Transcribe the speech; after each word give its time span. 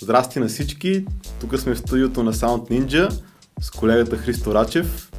Здрасти 0.00 0.38
на 0.38 0.46
всички, 0.46 1.04
тук 1.40 1.58
сме 1.58 1.74
в 1.74 1.78
студиото 1.78 2.22
на 2.22 2.32
Sound 2.32 2.70
Ninja 2.70 3.22
с 3.60 3.70
колегата 3.70 4.16
Христо 4.16 4.54
Рачев. 4.54 5.10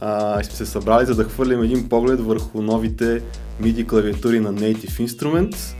А, 0.00 0.40
и 0.40 0.44
сме 0.44 0.54
се 0.54 0.66
събрали 0.66 1.06
за 1.06 1.14
да 1.14 1.24
хвърлим 1.24 1.62
един 1.62 1.88
поглед 1.88 2.20
върху 2.20 2.62
новите 2.62 3.22
MIDI 3.62 3.88
клавиатури 3.88 4.40
на 4.40 4.54
Native 4.54 5.06
Instruments, 5.06 5.74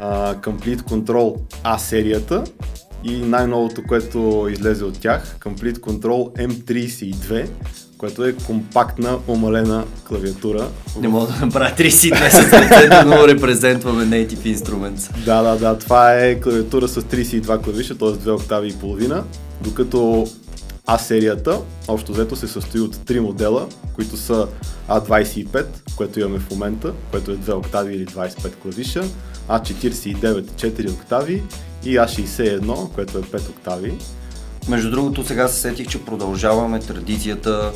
а, 0.00 0.34
Complete 0.34 0.80
Control 0.80 1.40
A 1.64 1.76
серията 1.76 2.44
и 3.04 3.18
най-новото, 3.18 3.82
което 3.88 4.48
излезе 4.50 4.84
от 4.84 5.00
тях, 5.00 5.36
Complete 5.40 5.78
Control 5.78 6.48
M32, 6.48 7.48
което 7.98 8.24
е 8.24 8.32
компактна, 8.32 9.18
омалена 9.28 9.84
клавиатура. 10.08 10.68
Не 11.00 11.08
мога 11.08 11.26
да 11.26 11.46
направя 11.46 11.70
32 11.78 12.28
с 12.28 13.04
но 13.06 13.28
репрезентваме 13.28 14.04
Native 14.04 14.56
Instruments. 14.56 15.24
Да, 15.24 15.42
да, 15.42 15.56
да, 15.56 15.78
това 15.78 16.14
е 16.14 16.40
клавиатура 16.40 16.88
с 16.88 17.02
32 17.02 17.64
клавиша, 17.64 17.98
т.е. 17.98 18.08
2 18.08 18.34
октави 18.34 18.68
и 18.68 18.72
половина, 18.72 19.24
докато 19.60 20.26
А 20.86 20.98
серията, 20.98 21.60
общо 21.88 22.12
взето, 22.12 22.36
се 22.36 22.48
състои 22.48 22.80
от 22.80 22.96
3 22.96 23.18
модела, 23.18 23.66
които 23.94 24.16
са 24.16 24.48
А25, 24.88 25.64
което 25.96 26.20
имаме 26.20 26.38
в 26.38 26.50
момента, 26.50 26.92
което 27.10 27.30
е 27.30 27.36
2 27.36 27.54
октави 27.54 27.94
или 27.94 28.06
25 28.06 28.54
клавиша, 28.62 29.04
А49 29.48 30.42
4 30.42 30.92
октави 30.92 31.42
и 31.84 31.96
А61, 31.96 32.92
което 32.94 33.18
е 33.18 33.22
5 33.22 33.50
октави. 33.50 33.94
Между 34.68 34.90
другото, 34.90 35.24
сега 35.24 35.48
се 35.48 35.60
сетих, 35.60 35.88
че 35.88 36.04
продължаваме 36.04 36.80
традицията 36.80 37.72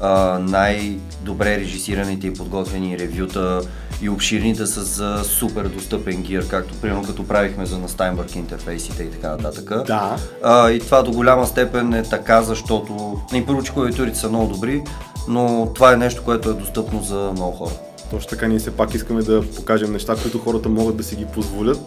а, 0.00 0.38
най-добре 0.38 1.58
режисираните 1.58 2.26
и 2.26 2.34
подготвени 2.34 2.98
ревюта 2.98 3.60
и 4.02 4.08
обширните 4.08 4.66
с 4.66 4.84
за 4.84 5.24
супер 5.24 5.64
достъпен 5.64 6.22
гир, 6.22 6.48
както 6.48 6.74
примерно 6.74 7.02
като 7.02 7.26
правихме 7.26 7.66
за 7.66 7.78
на 7.78 7.88
Steinberg 7.88 8.36
интерфейсите 8.36 9.02
и 9.02 9.10
така 9.10 9.28
нататък. 9.28 9.86
Да. 9.86 10.16
А, 10.42 10.70
и 10.70 10.80
това 10.80 11.02
до 11.02 11.12
голяма 11.12 11.46
степен 11.46 11.94
е 11.94 12.02
така, 12.02 12.42
защото 12.42 13.20
и 13.34 13.46
първо, 13.46 13.62
че 13.62 13.72
клавиатурите 13.72 14.18
са 14.18 14.28
много 14.28 14.52
добри, 14.52 14.82
но 15.28 15.72
това 15.74 15.92
е 15.92 15.96
нещо, 15.96 16.22
което 16.24 16.50
е 16.50 16.54
достъпно 16.54 17.02
за 17.02 17.30
много 17.32 17.52
хора. 17.52 17.74
Точно 18.10 18.30
така, 18.30 18.46
ние 18.46 18.58
все 18.58 18.70
пак 18.70 18.94
искаме 18.94 19.22
да 19.22 19.42
покажем 19.56 19.92
неща, 19.92 20.16
които 20.22 20.38
хората 20.38 20.68
могат 20.68 20.96
да 20.96 21.02
си 21.02 21.16
ги 21.16 21.26
позволят 21.26 21.80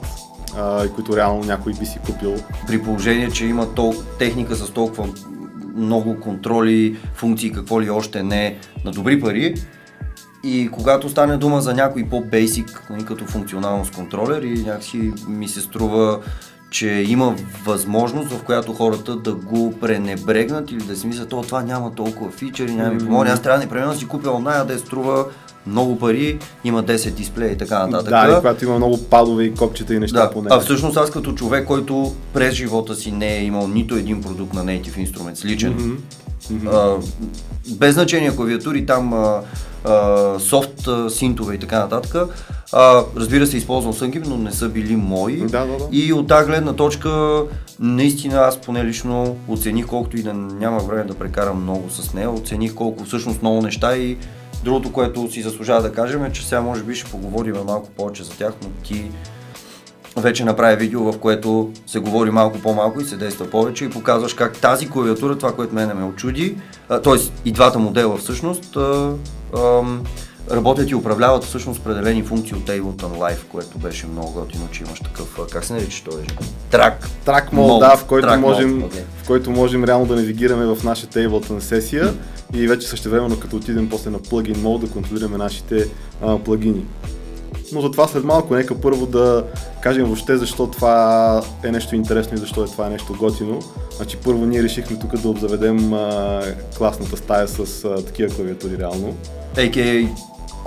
а, 0.57 0.89
които 0.89 1.17
реално 1.17 1.43
някой 1.43 1.73
би 1.79 1.85
си 1.85 1.99
купил. 2.05 2.35
При 2.67 2.83
положение, 2.83 3.31
че 3.31 3.45
има 3.45 3.65
тол- 3.67 4.03
техника 4.19 4.55
с 4.55 4.71
толкова 4.71 5.07
много 5.75 6.19
контроли, 6.19 6.97
функции, 7.13 7.51
какво 7.51 7.81
ли 7.81 7.89
още 7.89 8.23
не 8.23 8.57
на 8.85 8.91
добри 8.91 9.21
пари. 9.21 9.55
И 10.43 10.69
когато 10.71 11.09
стане 11.09 11.37
дума 11.37 11.61
за 11.61 11.73
някой 11.73 12.03
по-бейсик, 12.03 12.87
нали, 12.89 13.05
като 13.05 13.25
функционалност 13.25 13.95
контролер 13.95 14.41
и 14.41 14.63
някакси 14.63 15.13
ми 15.27 15.47
се 15.47 15.61
струва, 15.61 16.19
че 16.69 16.87
има 16.87 17.35
възможност, 17.65 18.31
в 18.31 18.43
която 18.43 18.73
хората 18.73 19.15
да 19.15 19.35
го 19.35 19.79
пренебрегнат 19.79 20.71
или 20.71 20.83
да 20.83 20.95
си 20.95 21.07
мислят, 21.07 21.29
това 21.29 21.63
няма 21.63 21.95
толкова 21.95 22.31
фичери, 22.31 22.75
няма 22.75 22.93
ми 22.93 22.99
помогне, 22.99 23.31
аз 23.31 23.41
трябва 23.41 23.59
непременно 23.59 23.91
да 23.91 23.97
си 23.97 24.07
купя 24.07 24.31
оная, 24.31 24.65
да 24.65 24.79
струва 24.79 25.25
много 25.67 25.99
пари, 25.99 26.39
има 26.63 26.83
10 26.83 27.11
дисплея 27.11 27.51
и 27.51 27.57
така 27.57 27.87
нататък. 27.87 28.09
Да, 28.09 28.31
и 28.31 28.35
когато 28.35 28.65
има 28.65 28.77
много 28.77 29.03
падове 29.03 29.43
и 29.43 29.53
копчета 29.53 29.93
и 29.93 29.99
неща 29.99 30.21
да, 30.21 30.31
по 30.31 30.41
него. 30.41 30.55
А 30.55 30.59
всъщност 30.59 30.97
аз 30.97 31.11
като 31.11 31.33
човек, 31.33 31.67
който 31.67 32.13
през 32.33 32.53
живота 32.53 32.95
си 32.95 33.11
не 33.11 33.37
е 33.37 33.43
имал 33.43 33.67
нито 33.67 33.95
един 33.95 34.21
продукт 34.21 34.53
на 34.53 34.65
Native 34.65 35.11
Instruments 35.11 35.45
личен, 35.45 35.79
mm-hmm. 35.79 35.97
Mm-hmm. 36.53 36.99
А, 37.67 37.75
без 37.75 37.93
значение 37.93 38.35
клавиатури, 38.35 38.85
там 38.85 39.13
а, 39.13 39.41
а, 39.85 40.39
софт 40.39 40.87
а, 40.87 41.09
синтове 41.09 41.55
и 41.55 41.59
така 41.59 41.79
нататък, 41.79 42.29
а, 42.73 43.03
разбира 43.15 43.47
се, 43.47 43.57
използвам 43.57 43.93
сънки, 43.93 44.19
но 44.19 44.37
не 44.37 44.51
са 44.51 44.69
били 44.69 44.95
мои. 44.95 45.37
Да, 45.37 45.65
да, 45.65 45.77
да. 45.77 45.87
И 45.91 46.13
от 46.13 46.27
тази 46.27 46.47
гледна 46.47 46.73
точка, 46.73 47.43
наистина 47.79 48.37
аз 48.37 48.57
поне 48.57 48.85
лично 48.85 49.37
оцених 49.47 49.85
колкото 49.85 50.17
и 50.17 50.23
да 50.23 50.33
нямах 50.33 50.83
време 50.83 51.03
да 51.03 51.13
прекарам 51.13 51.63
много 51.63 51.89
с 51.89 52.13
нея, 52.13 52.31
оцених 52.31 52.73
колко 52.73 53.03
всъщност 53.03 53.41
много 53.41 53.61
неща 53.61 53.97
и 53.97 54.17
Другото, 54.63 54.93
което 54.93 55.31
си 55.31 55.41
заслужава 55.41 55.81
да 55.81 55.93
кажем 55.93 56.25
е, 56.25 56.31
че 56.31 56.47
сега 56.47 56.61
може 56.61 56.83
би 56.83 56.95
ще 56.95 57.11
поговорим 57.11 57.55
малко 57.65 57.89
повече 57.89 58.23
за 58.23 58.31
тях, 58.31 58.53
но 58.63 58.69
ти 58.69 59.11
вече 60.21 60.45
направи 60.45 60.75
видео, 60.75 61.11
в 61.11 61.19
което 61.19 61.71
се 61.87 61.99
говори 61.99 62.31
малко 62.31 62.59
по-малко 62.59 63.01
и 63.01 63.05
се 63.05 63.17
действа 63.17 63.49
повече 63.49 63.85
и 63.85 63.89
показваш 63.89 64.33
как 64.33 64.57
тази 64.57 64.89
клавиатура, 64.89 65.37
това, 65.37 65.55
което 65.55 65.75
мене 65.75 65.93
ме 65.93 66.05
очуди, 66.05 66.57
т.е. 66.87 67.49
и 67.49 67.51
двата 67.51 67.79
модела 67.79 68.17
всъщност, 68.17 68.75
а, 68.75 69.11
а, 69.57 69.81
работят 70.51 70.89
и 70.89 70.95
управляват 70.95 71.43
всъщност 71.43 71.79
определени 71.79 72.23
функции 72.23 72.55
от 72.55 72.65
Ableton 72.65 73.17
Live, 73.17 73.47
което 73.51 73.77
беше 73.77 74.07
много 74.07 74.31
готино, 74.31 74.67
че 74.71 74.83
имаш 74.83 74.99
такъв, 74.99 75.39
как 75.51 75.65
се 75.65 75.73
нарича 75.73 76.03
той? 76.03 76.21
Трак. 76.71 77.09
Трак 77.25 77.53
мод, 77.53 77.79
да, 77.79 77.97
в 77.97 78.05
който, 78.05 78.39
можем, 78.39 78.81
okay. 78.81 79.01
в 79.23 79.27
който 79.27 79.51
можем 79.51 79.83
реално 79.83 80.05
да 80.05 80.15
навигираме 80.15 80.65
в 80.65 80.83
нашата 80.83 81.19
Ableton 81.19 81.59
сесия 81.59 82.13
mm. 82.13 82.57
и 82.57 82.67
вече 82.67 82.87
същевременно 82.87 83.39
като 83.39 83.55
отидем 83.55 83.89
после 83.89 84.09
на 84.09 84.19
плагин 84.19 84.61
мод 84.61 84.81
да 84.81 84.89
контролираме 84.89 85.37
нашите 85.37 85.89
а, 86.21 86.39
плагини. 86.39 86.85
Но 87.73 87.81
за 87.81 87.91
това 87.91 88.07
след 88.07 88.23
малко 88.23 88.55
нека 88.55 88.81
първо 88.81 89.05
да 89.05 89.43
кажем 89.81 90.05
въобще 90.05 90.37
защо 90.37 90.67
това 90.67 91.41
е 91.63 91.71
нещо 91.71 91.95
интересно 91.95 92.33
и 92.33 92.39
защо 92.39 92.63
е 92.63 92.67
това 92.67 92.87
е 92.87 92.89
нещо 92.89 93.15
готино. 93.19 93.59
Значи 93.97 94.17
първо 94.17 94.45
ние 94.45 94.63
решихме 94.63 94.99
тук 94.99 95.17
да 95.17 95.29
обзаведем 95.29 95.93
а, 95.93 96.41
класната 96.77 97.17
стая 97.17 97.47
с 97.47 97.85
а, 97.85 98.05
такива 98.05 98.35
клавиатури 98.35 98.77
реално. 98.77 99.15
AKA 99.55 100.09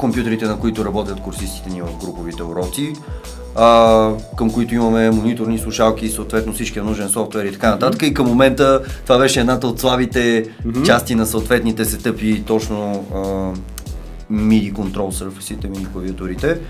компютрите, 0.00 0.44
на 0.44 0.58
които 0.58 0.84
работят 0.84 1.20
курсистите 1.20 1.70
ни 1.70 1.82
в 1.82 1.98
груповите 2.00 2.42
уроци, 2.42 2.92
а, 3.56 4.12
към 4.36 4.50
които 4.50 4.74
имаме 4.74 5.10
мониторни 5.10 5.58
слушалки 5.58 6.08
съответно 6.08 6.52
всички 6.52 6.78
е 6.78 6.82
нужен 6.82 7.08
софтуер 7.08 7.44
и 7.44 7.52
така 7.52 7.70
нататък. 7.70 8.00
Mm-hmm. 8.00 8.10
И 8.10 8.14
към 8.14 8.26
момента 8.26 8.82
това 9.02 9.18
беше 9.18 9.40
едната 9.40 9.66
от 9.66 9.80
слабите 9.80 10.44
mm-hmm. 10.44 10.86
части 10.86 11.14
на 11.14 11.26
съответните 11.26 11.84
сетъпи, 11.84 12.42
точно 12.46 13.06
а, 13.14 13.18
MIDI 14.32 14.72
Control 14.72 15.24
Surface-ите, 15.24 15.66
MIDI 15.66 15.92
клавиатурите. 15.92 16.60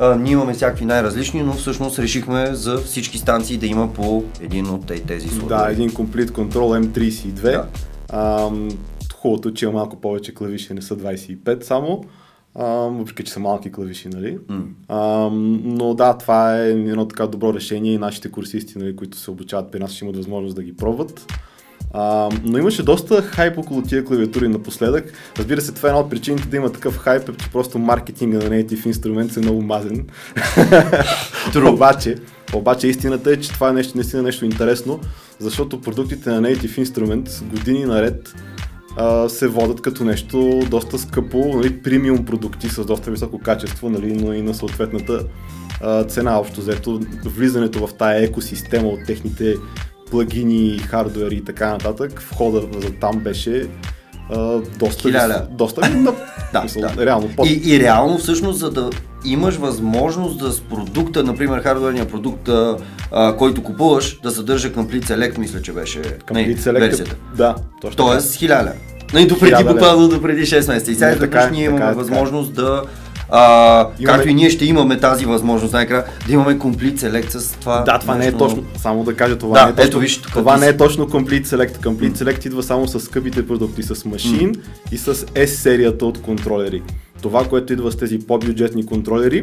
А, 0.00 0.16
ние 0.16 0.32
имаме 0.32 0.54
всякакви 0.54 0.84
най-различни, 0.84 1.42
но 1.42 1.52
всъщност 1.52 1.98
решихме 1.98 2.54
за 2.54 2.78
всички 2.78 3.18
станции 3.18 3.56
да 3.56 3.66
има 3.66 3.92
по 3.92 4.24
един 4.40 4.70
от 4.70 4.86
тези 4.86 5.28
слоеве. 5.28 5.48
Да, 5.48 5.68
един 5.70 5.90
Complete 5.90 6.30
Control 6.30 6.86
M32. 6.86 7.42
Да. 7.42 7.66
А, 8.08 8.50
хубавото, 9.14 9.54
че 9.54 9.64
има 9.64 9.74
малко 9.74 10.00
повече 10.00 10.34
клавиши, 10.34 10.74
не 10.74 10.82
са 10.82 10.96
25 10.96 11.62
само 11.62 12.04
въпреки 12.54 13.24
че 13.24 13.32
са 13.32 13.40
малки 13.40 13.72
клавиши, 13.72 14.08
нали? 14.08 14.38
Mm. 14.38 14.62
А, 14.88 15.30
но 15.64 15.94
да, 15.94 16.18
това 16.18 16.58
е 16.58 16.70
едно 16.70 17.08
така 17.08 17.26
добро 17.26 17.54
решение 17.54 17.92
и 17.92 17.98
нашите 17.98 18.30
курсисти, 18.30 18.78
нали, 18.78 18.96
които 18.96 19.18
се 19.18 19.30
обучават 19.30 19.70
при 19.70 19.78
нас, 19.78 19.92
ще 19.92 20.04
имат 20.04 20.16
възможност 20.16 20.56
да 20.56 20.62
ги 20.62 20.76
пробват. 20.76 21.32
А, 21.96 22.28
но 22.44 22.58
имаше 22.58 22.82
доста 22.82 23.22
хайп 23.22 23.58
около 23.58 23.82
тия 23.82 24.04
клавиатури 24.04 24.48
напоследък. 24.48 25.12
Разбира 25.38 25.60
се, 25.60 25.74
това 25.74 25.88
е 25.88 25.90
една 25.90 26.00
от 26.00 26.10
причините 26.10 26.48
да 26.48 26.56
има 26.56 26.72
такъв 26.72 26.98
хайп, 26.98 27.28
е, 27.28 27.36
че 27.36 27.50
просто 27.50 27.78
маркетинга 27.78 28.38
на 28.38 28.44
Native 28.44 28.92
Instruments 28.92 29.36
е 29.36 29.40
много 29.40 29.62
мазен. 29.62 30.06
обаче, 31.72 32.16
обаче 32.54 32.88
истината 32.88 33.30
е, 33.30 33.36
че 33.36 33.52
това 33.52 33.68
е 33.68 33.72
нещо, 33.72 33.92
наистина 33.96 34.22
нещо 34.22 34.44
интересно, 34.44 35.00
защото 35.38 35.80
продуктите 35.80 36.30
на 36.30 36.42
Native 36.42 36.84
Instruments 36.84 37.44
години 37.44 37.84
наред 37.84 38.34
се 39.28 39.48
водят 39.48 39.80
като 39.80 40.04
нещо 40.04 40.60
доста 40.70 40.98
скъпо, 40.98 41.38
нали, 41.38 41.82
премиум 41.82 42.24
продукти 42.24 42.68
с 42.68 42.84
доста 42.84 43.10
високо 43.10 43.38
качество, 43.38 43.90
нали, 43.90 44.12
но 44.12 44.32
и 44.32 44.42
на 44.42 44.54
съответната 44.54 45.26
а, 45.80 46.04
цена. 46.04 46.38
Общо 46.38 46.60
взето, 46.60 47.00
влизането 47.24 47.86
в 47.86 47.94
тая 47.94 48.24
екосистема 48.24 48.88
от 48.88 49.06
техните 49.06 49.54
плагини, 50.10 50.78
хардвери 50.78 51.34
и 51.34 51.44
така 51.44 51.70
нататък, 51.70 52.20
входа 52.20 52.80
за 52.80 52.92
там 52.92 53.20
беше 53.20 53.68
а, 54.30 54.60
доста... 54.78 55.02
Хиляда. 55.02 55.46
Доста... 55.50 55.80
да, 56.52 56.64
да. 56.76 57.06
Реално. 57.06 57.28
Под... 57.36 57.46
И, 57.46 57.60
и 57.64 57.80
реално 57.80 58.18
всъщност, 58.18 58.58
за 58.58 58.70
да 58.70 58.90
имаш 59.24 59.54
възможност 59.54 60.38
да 60.38 60.52
с 60.52 60.60
продукта, 60.60 61.24
например 61.24 61.62
хардверния 61.62 62.08
продукт, 62.08 62.48
а, 62.48 63.36
който 63.36 63.62
купуваш, 63.62 64.20
да 64.22 64.30
съдържа 64.30 64.72
Complete 64.72 65.04
Select, 65.04 65.38
мисля, 65.38 65.62
че 65.62 65.72
беше 65.72 66.02
Complete 66.02 66.58
Select, 66.58 66.80
версията. 66.80 67.16
Да, 67.36 67.54
точно 67.80 67.96
Тоест, 67.96 68.34
хиляда. 68.34 68.72
Но 69.14 69.26
до 69.26 69.38
преди 69.38 69.64
буквално 69.64 70.08
до 70.08 70.22
преди 70.22 70.46
6 70.46 70.68
месеца. 70.68 70.92
И 70.92 70.94
сега 70.94 71.46
е, 71.46 71.50
ние 71.50 71.64
имаме 71.64 71.90
е, 71.90 71.94
възможност 71.94 72.54
да 72.54 72.82
а, 73.30 73.88
имаме... 73.98 74.16
Както 74.16 74.28
и 74.28 74.34
ние 74.34 74.50
ще 74.50 74.64
имаме 74.64 75.00
тази 75.00 75.26
възможност 75.26 75.72
най-края 75.72 76.04
да 76.26 76.32
имаме 76.32 76.58
Complete 76.58 76.96
Select 76.96 77.28
с 77.28 77.52
това. 77.52 77.82
Да, 77.82 77.98
това 77.98 78.14
нещо... 78.14 78.30
не 78.30 78.36
е 78.36 78.38
точно. 78.38 78.64
Само 78.76 79.04
да 79.04 79.16
кажа, 79.16 79.38
това, 79.38 79.58
да, 79.58 79.64
не, 79.64 79.70
е 79.70 79.74
точно, 79.74 79.88
ето, 79.88 79.98
виж, 79.98 80.22
това 80.22 80.56
не 80.56 80.66
е 80.66 80.76
точно 80.76 81.08
Complete 81.08 81.44
Select. 81.44 81.76
Complete 81.76 82.16
Select 82.16 82.46
идва 82.46 82.62
само 82.62 82.88
с 82.88 83.00
скъпите 83.00 83.46
продукти, 83.46 83.82
с 83.82 83.94
Machine 83.94 84.54
mm. 84.54 84.60
и 84.92 84.98
с 84.98 85.14
S 85.14 85.44
серията 85.46 86.06
от 86.06 86.22
контролери. 86.22 86.82
Това, 87.22 87.44
което 87.44 87.72
идва 87.72 87.92
с 87.92 87.96
тези 87.96 88.18
по-бюджетни 88.18 88.86
контролери, 88.86 89.42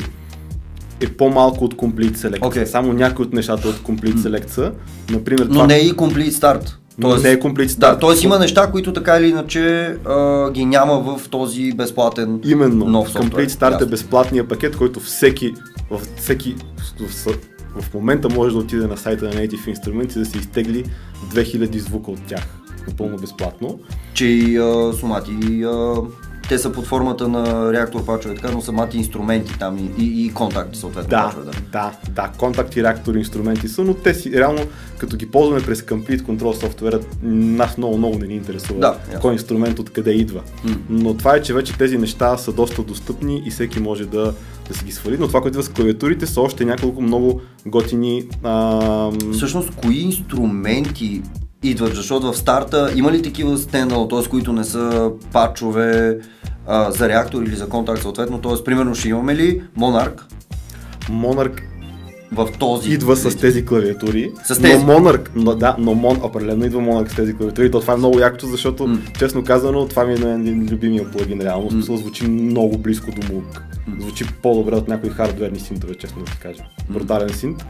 е 1.01 1.07
по-малко 1.07 1.65
от 1.65 1.75
Complete 1.75 2.15
Select. 2.15 2.39
Okay. 2.39 2.65
Само 2.65 2.93
някои 2.93 3.25
от 3.25 3.33
нещата 3.33 3.67
от 3.67 3.75
Complete 3.75 4.17
Select 4.17 4.49
са. 4.49 4.71
Например, 5.09 5.45
Но 5.45 5.53
това... 5.53 5.67
не 5.67 5.75
е 5.75 5.81
и 5.81 5.93
Complete 5.93 6.29
Start. 6.29 6.80
Тоест, 7.01 7.23
не 7.23 7.31
е 7.31 7.39
комплит 7.39 7.75
Да, 7.79 7.99
т.е. 7.99 8.25
има 8.25 8.39
неща, 8.39 8.71
които 8.71 8.93
така 8.93 9.17
или 9.17 9.29
иначе 9.29 9.85
а, 10.05 10.51
ги 10.51 10.65
няма 10.65 10.99
в 10.99 11.29
този 11.29 11.71
безплатен 11.71 12.39
Именно, 12.45 12.85
нов 12.85 13.09
софтуер. 13.09 13.47
Complete 13.47 13.49
Start 13.49 13.81
е 13.81 13.85
безплатният 13.85 14.49
пакет, 14.49 14.77
който 14.77 14.99
всеки, 14.99 15.53
в, 15.89 16.01
всеки 16.17 16.55
в, 16.99 17.37
в, 17.81 17.93
момента 17.93 18.29
може 18.29 18.53
да 18.53 18.59
отиде 18.59 18.87
на 18.87 18.97
сайта 18.97 19.25
на 19.25 19.31
Native 19.31 19.75
Instruments 19.75 20.15
и 20.15 20.19
да 20.19 20.25
се 20.25 20.37
изтегли 20.37 20.85
2000 21.33 21.77
звука 21.77 22.11
от 22.11 22.21
тях. 22.27 22.47
Напълно 22.87 23.17
безплатно. 23.17 23.79
Че 24.13 24.25
и 24.25 24.57
а, 24.57 24.93
Сомати 24.93 25.63
а, 25.63 25.95
те 26.51 26.57
са 26.57 26.71
под 26.71 26.85
формата 26.85 27.27
на 27.27 27.73
реактор 27.73 28.05
пачове, 28.05 28.35
така, 28.35 28.51
но 28.51 28.61
самите 28.61 28.97
инструменти 28.97 29.59
там 29.59 29.77
и, 29.77 30.03
и, 30.03 30.25
и 30.25 30.33
контакти 30.33 30.79
съответно. 30.79 31.09
Да, 31.09 31.23
пачове, 31.23 31.45
да, 31.45 31.51
да, 31.71 31.91
да, 32.09 32.31
контакти, 32.37 32.83
реактори, 32.83 33.19
инструменти 33.19 33.67
са, 33.67 33.83
но 33.83 33.93
те 33.93 34.13
си 34.13 34.31
реално, 34.31 34.61
като 34.97 35.17
ги 35.17 35.31
ползваме 35.31 35.61
през 35.61 35.81
Complete 35.81 36.21
Control 36.21 36.53
софтуера, 36.53 36.99
нас 37.23 37.77
много, 37.77 37.97
много 37.97 38.17
не 38.17 38.27
ни 38.27 38.35
интересува 38.35 38.79
Да, 38.79 38.97
кой 39.21 39.33
инструмент 39.33 39.79
откъде 39.79 40.11
идва. 40.11 40.41
М. 40.63 40.75
Но 40.89 41.17
това 41.17 41.35
е, 41.35 41.41
че 41.41 41.53
вече 41.53 41.77
тези 41.77 41.97
неща 41.97 42.37
са 42.37 42.53
доста 42.53 42.83
достъпни 42.83 43.43
и 43.45 43.51
всеки 43.51 43.79
може 43.79 44.05
да, 44.05 44.33
да 44.67 44.77
си 44.77 44.85
ги 44.85 44.91
свали. 44.91 45.17
Но 45.19 45.27
това, 45.27 45.41
което 45.41 45.57
идва 45.57 45.63
с 45.63 45.69
клавиатурите, 45.69 46.25
са 46.27 46.41
още 46.41 46.65
няколко 46.65 47.01
много 47.01 47.41
готини 47.65 48.23
ам, 48.43 49.17
Всъщност, 49.33 49.75
кои 49.75 49.99
инструменти 49.99 51.21
идват, 51.63 51.95
защото 51.95 52.31
в 52.31 52.37
старта 52.37 52.91
има 52.95 53.11
ли 53.11 53.21
такива 53.21 53.57
стендал, 53.57 54.07
т.е. 54.07 54.29
които 54.29 54.53
не 54.53 54.63
са 54.63 55.11
пачове 55.31 56.17
а, 56.67 56.91
за 56.91 57.09
реактор 57.09 57.43
или 57.43 57.55
за 57.55 57.69
контакт 57.69 58.01
съответно, 58.01 58.41
т.е. 58.41 58.63
примерно 58.63 58.95
ще 58.95 59.09
имаме 59.09 59.35
ли 59.35 59.61
Monarch 59.77 60.21
Monarch 61.09 61.61
в 62.31 62.47
този 62.59 62.93
идва 62.93 63.15
с 63.15 63.37
тези 63.37 63.65
клавиатури. 63.65 64.31
С 64.45 64.61
тези? 64.61 64.85
Но 64.85 64.93
Monarch, 64.93 65.29
но, 65.35 65.55
да, 65.55 65.75
но 65.79 65.95
Mon, 65.95 66.25
определено 66.25 66.65
идва 66.65 66.81
Monarch 66.81 67.11
с 67.11 67.15
тези 67.15 67.33
клавиатури. 67.33 67.71
То 67.71 67.79
това 67.79 67.93
е 67.93 67.97
много 67.97 68.19
якото, 68.19 68.47
защото, 68.47 68.87
М. 68.87 68.97
честно 69.19 69.43
казано, 69.43 69.87
това 69.87 70.05
ми 70.05 70.13
е 70.13 70.15
един 70.15 70.67
любимия 70.71 71.11
плагин 71.11 71.41
реално. 71.41 71.65
М. 71.65 71.71
смисъл 71.71 71.97
звучи 71.97 72.27
много 72.27 72.77
близко 72.77 73.11
до 73.11 73.21
Moog. 73.21 73.61
Звучи 73.99 74.25
по-добре 74.43 74.75
от 74.75 74.87
някои 74.87 75.09
хардверни 75.09 75.59
синтове, 75.59 75.95
честно 75.95 76.23
да 76.23 76.31
ти 76.31 76.37
кажа. 76.37 76.63
Брутален 76.89 77.29
синт. 77.29 77.65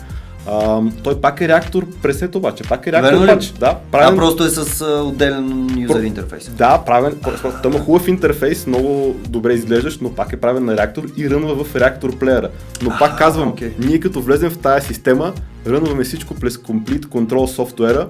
А, 0.48 0.82
той 1.04 1.22
пак 1.22 1.42
е 1.42 1.48
реактор 1.48 1.86
пресет 2.02 2.36
обаче, 2.36 2.64
пак 2.64 2.88
е 2.88 2.92
реактор 2.92 3.12
Верно 3.12 3.28
пач. 3.28 3.54
Да, 3.60 3.68
А, 3.68 3.92
правен, 3.92 4.16
просто 4.18 4.44
е 4.44 4.50
с 4.50 4.82
а, 4.82 4.86
отделен 5.04 5.70
юзер 5.78 6.04
интерфейс. 6.04 6.50
да, 6.50 6.84
правен, 6.86 7.16
той 7.64 7.72
има 7.72 7.80
хубав 7.80 8.08
интерфейс, 8.08 8.68
много 8.68 9.16
добре 9.30 9.54
изглеждащ, 9.54 10.02
но 10.02 10.16
пак 10.16 10.34
е 10.34 10.38
правен 10.40 10.66
на 10.66 10.78
реактор 10.78 11.04
и 11.18 11.30
рънва 11.30 11.64
в 11.64 11.76
реактор 11.76 12.18
плеера. 12.18 12.50
Но 12.82 12.92
пак 13.00 13.18
казвам, 13.18 13.50
окей. 13.50 13.74
ние 13.80 14.00
като 14.00 14.22
влезем 14.22 14.50
в 14.50 14.58
тая 14.58 14.82
система, 14.82 15.34
рънваме 15.68 16.04
всичко 16.04 16.36
през 16.36 16.58
Complete 16.58 17.06
Control 17.06 17.46
софтуера 17.46 18.08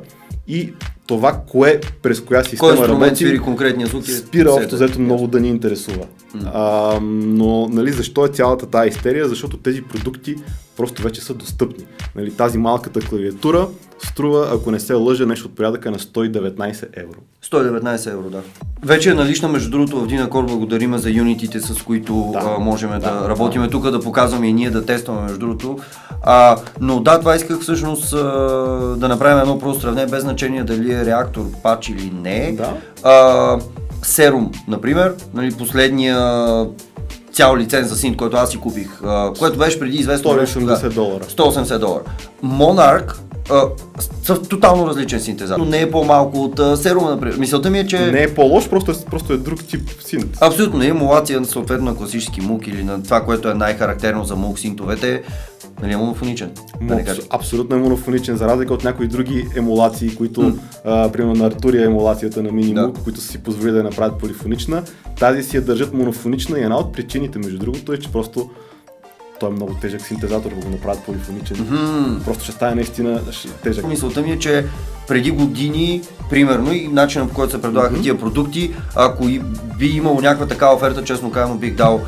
и 0.47 0.73
това, 1.15 1.41
кое 1.47 1.79
през 2.01 2.21
коя 2.21 2.41
Кой 2.41 2.49
система 2.49 2.71
инструмент 2.71 3.01
работи, 3.01 3.15
свири 3.25 3.39
конкретния 3.39 3.87
звук 3.87 4.07
е 4.07 4.11
спира 4.11 4.49
сета. 4.49 4.63
общо 4.63 4.75
взето 4.75 4.99
много 4.99 5.27
да 5.27 5.39
ни 5.39 5.47
интересува. 5.47 6.05
А, 6.53 6.99
но 7.01 7.67
нали, 7.67 7.91
защо 7.91 8.25
е 8.25 8.29
цялата 8.29 8.65
тази 8.65 8.89
истерия? 8.89 9.27
Защото 9.27 9.57
тези 9.57 9.81
продукти 9.81 10.35
просто 10.77 11.01
вече 11.01 11.21
са 11.21 11.33
достъпни. 11.33 11.85
Нали, 12.15 12.31
тази 12.31 12.57
малката 12.57 12.99
клавиатура 12.99 13.67
струва, 14.05 14.49
ако 14.53 14.71
не 14.71 14.79
се 14.79 14.93
лъжа, 14.93 15.25
нещо 15.25 15.47
от 15.47 15.55
порядъка 15.55 15.91
на 15.91 15.99
119 15.99 16.85
евро. 16.93 17.17
119 17.45 18.11
евро, 18.13 18.29
да. 18.29 18.41
Вече 18.83 19.09
е 19.09 19.13
налична, 19.13 19.47
между 19.49 19.69
другото, 19.69 20.01
в 20.01 20.07
Динакор 20.07 20.45
благодариме 20.45 20.97
за 20.97 21.09
юнитите, 21.09 21.59
с 21.59 21.81
които 21.81 22.29
Да. 22.33 22.55
а, 22.57 22.59
можем 22.59 22.89
да, 22.89 22.99
Да, 22.99 23.29
работиме 23.29 23.69
тук, 23.69 23.89
да 23.89 23.99
показваме 23.99 24.47
и 24.47 24.53
ние 24.53 24.69
да 24.69 24.85
тестваме, 24.85 25.21
между 25.21 25.37
другото. 25.39 25.79
А, 26.23 26.57
но 26.79 26.99
да, 26.99 27.19
това 27.19 27.35
исках 27.35 27.59
всъщност 27.59 28.13
а, 28.13 28.17
да 28.97 29.07
направим 29.07 29.39
едно 29.41 29.59
просто 29.59 29.81
сравнение, 29.81 30.11
без 30.11 30.21
значение 30.21 30.63
дали 30.63 30.93
е 30.93 31.00
реактор, 31.05 31.45
пач 31.63 31.89
или 31.89 32.11
не. 32.23 32.51
Да. 32.51 32.73
А, 33.03 33.11
Serum, 34.03 34.55
например, 34.67 35.13
нали, 35.33 35.51
последния 35.51 36.17
цял 37.33 37.57
лиценз 37.57 37.87
за 37.87 37.95
синт, 37.95 38.17
който 38.17 38.37
аз 38.37 38.49
си 38.49 38.57
купих, 38.57 39.01
а, 39.03 39.33
което 39.39 39.57
беше 39.57 39.79
преди 39.79 39.97
известно 39.97 40.33
време. 40.33 40.47
180 40.47 40.89
долара. 40.93 41.23
180 41.23 41.77
долара. 41.77 42.03
Monarch 42.45 43.13
а, 43.13 43.30
са 44.23 44.41
тотално 44.41 44.87
различен 44.87 45.19
синтезатор. 45.19 45.59
Но 45.63 45.69
не 45.69 45.81
е 45.81 45.91
по-малко 45.91 46.37
от 46.43 46.59
а, 46.59 46.77
Serum, 46.77 47.09
например. 47.09 47.35
Мисълта 47.37 47.69
ми 47.69 47.79
е, 47.79 47.87
че... 47.87 48.11
Не 48.11 48.23
е 48.23 48.33
по-лош, 48.33 48.69
просто 48.69 48.91
е, 48.91 48.95
просто 49.09 49.33
е 49.33 49.37
друг 49.37 49.63
тип 49.63 49.81
синт. 50.05 50.37
Абсолютно 50.41 50.79
не 50.79 50.85
е 50.85 50.89
емулация 50.89 51.45
съответно 51.45 51.85
на 51.85 51.95
класически 51.97 52.41
мук 52.41 52.67
или 52.67 52.83
на 52.83 53.03
това, 53.03 53.25
което 53.25 53.49
е 53.49 53.53
най-характерно 53.53 54.23
за 54.23 54.35
мук 54.35 54.59
синтовете, 54.59 55.23
нали 55.81 55.93
е 55.93 55.97
монофоничен. 55.97 56.51
Да 56.81 56.93
Абс- 56.95 57.05
кажа. 57.05 57.21
абсолютно 57.29 57.75
е 57.75 57.79
монофоничен, 57.79 58.37
за 58.37 58.47
разлика 58.47 58.73
от 58.73 58.83
някои 58.83 59.07
други 59.07 59.45
емулации, 59.55 60.15
които, 60.15 60.57
а, 60.85 61.11
примерно 61.11 61.35
на 61.35 61.45
Артурия 61.45 61.85
емулацията 61.85 62.43
на 62.43 62.49
Minimoog, 62.49 62.93
Да. 62.93 63.03
които 63.03 63.21
са 63.21 63.27
си 63.27 63.37
позволили 63.37 63.71
да 63.71 63.77
я 63.77 63.83
направят 63.83 64.17
полифонична, 64.19 64.83
тази 65.19 65.43
си 65.43 65.55
я 65.57 65.61
държат 65.61 65.93
монофонична 65.93 66.59
и 66.59 66.63
една 66.63 66.77
от 66.77 66.93
причините, 66.93 67.39
между 67.39 67.57
другото, 67.59 67.93
е, 67.93 67.97
че 67.99 68.11
просто 68.11 68.49
той 69.41 69.49
е 69.49 69.53
много 69.53 69.73
тежък 69.73 70.01
синтезатор, 70.01 70.49
да 70.49 70.55
го 70.55 70.69
направят 70.69 71.03
полифоничен. 71.03 71.57
Мгм. 71.59 72.19
Просто 72.25 72.43
ще 72.43 72.51
стане 72.51 72.75
наистина 72.75 73.21
тежък. 73.63 73.87
Мисълта 73.87 74.21
ми 74.21 74.31
е, 74.31 74.39
че 74.39 74.65
преди 75.07 75.31
години, 75.31 76.01
примерно, 76.29 76.73
и 76.73 76.87
начинът 76.87 77.29
по 77.29 77.35
който 77.35 77.51
се 77.51 77.61
предлагаха 77.61 78.01
тия 78.01 78.19
продукти, 78.19 78.73
ако 78.95 79.23
и 79.29 79.41
би 79.77 79.87
имало 79.87 80.21
някаква 80.21 80.45
такава 80.45 80.75
оферта, 80.75 81.03
честно 81.03 81.31
казано, 81.31 81.55
бих 81.57 81.75
дал 81.75 82.01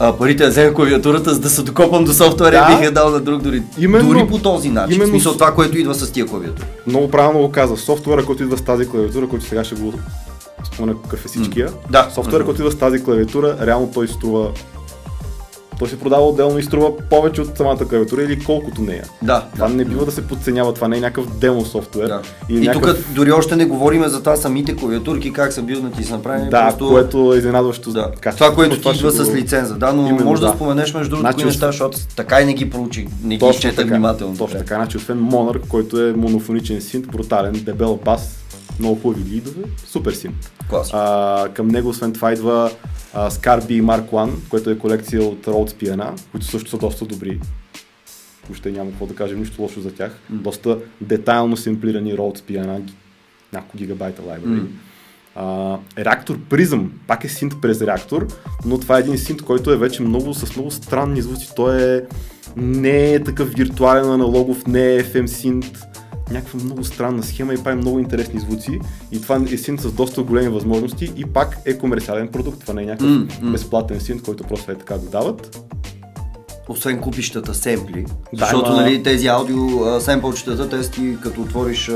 а, 0.00 0.16
парите 0.16 0.44
да 0.44 0.50
взема 0.50 0.74
клавиатурата, 0.74 1.34
за 1.34 1.40
да 1.40 1.50
се 1.50 1.62
докопам 1.62 2.04
до 2.04 2.12
софтуера 2.12 2.50
Да. 2.68 2.72
и 2.72 2.76
бих 2.76 2.84
я 2.84 2.92
дал 2.92 3.10
на 3.10 3.20
друг 3.20 3.42
дори. 3.42 3.62
Именно- 3.78 4.08
дори 4.08 4.26
по 4.26 4.38
този 4.38 4.68
начин. 4.68 4.94
именно 4.96 5.08
в 5.10 5.12
смисъл 5.12 5.32
това, 5.32 5.54
което 5.54 5.78
идва 5.78 5.94
с 5.94 6.12
тия 6.12 6.26
клавиатури. 6.26 6.66
Много 6.86 7.10
правилно 7.10 7.38
го 7.38 7.52
каза. 7.52 7.76
Софтуера, 7.76 8.24
който 8.24 8.42
идва 8.42 8.58
с 8.58 8.62
тази 8.62 8.88
клавиатура, 8.88 9.28
който 9.28 9.44
сега 9.44 9.64
ще 9.64 9.74
го 9.74 9.92
спомена 10.64 10.98
какъв 11.02 11.24
е 11.24 11.28
всичкия. 11.28 11.68
Да. 11.90 12.08
Софтуера, 12.14 12.44
който 12.44 12.60
идва 12.60 12.72
с 12.72 12.78
тази 12.78 13.04
клавиатура, 13.04 13.56
реално 13.62 13.90
той 13.94 14.08
струва 14.08 14.50
той 15.78 15.88
се 15.88 15.98
продава 15.98 16.26
отделно 16.26 16.58
и 16.58 16.62
струва 16.62 16.96
повече 17.10 17.40
от 17.40 17.56
самата 17.56 17.76
клавиатура 17.76 18.22
или 18.22 18.44
колкото 18.44 18.82
нея. 18.82 19.04
Да. 19.22 19.46
Това 19.54 19.68
да. 19.68 19.74
не 19.74 19.84
бива 19.84 20.04
да 20.04 20.12
се 20.12 20.26
подценява, 20.26 20.74
това 20.74 20.88
не 20.88 20.96
е 20.96 21.00
някакъв 21.00 21.38
демо 21.38 21.64
софтуер. 21.64 22.08
Да. 22.08 22.22
Или 22.48 22.64
И 22.64 22.66
някакъв... 22.66 22.96
тук 22.96 23.14
дори 23.14 23.32
още 23.32 23.56
не 23.56 23.64
говорим 23.64 24.04
за 24.04 24.20
това 24.20 24.36
самите 24.36 24.76
клавиатурки, 24.76 25.32
как 25.32 25.52
са 25.52 25.62
билнати 25.62 26.00
и 26.02 26.04
са 26.04 26.16
направени. 26.16 26.50
Да, 26.50 26.64
просто... 26.68 26.88
което 26.88 27.34
е 27.34 27.36
изненадващо. 27.36 27.90
Да. 27.90 28.12
качество. 28.20 28.44
Това, 28.44 28.54
което 28.54 28.80
ти 28.80 28.98
идва 28.98 29.10
с 29.10 29.34
лиценза, 29.34 29.74
да, 29.74 29.92
но 29.92 30.06
Именно, 30.06 30.24
може 30.24 30.40
да, 30.40 30.46
да. 30.46 30.54
споменеш 30.54 30.94
между 30.94 31.10
другото 31.10 31.32
Значи, 31.32 31.44
неща, 31.44 31.66
защото 31.66 31.98
така 32.16 32.40
и 32.40 32.44
не 32.44 32.54
ги 32.54 32.70
проучих, 32.70 33.06
не 33.24 33.36
ги 33.36 33.46
изчета 33.46 33.84
внимателно. 33.84 34.36
Точно 34.36 34.58
така, 34.58 34.74
значи 34.74 34.96
освен 34.96 35.20
Monarch, 35.20 35.68
който 35.68 36.00
е 36.00 36.12
монофоничен 36.12 36.80
синт, 36.80 37.06
брутален, 37.06 37.52
дебел 37.52 37.98
бас, 38.04 38.37
много 38.78 39.00
хубави 39.00 39.30
лидове, 39.30 39.62
супер 39.86 40.12
синт. 40.12 40.52
Клас. 40.70 40.90
А, 40.92 41.48
към 41.54 41.68
него 41.68 41.88
освен 41.88 42.12
това 42.12 42.32
идва 42.32 42.70
а, 43.14 43.30
Scarby 43.30 43.82
Mark 43.82 44.10
One, 44.10 44.48
което 44.48 44.70
е 44.70 44.78
колекция 44.78 45.22
от 45.22 45.46
Rhodes 45.46 45.72
Piana, 45.72 46.20
които 46.30 46.46
също 46.46 46.70
са 46.70 46.78
доста 46.78 47.04
добри. 47.04 47.40
Въобще 48.44 48.70
няма 48.70 48.90
какво 48.90 49.06
да 49.06 49.14
кажем, 49.14 49.38
нищо 49.38 49.62
лошо 49.62 49.80
за 49.80 49.94
тях. 49.94 50.18
Доста 50.30 50.78
детайлно 51.00 51.56
семплирани 51.56 52.14
Rhodes 52.14 52.38
Piana, 52.40 52.80
ги- 52.80 52.94
няколко 53.52 53.76
гигабайта 53.76 54.22
library. 54.22 54.44
М. 54.46 54.66
А, 55.34 55.78
реактор 55.98 56.38
Prism, 56.38 56.86
пак 57.06 57.24
е 57.24 57.28
синт 57.28 57.52
през 57.62 57.82
реактор, 57.82 58.26
но 58.66 58.78
това 58.80 58.96
е 58.96 59.00
един 59.00 59.18
синт, 59.18 59.42
който 59.42 59.70
е 59.70 59.76
вече 59.76 60.02
много 60.02 60.34
с 60.34 60.56
много 60.56 60.70
странни 60.70 61.22
звуци. 61.22 61.48
Той 61.56 61.96
е 61.96 62.02
не 62.56 63.12
е 63.12 63.24
такъв 63.24 63.48
виртуален 63.50 64.10
аналогов, 64.10 64.66
не 64.66 64.94
е 64.94 65.04
FM 65.04 65.26
синт, 65.26 65.78
някаква 66.30 66.60
много 66.64 66.84
странна 66.84 67.22
схема 67.22 67.54
и 67.54 67.62
прави 67.62 67.76
много 67.76 67.98
интересни 67.98 68.40
звуци. 68.40 68.80
И 69.12 69.22
това 69.22 69.40
е 69.52 69.56
синт 69.56 69.80
с 69.80 69.92
доста 69.92 70.22
големи 70.22 70.48
възможности 70.48 71.12
и 71.16 71.24
пак 71.24 71.58
е 71.64 71.78
комерциален 71.78 72.28
продукт. 72.28 72.60
Това 72.60 72.74
не 72.74 72.82
е 72.82 72.86
някакъв 72.86 73.42
м. 73.42 73.50
безплатен 73.50 74.00
синт, 74.00 74.22
който 74.22 74.44
просто 74.44 74.72
е 74.72 74.74
така 74.74 74.98
го 74.98 75.06
дават. 75.06 75.64
Освен 76.68 77.00
купищата 77.00 77.54
семпли, 77.54 78.02
Да, 78.02 78.38
защото 78.38 78.70
има- 78.70 78.80
нали, 78.80 79.02
тези 79.02 79.26
аудио 79.26 80.00
семпълчетата, 80.00 80.68
те 80.68 80.82
си 80.84 80.90
ти 80.90 81.16
като 81.22 81.42
отвориш 81.42 81.90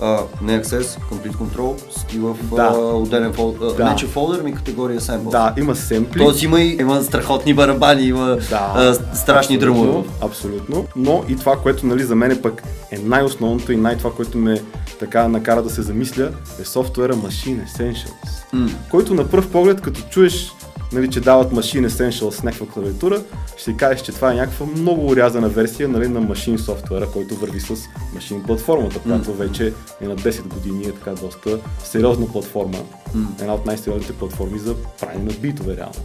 а, 0.00 0.18
не 0.42 0.62
Access, 0.62 0.82
Complete 0.82 1.34
Control, 1.34 1.74
ти 2.08 2.18
в 2.18 2.36
Да. 2.56 2.62
а, 2.74 2.76
отделен 2.76 3.32
фолдър, 3.32 3.74
Да. 3.76 3.90
не 3.90 3.96
че 3.96 4.06
фолдър, 4.06 4.42
ми 4.42 4.54
категория 4.54 5.00
семпл. 5.00 5.30
Да, 5.30 5.54
има 5.58 5.76
семпли. 5.76 6.18
Тоест 6.18 6.42
има, 6.42 6.60
и, 6.60 6.76
има 6.80 7.02
страхотни 7.02 7.54
барабани, 7.54 8.02
има 8.02 8.26
Да, 8.50 8.72
а, 8.76 8.94
страшни 9.16 9.58
дръмове. 9.58 10.08
Абсолютно. 10.20 10.86
Но 10.96 11.24
и 11.28 11.36
това, 11.36 11.56
което 11.56 11.86
нали, 11.86 12.04
за 12.04 12.14
мен 12.16 12.38
пък 12.42 12.62
е 12.90 12.98
най-основното 12.98 13.72
и 13.72 13.76
най-това, 13.76 14.12
което 14.12 14.38
ме 14.38 14.62
така 15.00 15.28
накара 15.28 15.62
да 15.62 15.70
се 15.70 15.82
замисля, 15.82 16.30
е 16.60 16.64
софтуера 16.64 17.14
Machine 17.14 17.66
Essentials. 17.68 18.52
М. 18.52 18.68
Който 18.90 19.14
на 19.14 19.28
пръв 19.28 19.48
поглед, 19.50 19.80
като 19.80 20.00
чуеш 20.00 20.52
нали, 20.92 21.10
че 21.10 21.20
дават 21.20 21.52
Machine 21.52 21.88
Essentials 21.88 22.30
с 22.30 22.42
някаква 22.42 22.66
клавиатура, 22.66 23.22
ще 23.56 23.76
кажеш, 23.76 24.02
че 24.02 24.12
това 24.12 24.32
е 24.32 24.34
някаква 24.34 24.66
много 24.66 25.06
урязана 25.06 25.48
версия 25.48 25.88
нали, 25.88 26.08
на 26.08 26.22
Machine 26.22 26.56
софтуера, 26.56 27.06
който 27.06 27.36
върви 27.36 27.60
с 27.60 27.76
Machine 28.16 28.46
платформата, 28.46 28.98
която 28.98 29.34
вече 29.34 29.72
е 30.00 30.08
на 30.08 30.16
10 30.16 30.42
години 30.42 30.84
е 30.84 30.92
така 30.92 31.10
доста 31.10 31.58
сериозна 31.84 32.26
платформа. 32.26 32.78
М. 33.14 33.28
Една 33.40 33.54
от 33.54 33.66
най-сериозните 33.66 34.12
платформи 34.12 34.58
за 34.58 34.74
правене 35.00 35.24
на 35.24 35.32
битове 35.32 35.76
реално. 35.76 36.00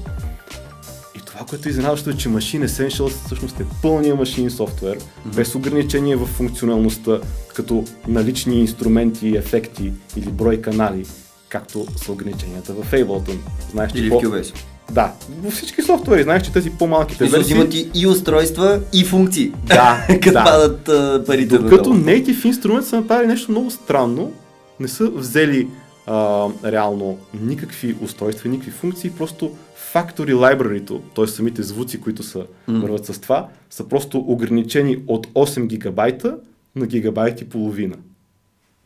И 1.16 1.20
това, 1.26 1.46
което 1.46 1.68
е 1.68 1.72
изненадващо 1.72 2.10
е, 2.10 2.18
че 2.18 2.30
Machine 2.30 2.66
Essentials 2.66 3.26
всъщност 3.26 3.60
е 3.60 3.66
пълния 3.82 4.16
машин 4.16 4.52
софтуер, 4.52 4.98
mm-hmm. 4.98 5.36
без 5.36 5.56
ограничение 5.56 6.16
в 6.16 6.26
функционалността, 6.26 7.20
като 7.56 7.84
налични 8.08 8.60
инструменти, 8.60 9.38
ефекти 9.38 9.94
или 10.18 10.30
брой 10.30 10.62
канали, 10.62 11.06
както 11.50 11.86
са 11.96 12.12
ограниченията 12.12 12.74
в 12.74 12.92
Ableton. 12.92 13.38
Знаеш, 13.72 13.92
или 13.96 14.10
в 14.10 14.14
Cubase. 14.14 14.56
Да, 14.92 15.14
във 15.44 15.54
всички 15.54 15.82
софтуери, 15.82 16.24
знаеш, 16.24 16.44
че 16.44 16.54
тези 16.54 16.70
по-малките 16.70 17.26
версии... 17.26 17.56
имат 17.56 17.74
и, 17.74 17.90
и 17.96 18.08
устройства, 18.08 18.82
и 18.94 19.04
функции. 19.04 19.52
Да, 19.66 20.06
Като 20.08 20.32
да. 20.32 20.44
падат 20.44 20.88
uh, 20.88 21.26
парите 21.26 21.58
Докато 21.58 21.90
Native 21.90 22.52
Instruments 22.52 22.82
са 22.82 22.96
направили 22.96 23.28
нещо 23.28 23.52
много 23.52 23.72
странно, 23.72 24.32
не 24.80 24.88
са 24.88 25.10
взели 25.10 25.68
а, 26.08 26.48
реално 26.66 27.18
никакви 27.42 27.96
устройства, 28.02 28.50
никакви 28.50 28.72
функции, 28.72 29.10
просто 29.10 29.52
Factory 29.94 30.34
Library, 30.34 31.02
т.е. 31.16 31.28
самите 31.28 31.64
звуци, 31.64 32.02
които 32.02 32.24
са 32.24 32.40
mm. 32.40 32.82
върват 32.82 33.06
с 33.06 33.20
това, 33.20 33.48
са 33.70 33.88
просто 33.88 34.18
ограничени 34.28 34.98
от 35.08 35.28
8 35.28 35.68
гигабайта 35.68 36.38
на 36.76 36.86
гигабайт 36.86 37.42
и 37.42 37.50
половина. 37.50 37.96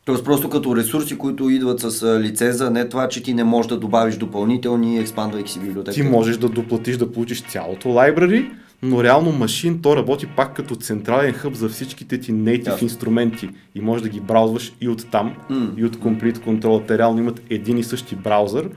Тоест 0.09 0.23
просто 0.23 0.49
като 0.49 0.75
ресурси, 0.75 1.17
които 1.17 1.49
идват 1.49 1.79
с 1.79 2.19
лиценза, 2.19 2.69
не 2.69 2.89
това, 2.89 3.07
че 3.07 3.23
ти 3.23 3.33
не 3.33 3.43
можеш 3.43 3.69
да 3.69 3.77
добавиш 3.77 4.15
допълнителни, 4.15 4.99
експандвайки 4.99 5.51
си 5.51 5.59
библиотека. 5.59 5.95
Ти 5.95 6.03
можеш 6.03 6.37
да 6.37 6.49
доплатиш 6.49 6.97
да 6.97 7.11
получиш 7.11 7.43
цялото 7.43 7.87
library, 7.87 8.49
но 8.81 9.03
реално 9.03 9.31
машин 9.31 9.79
то 9.81 9.95
работи 9.95 10.27
пак 10.27 10.55
като 10.55 10.75
централен 10.75 11.33
хъб 11.33 11.53
за 11.53 11.69
всичките 11.69 12.19
ти 12.19 12.33
native 12.33 12.65
yeah. 12.65 12.83
инструменти 12.83 13.49
и 13.75 13.81
можеш 13.81 14.03
да 14.03 14.09
ги 14.09 14.19
браузваш 14.19 14.73
и 14.81 14.89
от 14.89 15.11
там, 15.11 15.35
mm. 15.51 15.77
и 15.77 15.85
от 15.85 15.95
Complete 15.95 16.37
Control. 16.37 16.87
Те 16.87 16.97
реално 16.97 17.19
имат 17.19 17.41
един 17.49 17.77
и 17.77 17.83
същи 17.83 18.15
браузър, 18.15 18.69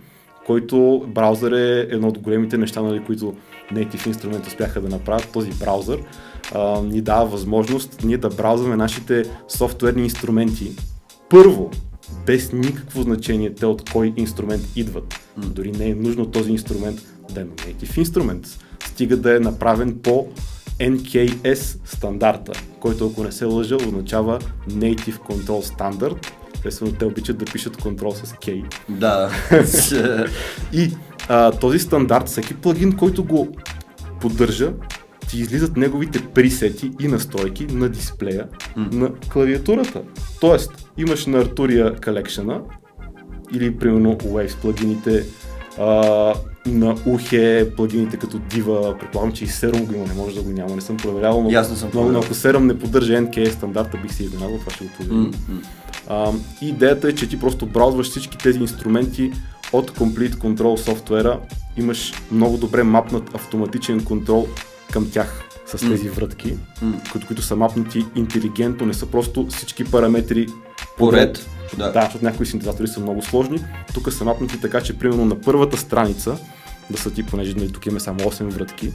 който 0.46 1.06
браузър 1.08 1.52
е 1.52 1.94
едно 1.94 2.08
от 2.08 2.18
големите 2.18 2.58
неща, 2.58 2.82
нали, 2.82 3.02
които 3.06 3.34
native 3.72 4.06
инструменти 4.06 4.48
успяха 4.48 4.80
да 4.80 4.88
направят. 4.88 5.28
Този 5.32 5.50
браузър 5.50 5.98
а, 6.54 6.82
ни 6.82 7.00
дава 7.00 7.26
възможност 7.26 8.04
ние 8.04 8.18
да 8.18 8.28
браузваме 8.28 8.76
нашите 8.76 9.24
софтуерни 9.48 10.02
инструменти 10.02 10.72
първо, 11.32 11.70
без 12.26 12.52
никакво 12.52 13.02
значение 13.02 13.54
те 13.54 13.66
от 13.66 13.90
кой 13.90 14.12
инструмент 14.16 14.62
идват. 14.76 15.14
Дори 15.36 15.72
не 15.72 15.88
е 15.88 15.94
нужно 15.94 16.26
този 16.26 16.50
инструмент 16.50 17.00
да 17.34 17.40
е 17.40 17.44
native 17.44 17.98
инструмент. 17.98 18.46
Стига 18.84 19.16
да 19.16 19.36
е 19.36 19.40
направен 19.40 19.98
по 20.02 20.28
NKS 20.80 21.78
стандарта, 21.84 22.52
който 22.80 23.06
ако 23.06 23.24
не 23.24 23.32
се 23.32 23.44
лъжа 23.44 23.76
означава 23.76 24.38
Native 24.70 25.18
Control 25.18 25.76
Standard. 25.76 26.26
Естествено, 26.54 26.92
те 26.92 27.04
обичат 27.04 27.38
да 27.38 27.44
пишат 27.44 27.76
контрол 27.76 28.12
с 28.12 28.32
K. 28.32 28.64
Да. 28.88 29.30
и 30.72 30.90
а, 31.28 31.52
този 31.52 31.78
стандарт, 31.78 32.28
всеки 32.28 32.54
плагин, 32.54 32.96
който 32.96 33.24
го 33.24 33.48
поддържа, 34.20 34.72
ти 35.28 35.38
излизат 35.38 35.76
неговите 35.76 36.24
присети 36.34 36.90
и 37.00 37.08
настройки 37.08 37.66
на 37.66 37.88
дисплея 37.88 38.48
mm. 38.76 38.94
на 38.94 39.10
клавиатурата. 39.32 40.02
Тоест, 40.42 40.90
имаш 40.98 41.26
на 41.26 41.44
Arturia 41.44 42.00
Collection 42.00 42.60
или 43.54 43.76
примерно 43.76 44.16
Waves 44.16 44.56
плагините, 44.56 45.24
а, 45.78 46.34
на 46.66 46.96
Ухе, 47.06 47.72
плагините 47.76 48.16
като 48.16 48.38
Diva, 48.38 48.98
предполагам, 48.98 49.32
че 49.32 49.44
и 49.44 49.48
Serum 49.48 49.86
го 49.86 49.94
има, 49.94 50.06
не 50.06 50.14
може 50.14 50.34
да 50.34 50.42
го 50.42 50.50
няма, 50.50 50.74
не 50.74 50.80
съм 50.80 50.96
проверявал, 50.96 51.42
но, 51.42 51.50
Ясно 51.50 51.76
съм 51.76 51.90
но, 51.94 52.04
но 52.04 52.18
ако 52.18 52.34
Serum 52.34 52.58
не 52.58 52.78
поддържа 52.78 53.12
NKS 53.12 53.48
стандарта, 53.48 53.98
бих 54.02 54.14
се 54.14 54.24
изненадал, 54.24 54.58
това 54.58 54.72
ще 54.72 54.84
го 54.84 54.90
проверим. 54.98 55.32
Mm-hmm. 55.32 56.34
идеята 56.62 57.08
е, 57.08 57.12
че 57.12 57.28
ти 57.28 57.40
просто 57.40 57.66
браузваш 57.66 58.10
всички 58.10 58.38
тези 58.38 58.58
инструменти 58.58 59.32
от 59.72 59.90
Complete 59.90 60.34
Control 60.34 60.76
софтуера, 60.76 61.40
имаш 61.76 62.12
много 62.32 62.56
добре 62.56 62.82
мапнат 62.82 63.34
автоматичен 63.34 64.04
контрол 64.04 64.46
към 64.92 65.10
тях 65.10 65.51
с 65.78 65.88
тези 65.88 66.08
вратки, 66.08 66.56
които, 67.12 67.26
които 67.26 67.42
са 67.42 67.56
мапнати 67.56 68.04
интелигентно, 68.14 68.86
не 68.86 68.94
са 68.94 69.06
просто 69.06 69.46
всички 69.46 69.84
параметри 69.84 70.46
поред. 70.98 71.48
Да. 71.78 71.92
да, 71.92 72.02
защото 72.02 72.24
някои 72.24 72.46
синтезатори 72.46 72.88
са 72.88 73.00
много 73.00 73.22
сложни. 73.22 73.64
Тук 73.94 74.12
са 74.12 74.24
мапнати 74.24 74.60
така, 74.60 74.80
че 74.80 74.98
примерно 74.98 75.24
на 75.24 75.40
първата 75.40 75.76
страница 75.76 76.38
да 76.90 76.98
са 76.98 77.10
ти, 77.10 77.22
понеже 77.22 77.54
нали, 77.54 77.72
тук 77.72 77.86
имаме 77.86 78.00
само 78.00 78.18
8 78.18 78.44
вратки, 78.44 78.92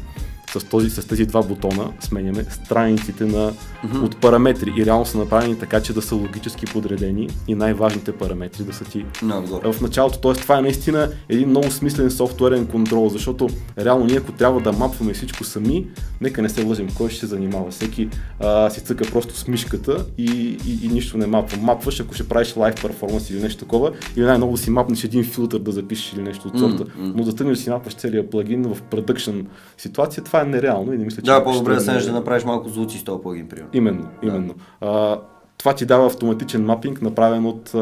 с, 0.54 0.64
този, 0.66 0.90
с 0.90 1.08
тези 1.08 1.26
два 1.26 1.42
бутона 1.42 1.92
сменяме 2.00 2.44
страниците 2.44 3.26
на, 3.26 3.52
mm-hmm. 3.52 4.04
от 4.04 4.18
параметри 4.22 4.74
и 4.78 4.86
реално 4.86 5.06
са 5.06 5.18
направени 5.18 5.60
така, 5.60 5.82
че 5.82 5.94
да 5.94 6.02
са 6.02 6.16
логически 6.16 6.66
подредени 6.66 7.30
и 7.48 7.56
най-важните 7.56 8.12
параметри 8.12 8.64
да 8.64 8.74
са 8.74 8.86
ти 8.86 9.06
no, 9.24 9.72
в 9.74 9.82
началото. 9.82 10.20
Тоест 10.20 10.42
това 10.42 10.58
е 10.58 10.62
наистина 10.62 11.12
един 11.30 11.50
много 11.50 11.72
смислен 11.72 12.12
софтуерен 12.12 12.66
контрол, 12.66 13.10
защото 13.10 13.48
реално 13.80 14.06
ние 14.06 14.18
ако 14.18 14.32
трябва 14.32 14.62
да 14.62 14.72
мапваме 14.72 15.14
всичко 15.14 15.44
сами, 15.44 15.88
нека 16.22 16.42
не 16.42 16.50
се 16.50 16.64
лъжим, 16.64 16.88
кой 16.98 17.10
ще 17.10 17.20
се 17.20 17.26
занимава. 17.26 17.72
Всеки 17.72 18.10
а, 18.40 18.70
си 18.70 18.82
цъка 18.82 19.04
просто 19.12 19.38
с 19.38 19.48
мишката 19.48 20.06
и, 20.18 20.58
и, 20.68 20.86
и 20.86 20.88
нищо 20.88 21.18
не 21.18 21.28
мапва. 21.28 21.58
Мапваш, 21.62 22.00
ако 22.00 22.14
ще 22.14 22.30
правиш 22.30 22.56
лайв 22.58 22.76
перформанс 22.82 23.30
или 23.30 23.42
нещо 23.42 23.60
такова, 23.60 23.92
или 24.16 24.26
най-много 24.26 24.52
да 24.54 24.58
си 24.58 24.70
мапнеш 24.70 25.04
един 25.04 25.24
филтър 25.24 25.60
да 25.60 25.72
запишеш 25.72 26.14
или 26.14 26.22
нещо 26.22 26.48
от 26.48 26.60
сорта. 26.60 26.84
Mm-hmm. 26.84 27.14
Но 27.16 27.24
да 27.24 27.36
тръгнеш 27.36 27.58
си 27.58 27.70
мапваш 27.70 27.96
целият 27.96 28.32
плагин 28.32 28.64
в 28.64 28.82
продъкшн 28.82 29.32
ситуация, 29.78 30.24
това 30.24 30.37
е 30.42 30.46
нереално 30.46 30.94
и 30.94 30.98
не 30.98 31.06
мисля, 31.06 31.22
че... 31.22 31.32
Да, 31.32 31.44
по-добре 31.44 31.74
да 31.74 31.82
седнеш 31.82 32.04
да 32.04 32.12
направиш 32.12 32.44
малко 32.44 32.70
звуци 32.70 32.98
с 32.98 33.04
този 33.04 33.22
плагин, 33.22 33.48
примерно. 33.48 33.70
Именно, 33.74 34.08
именно. 34.24 34.54
Да. 34.82 34.88
А, 34.88 35.20
това 35.58 35.74
ти 35.74 35.86
дава 35.86 36.06
автоматичен 36.06 36.66
мапинг, 36.66 37.02
направен 37.02 37.46
от, 37.46 37.72
а, 37.74 37.80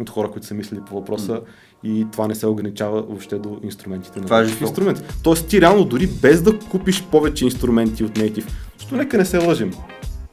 от 0.00 0.10
хора, 0.10 0.30
които 0.30 0.46
са 0.46 0.54
мислили 0.54 0.80
по 0.88 0.94
въпроса 0.94 1.32
mm. 1.32 1.42
и 1.84 2.06
това 2.12 2.28
не 2.28 2.34
се 2.34 2.46
ограничава 2.46 3.02
въобще 3.02 3.38
до 3.38 3.58
инструментите 3.62 4.20
това 4.20 4.40
на 4.40 4.48
е 4.48 4.52
инструмент. 4.60 5.14
Тоест 5.22 5.48
ти 5.48 5.60
реално 5.60 5.84
дори 5.84 6.06
без 6.06 6.42
да 6.42 6.58
купиш 6.58 7.04
повече 7.04 7.44
инструменти 7.44 8.04
от 8.04 8.12
Native, 8.12 8.50
защото 8.78 8.96
нека 8.96 9.18
не 9.18 9.24
се 9.24 9.38
лъжим, 9.38 9.70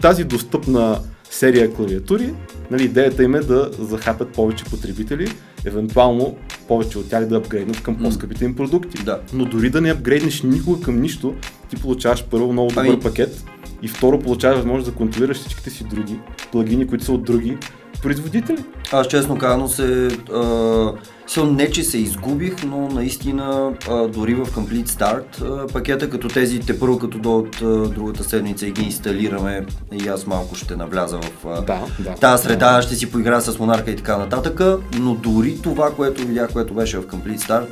тази 0.02 0.24
достъпна 0.24 1.00
серия 1.32 1.74
клавиатури, 1.74 2.34
нали, 2.72 2.84
идеята 2.84 3.24
им 3.24 3.36
е 3.36 3.40
да 3.40 3.72
захапят 3.80 4.34
повече 4.34 4.66
потребители, 4.66 5.32
евентуално 5.66 6.38
повече 6.68 6.98
от 6.98 7.10
тях 7.10 7.26
да 7.26 7.36
апгрейднат 7.36 7.84
към 7.84 7.98
по-скъпите 7.98 8.46
им 8.46 8.56
продукти. 8.56 9.04
Да. 9.04 9.22
Но 9.34 9.46
дори 9.46 9.70
да 9.70 9.82
не 9.82 9.92
апгрейднеш 9.92 10.42
никога 10.42 10.82
към 10.82 11.02
нищо, 11.02 11.36
ти 11.70 11.76
получаваш 11.76 12.26
първо 12.32 12.54
много 12.54 12.70
добър 12.70 12.86
ами... 12.86 13.00
пакет 13.00 13.44
и 13.82 13.88
второ 13.88 14.20
получаваш 14.20 14.58
възможност 14.58 14.92
да 14.92 14.98
контролираш 14.98 15.38
всичките 15.38 15.70
си 15.70 15.84
други 15.84 16.20
плагини, 16.52 16.88
които 16.88 17.06
са 17.06 17.14
от 17.14 17.24
други 17.24 17.58
производители. 18.02 18.64
Аз 18.92 19.08
честно 19.08 19.38
казано 19.38 19.68
се, 19.68 20.08
а, 20.34 20.94
се 21.28 21.44
не 21.44 21.72
че 21.72 21.84
се 21.84 21.98
изгубих, 21.98 22.64
но 22.64 22.88
наистина 22.88 23.74
а, 23.90 24.08
дори 24.08 24.34
в 24.34 24.46
Complete 24.46 24.88
Start 24.88 25.42
а, 25.42 25.68
пакета 25.68 26.10
като 26.10 26.28
тези 26.28 26.60
те 26.60 26.80
първо 26.80 27.00
като 27.00 27.18
до 27.18 27.38
от 27.38 27.58
другата 27.94 28.24
седмица 28.24 28.68
и 28.68 28.72
ги 28.72 28.84
инсталираме 28.84 29.66
и 29.92 30.08
аз 30.08 30.28
малко 30.28 30.56
ще 30.56 30.76
навляза 30.76 31.18
в 31.18 31.46
а, 31.46 31.62
да, 31.62 31.82
да, 32.00 32.16
тази 32.16 32.44
среда, 32.44 32.76
да. 32.76 32.82
ще 32.82 32.96
си 32.96 33.12
поиграя 33.12 33.42
с 33.42 33.60
Монарка 33.60 33.92
и 33.92 33.96
така 33.96 34.18
нататък, 34.18 34.62
но 35.00 35.16
дори 35.16 35.62
това, 35.62 35.92
което 35.92 36.28
видях, 36.28 36.54
което 36.54 36.74
беше 36.74 36.98
в 36.98 37.08
Complete 37.08 37.40
Start, 37.40 37.68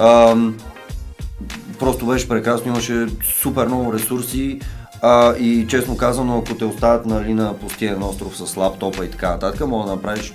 а, 0.00 0.36
просто 1.78 2.06
беше 2.06 2.28
прекрасно, 2.28 2.68
имаше 2.68 3.06
супер 3.42 3.66
много 3.66 3.92
ресурси, 3.92 4.60
а, 5.02 5.36
и 5.36 5.66
честно 5.68 5.96
казано, 5.96 6.38
ако 6.38 6.58
те 6.58 6.64
оставят 6.64 7.06
нали, 7.06 7.34
на 7.34 7.54
пустиен 7.54 8.02
остров 8.02 8.36
с 8.36 8.56
лаптопа 8.56 9.04
и 9.04 9.10
така 9.10 9.30
нататък, 9.30 9.66
мога 9.66 9.86
да 9.86 9.96
направиш 9.96 10.34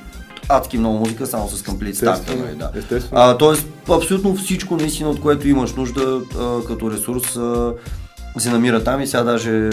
адски 0.50 0.78
много 0.78 0.98
музика 0.98 1.28
само 1.28 1.50
с 1.50 1.64
Complete 1.64 1.94
Start. 1.94 2.36
Нали, 2.36 2.56
да. 2.56 3.02
А, 3.12 3.38
тоест, 3.38 3.68
абсолютно 3.90 4.36
всичко, 4.36 4.76
наистина, 4.76 5.10
от 5.10 5.22
което 5.22 5.48
имаш 5.48 5.74
нужда 5.74 6.22
а, 6.40 6.68
като 6.68 6.92
ресурс, 6.92 7.36
а, 7.36 7.74
се 8.38 8.50
намира 8.50 8.84
там 8.84 9.02
и 9.02 9.08
сега 9.08 9.24
даже 9.24 9.70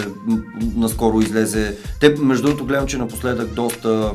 наскоро 0.76 1.20
излезе. 1.20 1.76
Те, 2.00 2.14
между 2.18 2.46
другото, 2.46 2.64
гледам, 2.64 2.86
че 2.86 2.98
напоследък 2.98 3.54
доста 3.54 4.10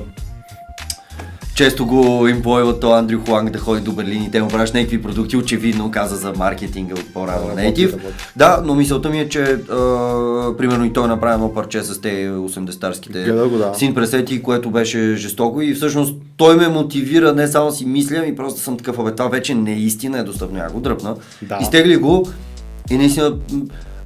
често 1.60 1.86
го 1.86 2.28
имплойва 2.28 2.80
то 2.80 2.92
Андрю 2.92 3.20
Хуанг 3.26 3.50
да 3.50 3.60
ходи 3.60 3.82
до 3.82 3.92
Берлин 3.92 4.24
и 4.24 4.32
те 4.32 4.42
му 4.42 4.48
правиш 4.48 4.72
някакви 4.72 5.02
продукти, 5.02 5.38
очевидно 5.38 5.92
каза 5.92 6.16
за 6.16 6.34
маркетинга 6.34 6.94
от 6.94 7.14
по-рано 7.14 7.48
Native. 7.48 8.00
Да, 8.36 8.62
но 8.66 8.76
мисълта 8.76 9.10
ми 9.10 9.20
е, 9.20 9.30
че 9.30 9.42
а, 9.42 9.58
примерно 10.58 10.86
и 10.86 10.94
той 10.94 11.08
направи 11.08 11.34
едно 11.34 11.54
парче 11.54 11.84
с 11.84 12.02
те 12.02 12.30
80-тарските 12.30 13.48
да. 13.58 13.74
син 13.76 13.94
пресети, 13.94 14.42
което 14.42 14.70
беше 14.70 15.16
жестоко 15.16 15.62
и 15.62 15.74
всъщност 15.74 16.16
той 16.38 16.56
ме 16.56 16.68
мотивира 16.68 17.34
не 17.34 17.48
само 17.48 17.72
си 17.72 17.86
мисля, 17.86 18.26
и 18.26 18.36
просто 18.36 18.60
съм 18.60 18.78
такъв, 18.78 19.00
абе, 19.00 19.12
това 19.12 19.30
вече 19.30 19.56
не 19.56 19.72
е 19.72 19.78
истина, 19.78 20.20
е 20.20 20.24
достъпно, 20.24 20.58
я 20.58 20.70
го 20.70 20.80
дръпна. 20.80 21.16
Да. 21.42 21.58
Изтегли 21.62 21.98
го 21.98 22.30
и 22.92 22.98
наистина 22.98 23.34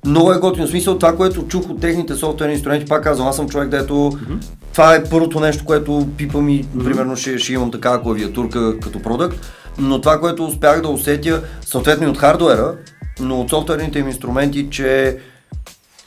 много 0.05 0.31
е 0.31 0.37
готино. 0.37 0.67
Смисъл 0.67 0.97
това, 0.97 1.15
което 1.15 1.47
чух 1.47 1.69
от 1.69 1.81
техните 1.81 2.15
софтуерни 2.15 2.53
инструменти, 2.53 2.85
пак 2.85 3.03
казвам, 3.03 3.27
аз 3.27 3.35
съм 3.35 3.49
човек, 3.49 3.69
дето 3.69 3.93
mm-hmm. 3.93 4.45
това 4.71 4.95
е 4.95 5.03
първото 5.03 5.39
нещо, 5.39 5.65
което 5.65 6.07
пипам 6.17 6.49
и 6.49 6.63
mm-hmm. 6.63 6.83
примерно 6.83 7.15
ще, 7.15 7.37
ще 7.37 7.53
имам 7.53 7.71
такава 7.71 8.01
клавиатурка 8.01 8.79
като 8.79 8.99
продукт. 8.99 9.37
Но 9.77 10.01
това, 10.01 10.19
което 10.19 10.45
успях 10.45 10.81
да 10.81 10.87
усетя, 10.87 11.43
съответно 11.65 12.07
и 12.07 12.09
от 12.09 12.17
хардуера, 12.17 12.75
но 13.19 13.41
от 13.41 13.49
софтуерните 13.49 13.99
им 13.99 14.07
инструменти, 14.07 14.67
че 14.69 15.17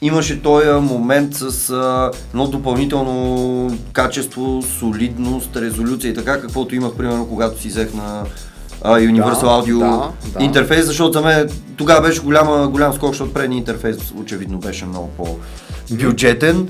имаше 0.01 0.41
този 0.41 0.69
момент 0.69 1.33
с 1.33 1.69
а, 1.69 2.11
едно 2.29 2.47
допълнително 2.47 3.77
качество, 3.93 4.61
солидност, 4.79 5.55
резолюция 5.55 6.11
и 6.11 6.13
така, 6.13 6.41
каквото 6.41 6.75
имах 6.75 6.93
примерно 6.93 7.27
когато 7.27 7.61
си 7.61 7.67
взех 7.67 7.93
на 7.93 8.23
а, 8.87 8.99
Universal 8.99 9.41
Да, 9.41 9.47
Audio 9.47 9.79
да, 9.79 10.11
да. 10.39 10.43
интерфейс, 10.45 10.85
защото 10.85 11.13
за 11.13 11.21
мен 11.21 11.49
тогава 11.77 12.01
беше 12.01 12.21
голяма, 12.21 12.67
голям 12.67 12.93
скок, 12.93 13.09
защото 13.09 13.33
предния 13.33 13.57
интерфейс 13.57 13.97
очевидно 14.21 14.57
беше 14.57 14.85
много 14.85 15.09
по-бюджетен, 15.17 16.67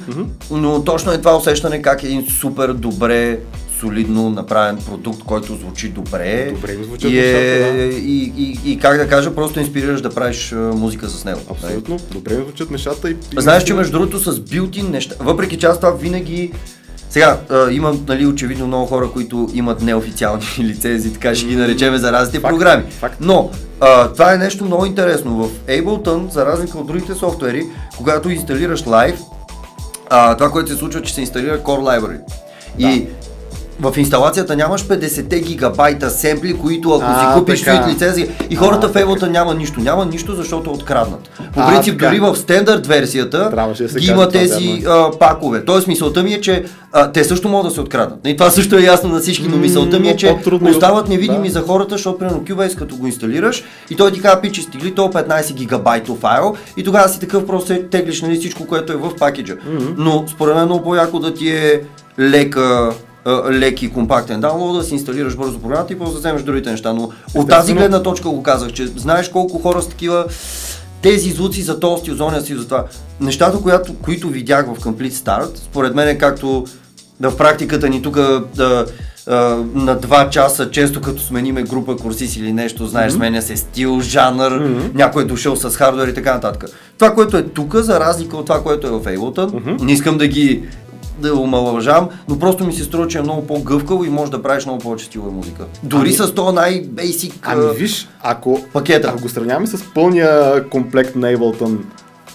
но 0.51 0.83
точно 0.83 1.11
е 1.11 1.17
това 1.17 1.37
усещане 1.37 1.81
как 1.81 2.03
е 2.03 2.07
един 2.07 2.27
супер 2.29 2.73
добре 2.73 3.39
солидно 3.79 4.29
направен 4.29 4.77
продукт, 4.77 5.23
който 5.23 5.55
звучи 5.55 5.89
добре. 5.89 6.51
Добре 6.55 6.75
го 6.75 6.83
звучат 6.83 7.11
и, 7.11 7.19
е, 7.19 7.21
нещата, 7.21 7.77
да. 7.77 7.83
и, 7.83 8.33
и, 8.37 8.71
и, 8.71 8.79
как 8.79 8.97
да 8.97 9.07
кажа, 9.07 9.35
просто 9.35 9.59
инспирираш 9.59 10.01
да 10.01 10.09
правиш 10.09 10.53
музика 10.73 11.09
с 11.09 11.25
него. 11.25 11.39
Абсолютно, 11.51 11.97
добре 12.11 12.37
ми 12.37 12.43
звучат 12.43 12.71
нещата 12.71 13.09
и... 13.09 13.15
Знаеш, 13.37 13.63
че 13.63 13.73
между 13.73 13.91
другото 13.91 14.19
с 14.19 14.39
билтин 14.39 14.91
неща, 14.91 15.15
въпреки 15.19 15.57
че 15.57 15.65
аз 15.65 15.79
това 15.79 15.91
винаги 15.91 16.51
сега, 17.09 17.37
а, 17.49 17.71
има 17.71 17.93
нали, 18.07 18.25
очевидно 18.25 18.67
много 18.67 18.85
хора, 18.85 19.09
които 19.13 19.49
имат 19.53 19.81
неофициални 19.81 20.45
лицензии, 20.59 21.13
така 21.13 21.35
ще 21.35 21.45
ги 21.45 21.55
наречем 21.55 21.97
за 21.97 22.11
разните 22.11 22.39
Факт, 22.39 22.51
програми. 22.53 22.83
факт. 22.91 23.17
Но 23.21 23.49
а, 23.79 24.07
това 24.07 24.33
е 24.33 24.37
нещо 24.37 24.65
много 24.65 24.85
интересно. 24.85 25.43
В 25.43 25.49
Ableton, 25.67 26.31
за 26.31 26.45
разлика 26.45 26.77
от 26.77 26.87
другите 26.87 27.13
софтуери, 27.15 27.65
когато 27.97 28.29
инсталираш 28.29 28.83
Live, 28.83 29.17
а, 30.09 30.37
това, 30.37 30.51
което 30.51 30.71
се 30.71 30.77
случва, 30.77 31.01
че 31.01 31.13
се 31.13 31.21
инсталира 31.21 31.59
Core 31.59 31.99
Library. 31.99 32.19
И 32.79 33.07
в 33.79 33.93
инсталацията 33.97 34.55
нямаш 34.55 34.83
50 34.83 35.43
гигабайта 35.43 36.09
семпли, 36.09 36.53
които 36.53 36.91
ако 36.91 37.03
А, 37.07 37.19
си 37.33 37.39
купиш 37.39 37.61
така. 37.61 37.87
лицензия 37.89 38.27
и 38.49 38.55
хората 38.55 38.87
А, 38.87 38.89
в 38.89 38.93
Ableton 38.95 39.29
няма 39.29 39.53
нищо. 39.53 39.79
Няма 39.79 40.05
нищо, 40.05 40.35
защото 40.35 40.69
е 40.69 40.73
откраднат. 40.73 41.29
По 41.53 41.59
А, 41.59 41.67
принцип, 41.67 41.93
така. 41.93 42.05
дори 42.05 42.19
в 42.19 42.35
стандарт 42.35 42.87
версията 42.87 43.49
Трябваше 43.51 43.83
да 43.83 43.89
се 43.89 43.99
ги 43.99 44.07
има 44.07 44.29
тези 44.29 44.83
а, 44.87 45.11
пакове. 45.19 45.65
Тоест 45.65 45.87
мисълта 45.87 46.23
ми 46.23 46.33
е, 46.33 46.41
че 46.41 46.63
а, 46.91 47.11
те 47.11 47.23
също 47.23 47.49
могат 47.49 47.69
да 47.69 47.73
се 47.73 47.81
откраднат. 47.81 48.19
И 48.25 48.37
това 48.37 48.49
също 48.49 48.77
е 48.77 48.81
ясно 48.81 49.09
на 49.09 49.19
всички, 49.19 49.47
но 49.47 49.57
мисълта 49.57 49.99
ми 49.99 50.09
е, 50.09 50.17
че 50.17 50.27
е. 50.27 50.39
остават 50.69 51.07
невидими 51.07 51.47
Да. 51.47 51.53
за 51.53 51.61
хората, 51.61 51.95
защото 51.95 52.17
примерно 52.17 52.39
Cubase 52.39 52.75
като 52.75 52.95
го 52.95 53.07
инсталираш 53.07 53.63
и 53.89 53.95
той 53.95 54.11
ти 54.11 54.21
казва, 54.21 54.41
пичи, 54.41 54.61
стигли 54.61 54.95
то 54.95 55.01
15 55.01 55.53
гигабайтов 55.53 56.19
файл 56.19 56.55
и 56.77 56.83
тогава 56.83 57.09
си 57.09 57.19
такъв 57.19 57.45
просто 57.47 57.67
се 57.67 57.83
теглиш 57.83 58.21
нали, 58.21 58.35
всичко, 58.35 58.67
което 58.67 58.93
е 58.93 58.95
в 58.95 59.15
пакеджа. 59.19 59.55
Но 59.97 60.23
според 60.27 60.53
мен 60.55 60.63
е 60.63 60.65
много 60.65 60.83
по-яко 60.83 61.19
да 61.19 61.33
ти 61.33 61.49
е 61.49 61.81
лека 62.19 62.61
а, 62.61 62.91
лек 63.51 63.81
и 63.81 63.89
компактен 63.89 64.39
даунлоад, 64.39 64.77
да 64.77 64.83
си 64.83 64.93
инсталираш 64.93 65.35
бързо 65.35 65.59
програмата 65.59 65.93
и 65.93 65.99
после 65.99 66.13
да 66.13 66.19
вземеш 66.19 66.43
другите 66.43 66.71
неща. 66.71 66.93
Но 66.93 67.09
от 67.35 67.49
тази 67.49 67.73
гледна 67.73 68.03
точка 68.03 68.29
го 68.29 68.43
казах, 68.43 68.71
че 68.71 68.87
знаеш 68.87 69.29
колко 69.29 69.59
хора 69.59 69.81
с 69.81 69.87
такива 69.87 70.25
тези 71.01 71.31
звуци 71.31 71.61
за 71.61 71.79
толсти, 71.79 72.11
озония 72.11 72.41
си, 72.41 72.55
за 72.55 72.65
това. 72.65 72.85
Нещата, 73.19 73.57
която, 73.57 73.95
които 73.95 74.29
видях 74.29 74.65
в 74.65 74.79
Complete 74.79 75.11
Start, 75.11 75.57
според 75.57 75.95
мен 75.95 76.07
е 76.07 76.17
както 76.17 76.65
да 77.19 77.31
в 77.31 77.37
практиката 77.37 77.89
ни 77.89 78.01
тук 78.01 78.15
да, 78.55 78.85
а, 79.27 79.35
на 79.73 79.95
два 79.95 80.29
часа, 80.29 80.71
често 80.71 81.01
като 81.01 81.21
смениме 81.21 81.63
група 81.63 81.97
курсис 81.97 82.35
или 82.35 82.53
нещо, 82.53 82.87
знаеш, 82.87 83.13
сменя 83.13 83.41
се 83.41 83.57
стил, 83.57 84.01
жанр, 84.01 84.51
някой 84.93 85.23
е 85.23 85.25
дошъл 85.25 85.55
с 85.55 85.69
хардвер 85.69 86.07
и 86.07 86.13
така 86.13 86.33
нататък. 86.33 86.69
Това, 86.97 87.13
което 87.13 87.37
е 87.37 87.43
тук, 87.43 87.75
за 87.75 87.99
разлика 87.99 88.37
от 88.37 88.45
това, 88.45 88.63
което 88.63 88.87
е 88.87 88.89
в 88.89 88.99
Ableton, 88.99 89.81
не 89.81 89.91
искам 89.91 90.17
да 90.17 90.27
ги 90.27 90.63
да 91.19 91.35
омалъжавам, 91.35 92.09
но 92.29 92.39
просто 92.39 92.63
ми 92.63 92.73
се 92.73 92.83
струва, 92.83 93.07
че 93.07 93.17
е 93.17 93.21
много 93.21 93.47
по-гъвкаво 93.47 94.05
и 94.05 94.09
може 94.09 94.31
да 94.31 94.41
правиш 94.41 94.65
много 94.65 94.79
повече 94.79 95.05
стилова 95.05 95.31
музика. 95.31 95.63
Дори 95.83 96.01
Ами- 96.01 96.13
с 96.13 96.33
този 96.33 96.55
най-бейсик 96.55 97.33
Ами 97.43 97.65
виж, 97.75 98.07
ако, 98.21 98.59
пакета. 98.73 99.07
ако 99.07 99.21
го 99.21 99.29
сравняваме 99.29 99.67
с 99.67 99.83
пълния 99.85 100.63
комплект 100.69 101.15
на 101.15 101.27
Ableton 101.27 101.77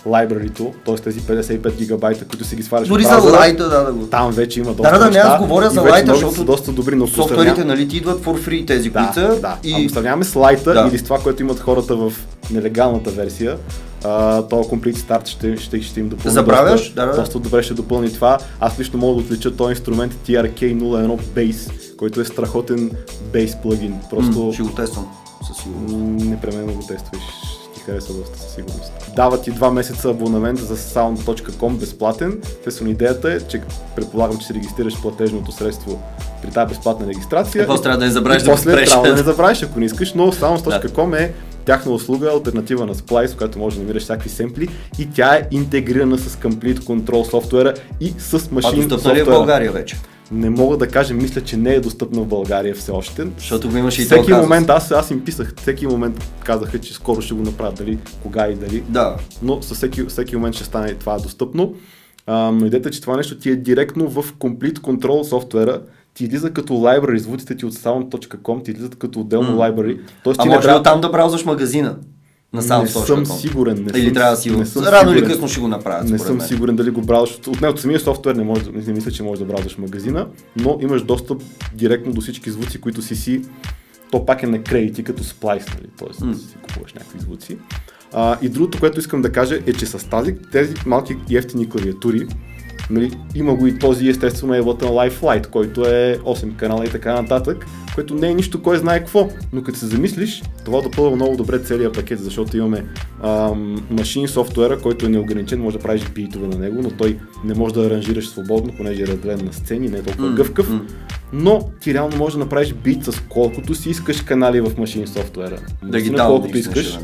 library 0.06 0.54
т.е. 0.86 0.94
тези 0.94 1.20
55 1.20 1.72
гигабайта, 1.72 2.24
които 2.24 2.44
си 2.44 2.56
ги 2.56 2.62
сваляш 2.62 2.88
Дори 2.88 3.02
за 3.02 3.16
лайта, 3.18 3.68
да, 3.68 3.84
да 3.84 3.92
го. 3.92 4.06
там 4.06 4.30
вече 4.30 4.60
има 4.60 4.68
доста 4.68 4.82
Да, 4.82 4.98
да, 4.98 5.04
да, 5.04 5.10
не, 5.10 5.18
аз 5.18 5.40
говоря 5.40 5.70
за 5.70 5.80
лайта, 5.82 6.12
защото 6.14 6.34
са 6.34 6.44
доста 6.44 6.72
добри, 6.72 6.94
но 6.96 7.06
Софтуерите, 7.06 7.64
нали, 7.64 7.88
ти 7.88 7.96
идват 7.96 8.20
for 8.20 8.38
free 8.40 8.66
тези, 8.66 8.92
които 8.92 9.08
Да, 9.08 9.12
са. 9.14 9.40
да. 9.40 9.56
И... 9.64 9.74
Ако 9.74 9.88
сравняваме 9.88 10.24
с 10.24 10.36
лайта 10.36 10.74
Да. 10.74 10.88
или 10.90 10.98
с 10.98 11.02
това, 11.02 11.18
което 11.18 11.42
имат 11.42 11.60
хората 11.60 11.96
в 11.96 12.12
нелегалната 12.50 13.10
версия, 13.10 13.56
а, 14.04 14.42
то 14.42 14.56
Complete 14.56 14.96
Start 14.96 15.26
ще, 15.26 15.56
ще, 15.56 15.82
ще 15.82 16.00
им 16.00 16.08
допълни 16.08 16.34
Забравяш? 16.34 16.80
доста, 16.80 16.94
Да, 16.96 17.06
да. 17.06 17.16
доста 17.16 17.38
добре 17.38 17.62
ще 17.62 17.74
допълни 17.74 18.12
това. 18.12 18.38
Аз 18.60 18.78
лично 18.78 18.98
мога 18.98 19.14
да 19.14 19.20
отлича 19.20 19.50
този 19.50 19.70
инструмент 19.70 20.14
TRK01 20.28 21.20
Bass, 21.20 21.70
който 21.96 22.20
е 22.20 22.24
страхотен 22.24 22.90
бейс 23.32 23.56
плагин. 23.56 23.94
Просто 24.10 24.38
М, 24.38 24.52
ще 24.52 24.62
го 24.62 24.68
тествам 24.68 25.06
със 25.46 25.56
сигурност. 25.56 26.24
непременно 26.24 26.72
го 26.72 26.80
тестваш. 26.80 27.22
Ще 27.62 27.74
ти 27.74 27.80
хареса 27.80 28.12
доста 28.12 28.38
със 28.38 28.50
сигурност. 28.50 28.92
Дават 29.16 29.42
ти 29.42 29.50
два 29.50 29.70
месеца 29.70 30.10
абонамент 30.10 30.58
за 30.58 30.76
sound.com 30.76 31.72
безплатен. 31.72 32.38
Естествено 32.44 32.90
идеята 32.90 33.32
е, 33.32 33.40
че 33.40 33.62
предполагам, 33.96 34.38
че 34.38 34.46
си 34.46 34.54
регистрираш 34.54 35.00
платежното 35.02 35.52
средство 35.52 36.02
при 36.42 36.50
тази 36.50 36.68
безплатна 36.68 37.06
регистрация. 37.06 37.66
После 37.66 37.82
трябва 37.82 37.98
да 37.98 38.04
не 38.04 38.10
забравиш 38.10 38.42
да 38.42 38.50
после 38.50 38.84
трябва 38.84 39.08
да 39.08 39.16
не 39.16 39.22
забравиш, 39.22 39.62
ако 39.62 39.78
не 39.80 39.86
искаш, 39.86 40.14
но 40.14 40.32
sounds.com 40.32 41.14
е 41.16 41.32
тяхна 41.64 41.92
услуга, 41.92 42.30
альтернатива 42.30 42.86
на 42.86 42.94
Splice, 42.94 43.32
в 43.32 43.36
която 43.36 43.58
може 43.58 43.76
да 43.76 43.82
намираш 43.82 44.02
всякакви 44.02 44.30
семпли 44.30 44.68
и 44.98 45.08
тя 45.10 45.34
е 45.34 45.48
интегрирана 45.50 46.18
с 46.18 46.36
Complete 46.36 46.78
Control 46.78 47.30
софтуера 47.30 47.74
и 48.00 48.14
с 48.18 48.34
А 48.34 48.38
Machine 48.38 48.86
достъпна 48.86 49.14
ли 49.14 49.18
е 49.18 49.22
в 49.22 49.24
софтуера. 49.24 49.38
България 49.38 49.72
вече? 49.72 49.96
Не 50.32 50.50
мога 50.50 50.76
да 50.76 50.88
кажа, 50.88 51.14
мисля, 51.14 51.40
че 51.40 51.56
не 51.56 51.74
е 51.74 51.80
достъпна 51.80 52.22
в 52.22 52.26
България 52.26 52.74
все 52.74 52.90
още. 52.90 53.26
Защото 53.38 53.70
го 53.70 53.76
имаше 53.76 54.02
и 54.02 54.04
всеки 54.04 54.20
този 54.20 54.32
момент, 54.32 54.70
аз, 54.70 54.90
аз 54.90 55.10
им 55.10 55.24
писах, 55.24 55.54
всеки 55.56 55.86
момент 55.86 56.24
казаха, 56.44 56.78
че 56.78 56.94
скоро 56.94 57.22
ще 57.22 57.34
го 57.34 57.42
направят, 57.42 57.74
дали, 57.74 57.98
кога 58.22 58.48
и 58.48 58.54
дали. 58.54 58.82
Да. 58.88 59.16
Но 59.42 59.62
със 59.62 59.76
всеки, 59.76 60.04
всеки 60.04 60.36
момент 60.36 60.54
ще 60.54 60.64
стане 60.64 60.94
това 60.94 61.18
достъпно. 61.18 61.74
А, 62.26 62.50
но 62.50 62.66
идеята 62.66 62.88
е, 62.88 62.92
че 62.92 63.00
това 63.00 63.16
нещо 63.16 63.38
ти 63.38 63.50
е 63.50 63.56
директно 63.56 64.08
в 64.08 64.34
Complete 64.34 64.78
Control 64.78 65.22
софтуера, 65.22 65.80
ти 66.14 66.24
излиза 66.24 66.50
като 66.50 66.72
library, 66.72 67.16
звуците 67.16 67.56
ти 67.56 67.66
от 67.66 67.74
sound.com 67.74 68.64
ти 68.64 68.70
излизат 68.70 68.96
като 68.96 69.20
отделно 69.20 69.52
М. 69.52 69.56
library. 69.58 70.00
Тоест 70.24 70.40
А 70.40 70.42
ти 70.42 70.48
не 70.48 70.54
може 70.54 70.62
ли 70.62 70.68
трябва... 70.68 70.80
оттам 70.80 71.00
да 71.00 71.08
браузваш 71.08 71.44
магазина? 71.44 71.96
На 72.52 72.60
не 72.82 72.88
съм 72.88 73.26
сигурен. 73.26 73.76
Не 73.76 73.98
Или 73.98 74.04
съм, 74.04 74.14
трябва 74.14 74.30
да 74.30 74.36
си 74.36 74.50
го... 74.50 74.58
не 74.58 74.90
Рано 74.90 75.12
или 75.12 75.24
късно 75.24 75.48
ще 75.48 75.60
го 75.60 75.68
направят, 75.68 76.08
Не 76.08 76.18
съм 76.18 76.36
мен. 76.36 76.46
сигурен 76.46 76.76
дали 76.76 76.90
го 76.90 77.00
бразваш. 77.00 77.38
От, 77.46 77.60
него 77.60 77.76
самия 77.76 78.00
софтуер 78.00 78.34
не, 78.34 78.44
може, 78.44 78.70
не 78.72 78.92
мисля, 78.92 79.10
че 79.10 79.22
можеш 79.22 79.44
да 79.44 79.52
бразваш 79.52 79.78
магазина, 79.78 80.26
но 80.56 80.78
имаш 80.82 81.02
достъп 81.02 81.42
директно 81.74 82.12
до 82.12 82.20
всички 82.20 82.50
звуци, 82.50 82.80
които 82.80 83.02
си 83.02 83.16
си 83.16 83.42
то 84.10 84.26
пак 84.26 84.42
е 84.42 84.46
на 84.46 84.62
кредити 84.62 85.04
като 85.04 85.24
сплайс, 85.24 85.66
нали? 85.68 85.88
М. 86.20 86.32
да 86.32 86.38
си 86.38 86.56
купуваш 86.62 86.92
някакви 86.94 87.18
звуци. 87.20 87.58
А, 88.12 88.38
и 88.42 88.48
другото, 88.48 88.80
което 88.80 88.98
искам 89.00 89.22
да 89.22 89.32
кажа 89.32 89.58
е, 89.66 89.72
че 89.72 89.86
с 89.86 90.08
тази, 90.10 90.34
тези 90.52 90.74
малки 90.86 91.16
и 91.30 91.36
ефтини 91.36 91.68
клавиатури, 91.68 92.26
нали, 92.92 93.18
има 93.34 93.54
го 93.54 93.66
и 93.66 93.78
този 93.78 94.08
естествено 94.08 94.54
Ableton 94.54 94.82
Live 94.82 95.20
Lite, 95.20 95.46
който 95.46 95.80
е 95.80 96.18
8 96.18 96.56
канала 96.56 96.84
и 96.84 96.90
така 96.90 97.22
нататък, 97.22 97.66
което 97.94 98.14
не 98.14 98.28
е 98.28 98.34
нищо 98.34 98.62
кой 98.62 98.78
знае 98.78 98.98
какво, 98.98 99.28
но 99.52 99.62
като 99.62 99.78
се 99.78 99.86
замислиш, 99.86 100.42
това 100.64 100.80
допълва 100.80 101.16
много 101.16 101.36
добре 101.36 101.58
целият 101.58 101.94
пакет, 101.94 102.20
защото 102.20 102.56
имаме 102.56 102.84
ам, 103.22 103.86
машин 103.90 104.28
софтуера, 104.28 104.78
който 104.78 105.06
е 105.06 105.08
неограничен, 105.08 105.60
може 105.60 105.76
да 105.76 105.82
правиш 105.82 106.04
битове 106.14 106.48
на 106.48 106.58
него, 106.58 106.82
но 106.82 106.90
той 106.90 107.18
не 107.44 107.54
може 107.54 107.74
да 107.74 107.86
аранжираш 107.86 108.28
свободно, 108.28 108.72
понеже 108.76 109.02
е 109.02 109.06
разделен 109.06 109.44
на 109.44 109.52
сцени, 109.52 109.88
не 109.88 109.98
е 109.98 110.02
толкова 110.02 110.28
М, 110.28 110.34
гъвкав, 110.34 110.70
но 111.32 111.70
ти 111.80 111.94
реално 111.94 112.16
можеш 112.16 112.32
да 112.32 112.38
направиш 112.38 112.72
бит 112.72 113.04
с 113.04 113.22
колкото 113.28 113.74
си 113.74 113.90
искаш 113.90 114.20
канали 114.20 114.60
в 114.60 114.72
машин 114.78 115.06
софтуера. 115.06 115.58
Да 115.84 116.00
ги 116.00 116.12
колкото 116.12 116.58
искаш. 116.58 116.98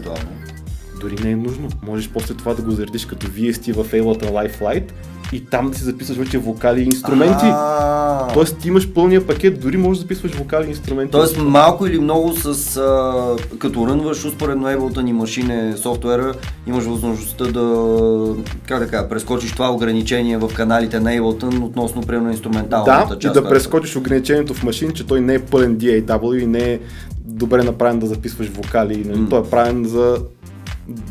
Дори 1.00 1.16
не 1.24 1.30
е 1.30 1.36
нужно. 1.36 1.68
Можеш 1.86 2.10
после 2.10 2.34
това 2.34 2.54
да 2.54 2.62
го 2.62 2.70
заредиш 2.70 3.06
като 3.06 3.26
VST 3.26 3.72
в 3.72 3.92
Ableton 3.92 4.30
Live 4.30 4.58
Lite 4.58 4.90
и 5.32 5.44
там 5.44 5.70
да 5.70 5.78
си 5.78 5.84
записваш 5.84 6.16
вече 6.16 6.38
вокали 6.38 6.80
и 6.80 6.84
инструменти. 6.84 7.44
А, 7.44 8.28
Тоест 8.28 8.58
ти 8.58 8.68
имаш 8.68 8.88
пълния 8.88 9.26
пакет, 9.26 9.60
дори 9.60 9.76
можеш 9.76 9.98
да 9.98 10.02
записваш 10.02 10.34
вокали 10.34 10.66
и 10.66 10.70
инструменти. 10.70 11.12
Тоест 11.12 11.38
малко 11.38 11.86
или 11.86 11.98
много 12.00 12.32
с, 12.32 12.76
а, 12.76 13.58
като 13.58 13.86
рънваш 13.86 14.24
успоредно 14.24 14.68
Ableton 14.68 15.08
и 15.08 15.12
машине 15.12 15.76
софтуера, 15.76 16.34
имаш 16.66 16.84
възможността 16.84 17.44
да, 17.44 18.34
как 18.68 18.78
да 18.78 18.88
кажа, 18.88 19.08
прескочиш 19.08 19.52
това 19.52 19.70
ограничение 19.70 20.38
в 20.38 20.50
каналите 20.56 21.00
на 21.00 21.10
Ableton 21.10 21.64
относно 21.64 22.02
примерно 22.02 22.30
инструменталната 22.30 23.14
да, 23.14 23.20
част. 23.20 23.36
и 23.36 23.40
да 23.40 23.48
прескочиш 23.48 23.96
ограничението 23.96 24.54
в 24.54 24.62
машин, 24.62 24.92
че 24.92 25.06
той 25.06 25.20
не 25.20 25.34
е 25.34 25.38
пълен 25.38 25.76
DAW 25.76 26.42
и 26.42 26.46
не 26.46 26.72
е 26.72 26.78
добре 27.24 27.62
направен 27.62 27.98
да 27.98 28.06
записваш 28.06 28.48
вокали. 28.48 29.04
Нали? 29.06 29.28
Той 29.30 29.40
е 29.40 29.44
правен 29.50 29.84
за 29.84 30.18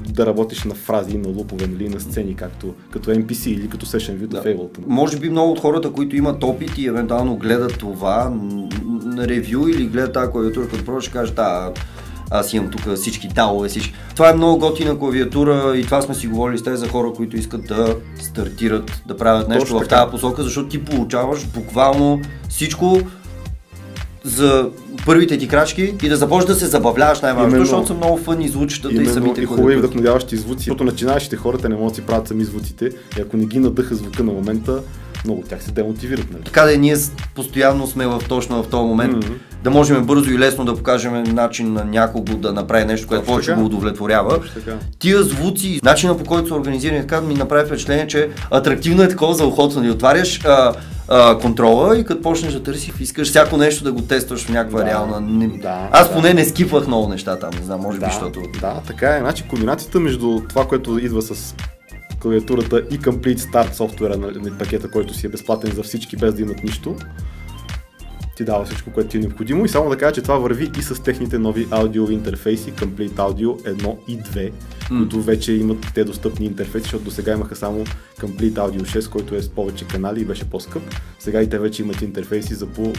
да 0.09 0.25
работиш 0.25 0.63
на 0.63 0.73
фрази, 0.75 1.17
на 1.17 1.27
лупове, 1.27 1.67
нали, 1.67 1.89
на 1.89 1.99
сцени, 1.99 2.35
както 2.35 2.73
като 2.91 3.09
NPC 3.09 3.47
или 3.49 3.69
като 3.69 3.85
session 3.85 4.13
вид 4.13 4.29
Да. 4.29 4.41
в 4.41 4.45
Ableton. 4.45 4.83
Може 4.87 5.19
би 5.19 5.29
много 5.29 5.51
от 5.51 5.59
хората, 5.59 5.91
които 5.91 6.15
имат 6.15 6.43
опит 6.43 6.77
и 6.77 6.87
евентуално 6.87 7.37
гледат 7.37 7.77
това 7.77 8.33
на 9.05 9.27
ревю 9.27 9.67
или 9.67 9.85
гледат 9.85 10.13
тази 10.13 10.31
клавиатура, 10.31 10.67
като 10.67 10.85
пробваш, 10.85 11.03
ще 11.03 11.13
кажат, 11.13 11.35
да, 11.35 11.71
аз 12.31 12.53
имам 12.53 12.71
тук 12.71 12.95
всички 12.95 13.29
талове, 13.29 13.69
всички. 13.69 13.93
Това 14.15 14.29
е 14.29 14.33
много 14.33 14.59
готина 14.59 14.99
клавиатура 14.99 15.73
и 15.77 15.83
това 15.83 16.01
сме 16.01 16.15
си 16.15 16.27
говорили 16.27 16.57
с 16.57 16.63
тези 16.63 16.77
за 16.77 16.87
хора, 16.87 17.13
които 17.15 17.37
искат 17.37 17.67
да 17.67 17.95
стартират, 18.21 19.01
да 19.07 19.17
правят 19.17 19.47
нещо 19.47 19.63
Точно 19.63 19.79
в 19.79 19.87
тази 19.87 20.11
посока, 20.11 20.43
защото 20.43 20.69
ти 20.69 20.85
получаваш 20.85 21.45
буквално 21.45 22.21
всичко 22.49 22.99
за 24.27 24.69
първите 25.05 25.37
ти 25.37 25.47
крачки 25.47 25.93
и 26.03 26.09
да 26.09 26.15
започнеш 26.15 26.53
да 26.53 26.55
се 26.55 26.65
забавляваш 26.65 27.21
най-важно, 27.21 27.59
защото 27.59 27.87
са 27.87 27.93
много 27.93 28.19
звучетата 28.47 28.93
и 28.93 28.97
Именно 28.97 29.13
самите 29.13 29.41
и 29.41 29.45
хубави 29.45 29.73
и 29.73 29.77
вдъхновяващи 29.77 30.37
звуци. 30.37 30.63
Защото 30.63 30.83
начинаещите 30.83 31.35
хората 31.35 31.69
не 31.69 31.75
могат 31.75 31.91
да 31.91 31.95
си 31.95 32.01
правят 32.01 32.27
сами 32.27 32.43
звуците 32.43 32.89
и 33.17 33.21
ако 33.21 33.37
не 33.37 33.45
ги 33.45 33.59
надъха 33.59 33.95
звука 33.95 34.23
на 34.23 34.31
момента, 34.31 34.81
много 35.25 35.41
от 35.41 35.49
тях 35.49 35.63
се 35.63 35.71
демотивират. 35.71 36.31
Нали? 36.31 36.43
Така 36.43 36.61
да 36.61 36.73
е, 36.73 36.77
ние 36.77 36.95
постоянно 37.35 37.87
сме 37.87 38.07
в 38.07 38.21
точно 38.29 38.63
в 38.63 38.67
този 38.67 38.87
момент 38.87 39.25
mm-hmm. 39.25 39.63
да 39.63 39.69
можем 39.69 40.05
бързо 40.05 40.31
и 40.31 40.39
лесно 40.39 40.65
да 40.65 40.75
покажем 40.75 41.23
начин 41.23 41.73
на 41.73 41.85
някого 41.85 42.37
да 42.37 42.53
направи 42.53 42.85
нещо, 42.85 43.07
което 43.07 43.25
повече 43.25 43.53
го 43.53 43.65
удовлетворява. 43.65 44.39
Тия 44.99 45.23
звуци, 45.23 45.79
начина 45.83 46.17
по 46.17 46.23
който 46.23 46.47
са 46.47 46.55
организирани 46.55 47.01
така 47.01 47.21
ми 47.21 47.33
направи 47.33 47.65
впечатление, 47.65 48.07
че 48.07 48.29
атрактивно 48.51 49.03
е 49.03 49.09
такова 49.09 49.33
за 49.33 49.45
ухото. 49.45 49.79
Нали? 49.79 49.91
Отваряш 49.91 50.45
а, 50.45 50.73
а, 51.10 51.38
контрола 51.38 51.98
и 51.98 52.06
като 52.06 52.22
почнеш 52.22 52.54
да 52.54 52.63
търсиш, 52.63 52.93
искаш 53.00 53.30
всяко 53.30 53.58
нещо 53.58 53.84
да 53.84 53.91
го 53.91 54.02
тестваш 54.02 54.46
в 54.46 54.50
някаква 54.50 54.80
да, 54.80 54.86
реална. 54.86 55.22
Не... 55.22 55.48
Да, 55.48 55.89
Аз 55.91 56.13
поне 56.13 56.28
да. 56.28 56.34
не 56.34 56.46
скипвах 56.46 56.88
много 56.88 57.08
неща 57.08 57.39
там, 57.39 57.50
не 57.60 57.65
знам, 57.65 57.82
може 57.82 58.00
да, 58.00 58.06
би, 58.06 58.12
защото. 58.12 58.41
Да, 58.62 58.82
така 58.88 59.15
е. 59.15 59.20
Значи 59.20 59.43
комбинацията 59.43 60.00
между 60.00 60.41
това, 60.50 60.67
което 60.67 60.98
идва 60.98 61.22
с 61.22 61.56
клавиатурата 62.22 62.80
и 62.91 63.00
Complete 63.00 63.38
Start 63.38 63.74
софтуера 63.74 64.17
на, 64.17 64.28
на 64.32 64.58
пакета, 64.58 64.91
който 64.91 65.13
си 65.13 65.26
е 65.26 65.30
безплатен 65.30 65.72
за 65.72 65.84
всички, 65.84 66.17
без 66.17 66.34
да 66.34 66.41
имат 66.41 66.63
нищо, 66.63 66.96
ти 68.38 68.43
дава 68.43 68.65
всичко, 68.65 68.91
което 68.91 69.10
ти 69.10 69.17
е 69.17 69.19
необходимо. 69.19 69.65
И 69.65 69.69
само 69.69 69.89
да 69.89 69.97
кажа, 69.97 70.12
че 70.12 70.21
това 70.21 70.38
върви 70.38 70.71
и 70.80 70.82
с 70.82 71.04
техните 71.04 71.39
нови 71.39 71.67
аудио 71.71 72.10
интерфейси, 72.10 72.73
Complete 72.73 73.15
Audio 73.15 73.76
1 73.76 73.97
и 74.08 74.19
2, 74.19 74.52
mm. 74.54 74.97
които 74.97 75.21
вече 75.21 75.54
имат 75.54 75.78
те 75.93 76.04
достъпни 76.04 76.45
интерфейси, 76.45 76.84
защото 76.84 77.04
до 77.04 77.12
сега 77.12 77.34
имаха 77.34 77.56
само 77.56 77.86
Complete 78.19 78.54
Audio 78.54 78.82
6, 78.82 79.10
който 79.10 79.36
е 79.36 79.41
с 79.41 79.50
повече 79.50 79.88
канали 79.88 80.21
и 80.21 80.26
беше 80.26 80.50
по-скъп. 80.50 80.84
Сега 81.19 81.41
и 81.41 81.50
те 81.50 81.60
вече 81.60 81.82
имат 81.82 82.02
интерфейси 82.02 82.54
за 82.54 82.67
по 82.67 82.93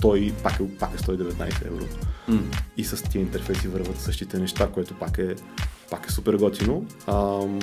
100, 0.00 0.32
пак 0.32 0.60
е, 0.60 0.68
пак 0.78 0.90
е 0.94 0.98
119 0.98 1.66
евро. 1.66 1.84
Mm. 2.30 2.40
И 2.76 2.84
с 2.84 3.02
тия 3.02 3.22
интерфейси 3.22 3.68
върват 3.68 4.00
същите 4.00 4.38
неща, 4.38 4.68
което 4.74 4.94
пак 4.94 5.18
е, 5.18 5.34
пак 5.90 6.06
е 6.08 6.12
супер 6.12 6.34
готино. 6.34 6.84
Ам, 7.06 7.58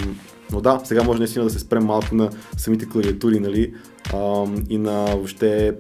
но 0.51 0.61
да, 0.61 0.81
сега 0.83 1.03
може 1.03 1.19
наистина 1.19 1.45
да 1.45 1.51
се 1.51 1.59
спрем 1.59 1.83
малко 1.83 2.15
на 2.15 2.29
самите 2.57 2.89
клавиатури, 2.89 3.39
нали, 3.39 3.73
ам, 4.13 4.63
и 4.69 4.77
на 4.77 5.05
въобще 5.05 5.73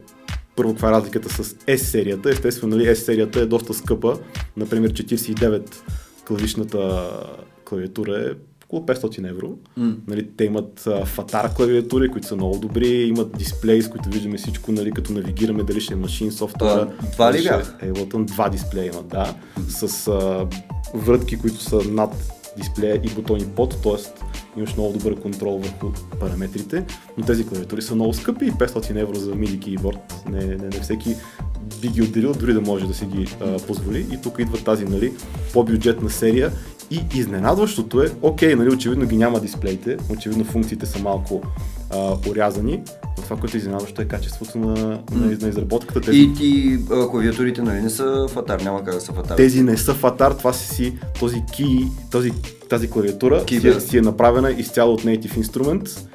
първо 0.57 0.73
това 0.73 0.89
е 0.89 0.91
разликата 0.91 1.29
с 1.29 1.55
S-серията. 1.67 2.29
Естествено, 2.29 2.75
нали, 2.75 2.95
S-серията 2.95 3.39
е 3.39 3.45
доста 3.45 3.73
скъпа. 3.73 4.19
Например, 4.57 4.93
49 4.93 5.75
клавишната 6.27 7.09
клавиатура 7.65 8.19
е 8.19 8.31
около 8.65 8.85
500 8.85 9.29
евро. 9.29 9.57
Mm. 9.79 9.95
Нали, 10.07 10.29
те 10.37 10.43
имат 10.43 10.79
uh, 10.79 11.05
фатар 11.05 11.53
клавиатури, 11.53 12.09
които 12.09 12.27
са 12.27 12.35
много 12.35 12.57
добри, 12.57 12.87
имат 12.87 13.37
дисплеи, 13.37 13.81
с 13.81 13.89
които 13.89 14.09
виждаме 14.09 14.37
всичко, 14.37 14.71
нали, 14.71 14.91
като 14.91 15.13
навигираме 15.13 15.63
дали 15.63 15.81
ще 15.81 15.93
е 15.93 15.97
машин 15.97 16.31
софтуера. 16.31 16.91
Това 17.11 17.33
ли 17.33 17.43
бях? 17.43 17.77
Е, 17.81 17.91
Ableton 17.91 18.25
два 18.25 18.49
дисплея 18.49 18.85
имат, 18.85 19.07
да, 19.07 19.35
с 19.67 19.87
uh, 19.87 20.55
врътки, 20.93 21.37
които 21.39 21.57
са 21.57 21.79
над 21.91 22.36
дисплея 22.57 23.01
и 23.03 23.09
бутони 23.09 23.45
под, 23.55 23.81
т.е. 23.83 23.93
имаш 24.59 24.73
много 24.73 24.93
добър 24.93 25.19
контрол 25.19 25.57
върху 25.57 25.91
параметрите, 26.19 26.85
но 27.17 27.25
тези 27.25 27.47
клавиатури 27.47 27.81
са 27.81 27.95
много 27.95 28.13
скъпи 28.13 28.45
и 28.45 28.51
500 28.51 29.01
евро 29.01 29.15
за 29.15 29.31
MIDI 29.31 29.59
keyboard 29.59 29.99
не, 30.29 30.45
не, 30.45 30.55
не 30.55 30.79
всеки 30.81 31.15
би 31.81 31.87
ги 31.87 32.01
отделил, 32.01 32.33
дори 32.33 32.53
да 32.53 32.61
може 32.61 32.87
да 32.87 32.93
си 32.93 33.05
ги 33.05 33.35
а, 33.41 33.59
позволи. 33.59 34.05
И 34.13 34.21
тук 34.21 34.39
идва 34.39 34.57
тази 34.57 34.85
нали, 34.85 35.13
по-бюджетна 35.53 36.09
серия 36.09 36.51
и 36.91 37.01
изненадващото 37.15 38.01
е, 38.01 38.11
окей, 38.21 38.55
нали, 38.55 38.69
очевидно 38.69 39.05
ги 39.05 39.17
няма 39.17 39.39
дисплеите, 39.39 39.97
очевидно 40.09 40.43
функциите 40.43 40.85
са 40.85 40.99
малко 40.99 41.41
а, 41.93 42.29
урязани, 42.29 42.81
но 43.17 43.23
това, 43.23 43.37
което 43.37 43.57
е 43.57 43.59
изненадващо 43.59 44.01
е 44.01 44.05
качеството 44.05 44.57
на, 44.57 44.75
mm. 44.75 45.11
на, 45.11 45.37
на 45.41 45.49
изработката. 45.49 46.01
Тези... 46.01 46.19
И 46.19 46.33
ти 46.33 46.79
клавиатурите 47.11 47.61
нали 47.61 47.81
не 47.81 47.89
са 47.89 48.27
фатар, 48.29 48.59
няма 48.59 48.83
как 48.83 48.93
да 48.93 49.01
са 49.01 49.13
фатар. 49.13 49.35
Тези 49.35 49.63
не 49.63 49.77
са 49.77 49.93
фатар, 49.93 50.31
това 50.31 50.53
си 50.53 50.75
си 50.75 50.97
този 51.19 51.43
ки, 51.53 51.87
този, 52.11 52.31
тази 52.69 52.89
клавиатура 52.89 53.43
си, 53.49 53.67
е, 53.67 53.79
си 53.79 53.97
е 53.97 54.01
направена 54.01 54.51
изцяло 54.51 54.93
от 54.93 55.03
Native 55.03 55.43
Instruments 55.43 56.07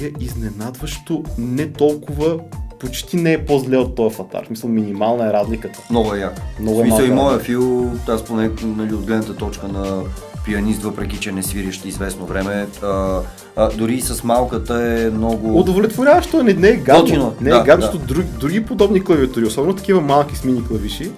и 0.00 0.04
е 0.04 0.12
изненадващо 0.20 1.24
не 1.38 1.72
толкова 1.72 2.38
почти 2.78 3.16
не 3.16 3.32
е 3.32 3.44
по-зле 3.44 3.76
от 3.76 3.94
този 3.94 4.14
фатар. 4.14 4.44
Смисъл, 4.46 4.70
минимална 4.70 5.28
е 5.28 5.32
разликата. 5.32 5.82
Много 5.90 6.14
е 6.14 6.18
яко. 6.18 6.42
Много 6.60 6.80
е 6.80 7.06
и 7.06 7.10
моя 7.10 7.38
фил, 7.38 7.92
аз 8.08 8.24
поне 8.24 8.50
нали, 8.62 8.94
от 8.94 9.06
гледната 9.06 9.36
точка 9.36 9.68
на 9.68 10.02
пианист, 10.46 10.82
въпреки 10.82 11.18
че 11.20 11.32
не 11.32 11.42
свириш 11.42 11.80
известно 11.84 12.26
време, 12.26 12.66
а, 12.82 13.20
а, 13.56 13.70
дори 13.76 13.94
и 13.94 14.00
с 14.00 14.24
малката 14.24 14.74
е 14.74 15.10
много... 15.10 15.58
Удовлетворяващо, 15.58 16.42
не, 16.42 16.52
не 16.52 16.68
е 16.68 16.76
гадно. 16.76 17.34
Не 17.40 17.50
е 17.50 17.52
да, 17.52 17.62
гадно, 17.62 17.90
да. 17.92 17.98
Други, 17.98 18.28
други 18.40 18.64
подобни 18.64 19.04
клавиатури, 19.04 19.44
особено 19.44 19.76
такива 19.76 20.00
малки 20.00 20.36
с 20.36 20.44
мини 20.44 20.66
клавиши, 20.66 21.10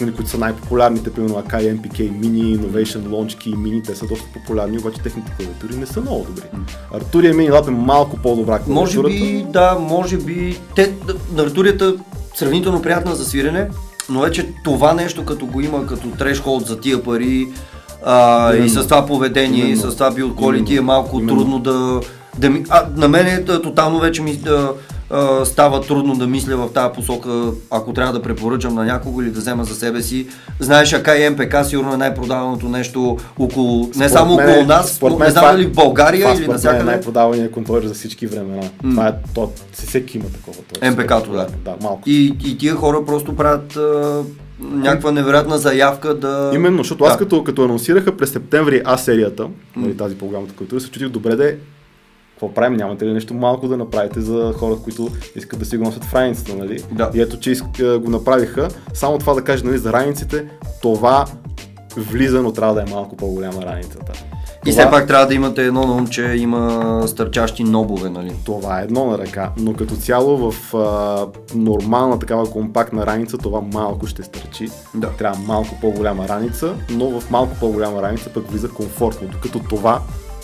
нали, 0.00 0.14
които 0.14 0.30
са 0.30 0.38
най-популярните, 0.38 1.12
примерно 1.12 1.34
Akai 1.34 1.80
MPK 1.80 2.12
Mini, 2.12 2.58
Innovation 2.58 3.02
Launch 3.02 3.36
Key 3.36 3.54
Mini, 3.54 3.84
те 3.84 3.94
са 3.94 4.06
доста 4.06 4.26
популярни, 4.34 4.78
обаче 4.78 5.02
техните 5.02 5.32
клавиатури 5.36 5.76
не 5.76 5.86
са 5.86 6.00
много 6.00 6.24
добри. 6.24 6.42
Arturia 6.94 7.34
Mini 7.34 7.68
е 7.68 7.70
малко 7.70 8.16
по-добра 8.16 8.58
клавиатурата. 8.58 8.80
Може 8.80 9.02
би, 9.02 9.46
да, 9.48 9.78
може 9.80 10.16
би, 10.16 10.60
те, 10.74 10.92
на 11.32 11.50
Arturia 11.50 11.98
сравнително 12.34 12.82
приятна 12.82 13.14
за 13.14 13.24
свирене, 13.24 13.68
но 14.08 14.20
вече 14.20 14.52
това 14.64 14.94
нещо, 14.94 15.24
като 15.24 15.46
го 15.46 15.60
има 15.60 15.86
като 15.86 16.10
трешхолд 16.10 16.66
за 16.66 16.80
тия 16.80 17.02
пари 17.02 17.48
а, 18.04 18.54
и 18.56 18.68
с 18.68 18.84
това 18.84 19.06
поведение, 19.06 19.64
Именно. 19.64 19.88
и 19.88 19.90
с 19.90 19.94
това 19.94 20.10
билколити 20.10 20.76
е 20.76 20.80
малко 20.80 21.20
Именно. 21.20 21.38
трудно 21.38 21.58
да... 21.58 22.00
да 22.38 22.50
ми, 22.50 22.64
а, 22.68 22.86
на 22.96 23.08
мен 23.08 23.26
е 23.26 23.44
тотално 23.44 24.00
вече 24.00 24.22
ми 24.22 24.36
да, 24.36 24.72
а, 25.10 25.44
става 25.44 25.80
трудно 25.80 26.14
да 26.14 26.26
мисля 26.26 26.56
в 26.56 26.72
тази 26.72 26.94
посока, 26.94 27.30
ако 27.70 27.92
трябва 27.92 28.12
да 28.12 28.22
препоръчам 28.22 28.74
на 28.74 28.84
някого 28.84 29.22
или 29.22 29.30
да 29.30 29.40
взема 29.40 29.64
за 29.64 29.74
себе 29.74 30.02
си. 30.02 30.26
Знаеш, 30.60 30.92
АК 30.92 31.08
и 31.18 31.28
МПК 31.30 31.64
сигурно 31.64 31.94
е 31.94 31.96
най-продаваното 31.96 32.68
нещо 32.68 33.16
около, 33.38 33.80
не 33.80 33.92
според 33.92 34.10
само 34.10 34.36
мен, 34.36 34.50
около 34.50 34.66
нас, 34.66 34.90
според 34.90 35.18
мен, 35.18 35.26
не 35.26 35.32
знам 35.32 35.44
дали 35.44 35.66
в 35.66 35.72
България 35.72 36.26
това, 36.26 36.34
или 36.34 36.48
навсякъде. 36.48 36.80
Това 36.80 36.92
е 36.92 36.94
най-продавания 36.94 37.50
контролер 37.50 37.86
за 37.86 37.94
всички 37.94 38.26
времена. 38.26 38.62
Mm. 38.62 38.90
Това 38.90 39.08
е, 39.08 39.12
то, 39.34 39.52
всеки 39.72 40.18
има 40.18 40.26
такова. 40.28 40.90
МПК-то, 40.90 41.32
да. 41.32 41.46
да 41.64 41.76
малко. 41.82 42.02
И, 42.06 42.36
и 42.44 42.58
тия 42.58 42.74
хора 42.74 43.04
просто 43.06 43.36
правят 43.36 43.76
а, 43.76 44.22
някаква 44.60 45.12
невероятна 45.12 45.58
заявка 45.58 46.14
да... 46.14 46.50
Именно, 46.54 46.78
защото 46.78 47.04
да. 47.04 47.10
аз 47.10 47.16
като, 47.16 47.44
като 47.44 47.64
анонсираха 47.64 48.16
през 48.16 48.30
септември 48.30 48.82
А 48.84 48.96
серията, 48.96 49.42
mm. 49.42 49.50
нали, 49.76 49.96
тази 49.96 50.18
програмата, 50.18 50.54
която 50.54 50.80
се 50.80 50.90
чутих 50.90 51.08
добре 51.08 51.36
да 51.36 51.48
е 51.48 51.56
какво 52.30 52.54
правим, 52.54 52.76
нямате 52.76 53.06
ли 53.06 53.12
нещо 53.12 53.34
малко 53.34 53.68
да 53.68 53.76
направите 53.76 54.20
за 54.20 54.52
хората, 54.56 54.82
които 54.82 55.08
искат 55.36 55.58
да 55.58 55.64
си 55.64 55.76
го 55.76 55.84
носят 55.84 56.04
в 56.04 56.14
раницата, 56.14 56.56
нали? 56.56 56.82
Да. 56.92 57.10
И 57.14 57.20
ето, 57.20 57.40
че 57.40 57.54
го 57.98 58.10
направиха. 58.10 58.68
Само 58.94 59.18
това 59.18 59.34
да 59.34 59.44
кажа, 59.44 59.64
нали, 59.64 59.78
за 59.78 59.92
раниците, 59.92 60.48
това 60.82 61.24
влиза, 61.96 62.42
но 62.42 62.52
трябва 62.52 62.74
да 62.74 62.82
е 62.82 62.90
малко 62.90 63.16
по-голяма 63.16 63.62
раницата. 63.62 64.12
И 64.66 64.70
все 64.70 64.90
пак 64.90 65.06
трябва 65.06 65.26
да 65.26 65.34
имате 65.34 65.66
едно 65.66 65.86
на 65.86 65.94
ум, 65.94 66.06
че 66.06 66.22
има 66.22 67.02
стърчащи 67.06 67.64
нобове, 67.64 68.10
нали? 68.10 68.32
Това 68.44 68.80
е 68.80 68.84
едно 68.84 69.06
на 69.06 69.18
ръка, 69.18 69.50
но 69.56 69.74
като 69.74 69.96
цяло 69.96 70.50
в 70.50 70.74
а, 70.74 71.26
нормална 71.54 72.18
такава 72.18 72.50
компактна 72.50 73.06
раница 73.06 73.38
това 73.38 73.60
малко 73.60 74.06
ще 74.06 74.22
стърчи. 74.22 74.68
Да. 74.94 75.10
Трябва 75.10 75.42
малко 75.42 75.78
по-голяма 75.80 76.28
раница, 76.28 76.74
но 76.90 77.20
в 77.20 77.30
малко 77.30 77.56
по-голяма 77.60 78.02
раница 78.02 78.30
пък 78.34 78.50
влиза 78.50 78.68
комфортно, 78.68 79.28
докато 79.28 79.58
това 79.58 80.00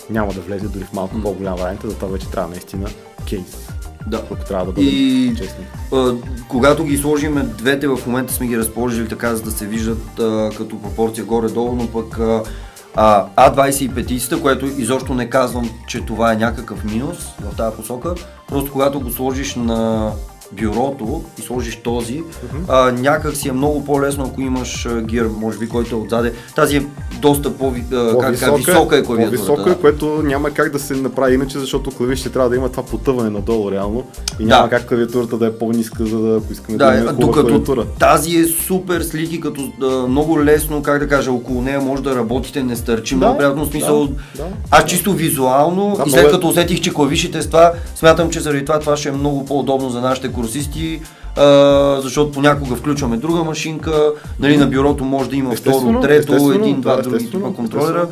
няма 0.09 0.33
да 0.33 0.41
влезе 0.41 0.67
дори 0.67 0.83
в 0.83 0.93
малко 0.93 1.15
mm. 1.15 1.21
по-голяма 1.21 1.57
варианта, 1.57 1.89
за 1.89 1.95
това 1.95 2.07
вече 2.07 2.29
трябва 2.29 2.49
наистина 2.49 2.87
кейс. 3.29 3.67
Да. 4.07 4.17
Ако 4.17 4.35
трябва 4.35 4.65
да 4.65 4.71
бъдем 4.71 4.89
и, 4.93 5.33
честни. 5.37 5.65
А, 5.93 6.13
когато 6.47 6.83
ги 6.83 6.97
сложим 6.97 7.51
двете, 7.57 7.87
в 7.87 7.99
момента 8.07 8.33
сме 8.33 8.47
ги 8.47 8.57
разположили 8.57 9.07
така, 9.07 9.35
за 9.35 9.43
да 9.43 9.51
се 9.51 9.67
виждат 9.67 10.19
а, 10.19 10.49
като 10.57 10.81
пропорция 10.81 11.25
горе-долу, 11.25 11.75
но 11.75 11.87
пък 11.87 12.19
а, 12.19 12.43
а, 12.95 13.25
А25-та, 13.37 14.41
което 14.41 14.65
изобщо 14.65 15.13
не 15.13 15.29
казвам, 15.29 15.69
че 15.87 16.05
това 16.05 16.33
е 16.33 16.35
някакъв 16.35 16.83
минус 16.83 17.17
в 17.41 17.55
тази 17.55 17.75
посока, 17.75 18.15
просто 18.47 18.71
когато 18.71 18.99
го 18.99 19.09
сложиш 19.09 19.55
на 19.55 20.11
бюрото 20.51 21.23
и 21.39 21.41
сложиш 21.41 21.75
този, 21.75 22.13
mm-hmm. 22.13 22.63
а, 22.67 22.91
някак 22.91 23.35
си 23.35 23.49
е 23.49 23.51
много 23.51 23.85
по-лесно, 23.85 24.23
ако 24.23 24.41
имаш 24.41 24.87
гир, 25.01 25.29
може 25.39 25.57
би, 25.57 25.69
който 25.69 25.95
е 25.95 25.99
отзаде. 25.99 26.33
Тази 26.55 26.77
е 26.77 26.85
доста 27.21 27.57
по, 27.57 27.73
как, 28.21 28.39
как, 28.39 28.57
висока 28.57 28.97
е 28.97 29.03
клавиатурата. 29.03 29.45
По-висока, 29.45 29.69
да. 29.69 29.75
което 29.75 30.21
няма 30.23 30.51
как 30.51 30.71
да 30.71 30.79
се 30.79 30.95
направи 30.95 31.35
иначе, 31.35 31.59
защото 31.59 31.91
клавишите 31.91 32.29
трябва 32.29 32.49
да 32.49 32.55
има 32.55 32.69
това 32.69 32.83
потъване 32.83 33.29
надолу 33.29 33.71
реално 33.71 34.03
и 34.39 34.45
няма 34.45 34.63
да. 34.63 34.69
как 34.69 34.87
клавиатурата 34.87 35.37
да 35.37 35.45
е 35.45 35.51
по-ниска, 35.51 36.05
за 36.05 36.19
да 36.19 36.37
ако 36.37 36.53
искаме 36.53 36.77
да, 36.77 36.91
да 36.91 36.97
имаме 36.97 37.13
хубава 37.13 37.33
клавиатура. 37.33 37.85
Тази 37.99 38.37
е 38.37 38.45
супер 38.45 39.01
слики, 39.01 39.39
като 39.39 39.71
да, 39.79 40.07
много 40.07 40.43
лесно, 40.43 40.81
как 40.81 40.99
да 40.99 41.07
кажа, 41.07 41.31
около 41.31 41.61
нея 41.61 41.81
може 41.81 42.03
да 42.03 42.15
работите, 42.15 42.63
не 42.63 42.75
стърчи, 42.75 43.15
да, 43.15 43.17
много 43.17 43.37
приятно 43.37 43.65
смисъл. 43.65 44.07
Да, 44.07 44.13
да, 44.35 44.49
Аз 44.71 44.85
чисто 44.85 45.13
визуално 45.13 45.95
да, 45.97 46.03
и 46.07 46.11
след 46.11 46.27
е- 46.27 46.31
като 46.31 46.47
усетих, 46.47 46.81
че 46.81 46.93
клавишите 46.93 47.41
с 47.41 47.47
това, 47.47 47.71
смятам, 47.95 48.29
че 48.29 48.39
заради 48.39 48.65
това 48.65 48.79
това 48.79 48.97
ще 48.97 49.09
е 49.09 49.11
много 49.11 49.45
по-удобно 49.45 49.89
за 49.89 50.01
нашите 50.01 50.27
курсисти, 50.41 51.01
а, 51.37 51.99
защото 52.01 52.31
понякога 52.31 52.75
включваме 52.75 53.17
друга 53.17 53.43
машинка, 53.43 54.11
нали, 54.39 54.57
на 54.57 54.67
бюрото 54.67 55.03
може 55.03 55.29
да 55.29 55.35
има 55.35 55.55
второ, 55.55 56.01
трето, 56.01 56.51
един, 56.55 56.81
два, 56.81 57.01
други 57.01 57.31
типа 57.31 57.53
контролера. 57.55 58.07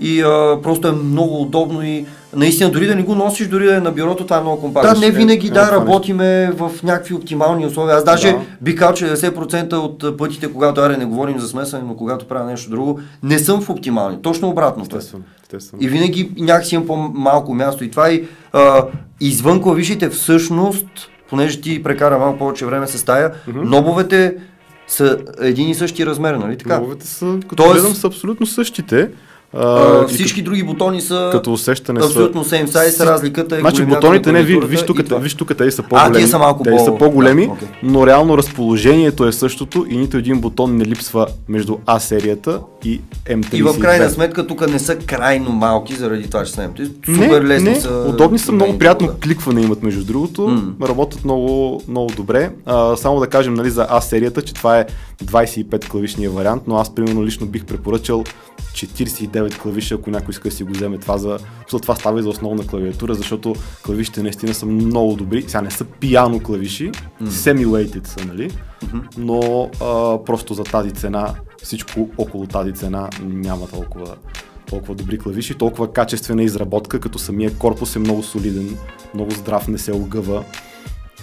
и 0.00 0.20
а, 0.20 0.58
просто 0.62 0.88
е 0.88 0.92
много 0.92 1.42
удобно 1.42 1.82
и 1.82 2.06
наистина 2.36 2.70
дори 2.70 2.86
да 2.86 2.94
не 2.94 3.02
го 3.02 3.14
носиш, 3.14 3.48
дори 3.48 3.66
да 3.66 3.76
е 3.76 3.80
на 3.80 3.90
бюрото, 3.90 4.24
това 4.24 4.36
е 4.36 4.40
много 4.40 4.60
компактно. 4.60 4.94
Да, 4.94 5.00
не 5.00 5.10
винаги 5.10 5.46
е, 5.46 5.50
да 5.50 5.62
е, 5.62 5.70
работиме 5.70 6.52
в 6.56 6.70
някакви 6.82 7.14
оптимални 7.14 7.66
условия. 7.66 7.96
Аз 7.96 8.04
даже 8.04 8.32
да. 8.32 8.40
би 8.60 8.76
казал, 8.76 8.94
че 8.94 9.04
90% 9.04 9.72
от 9.72 10.18
пътите, 10.18 10.52
когато 10.52 10.80
аре 10.80 10.96
не 10.96 11.04
говорим 11.04 11.38
за 11.38 11.48
смесване, 11.48 11.84
но 11.88 11.96
когато 11.96 12.26
правя 12.26 12.44
нещо 12.44 12.70
друго, 12.70 13.00
не 13.22 13.38
съм 13.38 13.60
в 13.60 13.70
оптимални. 13.70 14.22
Точно 14.22 14.48
обратното. 14.48 14.96
Естествено, 14.96 15.24
естествено. 15.42 15.82
И 15.82 15.88
винаги 15.88 16.30
някакси 16.38 16.74
имам 16.74 16.86
по-малко 16.86 17.54
място. 17.54 17.84
И 17.84 17.90
това 17.90 18.10
и 18.10 18.24
а, 18.52 18.84
извън 19.20 19.62
клавишите 19.62 20.08
всъщност, 20.08 21.09
понеже 21.30 21.60
ти 21.60 21.82
прекара 21.82 22.18
малко 22.18 22.38
повече 22.38 22.66
време 22.66 22.86
с 22.86 23.04
тая, 23.04 23.32
mm-hmm. 23.32 23.62
нобовете 23.62 24.36
са 24.86 25.18
един 25.40 25.68
и 25.68 25.74
същи 25.74 26.06
размер, 26.06 26.34
нали 26.34 26.58
така? 26.58 26.74
Нобовете 26.74 27.06
са, 27.06 27.38
като 27.48 27.62
Тоест... 27.62 27.74
гледам, 27.74 27.94
са 27.94 28.06
абсолютно 28.06 28.46
същите. 28.46 29.10
А, 29.52 30.06
всички 30.06 30.42
други 30.42 30.62
бутони 30.62 31.00
са 31.00 31.28
като 31.32 31.52
усещане 31.52 32.00
абсолютно 32.04 32.44
same 32.44 32.66
size, 32.66 33.06
разликата 33.06 33.56
е 33.56 33.60
Значи 33.60 33.84
бутоните 33.84 34.32
не, 34.32 34.42
виж 34.42 34.82
тук, 34.82 35.20
виж 35.20 35.34
тук, 35.34 35.56
те 35.56 35.70
са 35.70 35.82
по-големи. 35.82 36.24
А, 36.24 36.28
са 36.28 36.38
малко 36.38 36.62
те 36.62 36.70
по... 36.70 36.84
са 36.84 36.96
по-големи, 36.96 37.46
да, 37.46 37.52
okay. 37.52 37.66
но 37.82 38.06
реално 38.06 38.38
разположението 38.38 39.26
е 39.26 39.32
същото 39.32 39.86
и 39.90 39.96
нито 39.96 40.16
един 40.16 40.40
бутон 40.40 40.76
не 40.76 40.84
липсва 40.84 41.26
между 41.48 41.76
А 41.86 42.00
серията 42.00 42.60
и 42.84 43.00
М32. 43.26 43.54
И 43.54 43.62
в 43.62 43.78
крайна 43.80 44.10
сметка 44.10 44.46
тук 44.46 44.70
не 44.70 44.78
са 44.78 44.96
крайно 44.96 45.50
малки 45.52 45.94
заради 45.94 46.30
това, 46.30 46.44
че 46.44 46.52
са 46.52 46.60
М32. 46.60 47.14
Супер 47.14 47.42
не, 47.42 47.48
лесно 47.48 47.70
не, 47.70 47.80
са. 47.80 48.06
Удобни 48.08 48.38
са, 48.38 48.52
много 48.52 48.78
приятно 48.78 49.06
да. 49.06 49.14
кликване 49.14 49.62
имат 49.62 49.82
между 49.82 50.04
другото, 50.04 50.42
mm. 50.42 50.88
работят 50.88 51.24
много, 51.24 51.82
много 51.88 52.12
добре. 52.16 52.50
А, 52.66 52.96
само 52.96 53.20
да 53.20 53.26
кажем 53.26 53.54
нали, 53.54 53.70
за 53.70 53.86
А 53.90 54.00
серията, 54.00 54.42
че 54.42 54.54
това 54.54 54.78
е 54.78 54.86
25 55.24 55.88
клавишния 55.88 56.30
вариант, 56.30 56.62
но 56.66 56.76
аз 56.76 56.94
примерно 56.94 57.24
лично 57.24 57.46
бих 57.46 57.64
препоръчал 57.64 58.24
49 58.72 59.39
клавиша, 59.48 59.94
ако 59.94 60.10
някой 60.10 60.30
иска 60.32 60.48
да 60.48 60.54
си 60.54 60.64
го 60.64 60.72
вземе 60.72 60.98
това 60.98 61.18
за... 61.18 61.38
Това 61.82 61.94
става 61.94 62.20
и 62.20 62.22
за 62.22 62.28
основна 62.28 62.66
клавиатура, 62.66 63.14
защото 63.14 63.54
клавишите 63.84 64.22
наистина 64.22 64.54
са 64.54 64.66
много 64.66 65.14
добри. 65.14 65.42
Сега 65.42 65.62
не 65.62 65.70
са 65.70 65.84
пиано 65.84 66.40
клавиши, 66.40 66.90
mm. 66.90 67.26
semi-weighted 67.26 68.06
са, 68.06 68.26
нали? 68.26 68.50
Mm-hmm. 68.50 69.02
Но 69.18 69.70
а, 69.80 70.24
просто 70.24 70.54
за 70.54 70.64
тази 70.64 70.90
цена, 70.90 71.34
всичко 71.62 72.08
около 72.18 72.46
тази 72.46 72.72
цена 72.72 73.08
няма 73.22 73.68
толкова 73.68 74.16
толкова 74.70 74.94
добри 74.94 75.18
клавиши, 75.18 75.54
толкова 75.54 75.92
качествена 75.92 76.42
изработка, 76.42 77.00
като 77.00 77.18
самия 77.18 77.54
корпус 77.54 77.96
е 77.96 77.98
много 77.98 78.22
солиден, 78.22 78.76
много 79.14 79.30
здрав, 79.30 79.68
не 79.68 79.78
се 79.78 79.92
огъва. 79.92 80.44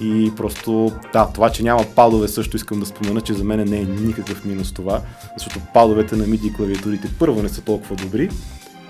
И 0.02 0.32
просто, 0.36 0.92
да, 1.14 1.28
това, 1.34 1.50
че 1.50 1.64
няма 1.64 1.84
падове 1.96 2.28
също 2.28 2.58
искам 2.58 2.80
да 2.80 2.86
спомена, 2.86 3.22
че 3.22 3.34
за 3.34 3.44
мен 3.44 3.70
не 3.70 3.78
е 3.78 3.84
никакъв 3.84 4.46
минус 4.46 4.74
това, 4.74 5.02
защото 5.38 5.66
падовете 5.74 6.16
на 6.16 6.24
MIDI 6.24 6.56
клавиатурите 6.56 7.10
първо 7.20 7.44
не 7.44 7.50
са 7.50 7.62
толкова 7.62 7.96
добри 7.96 8.30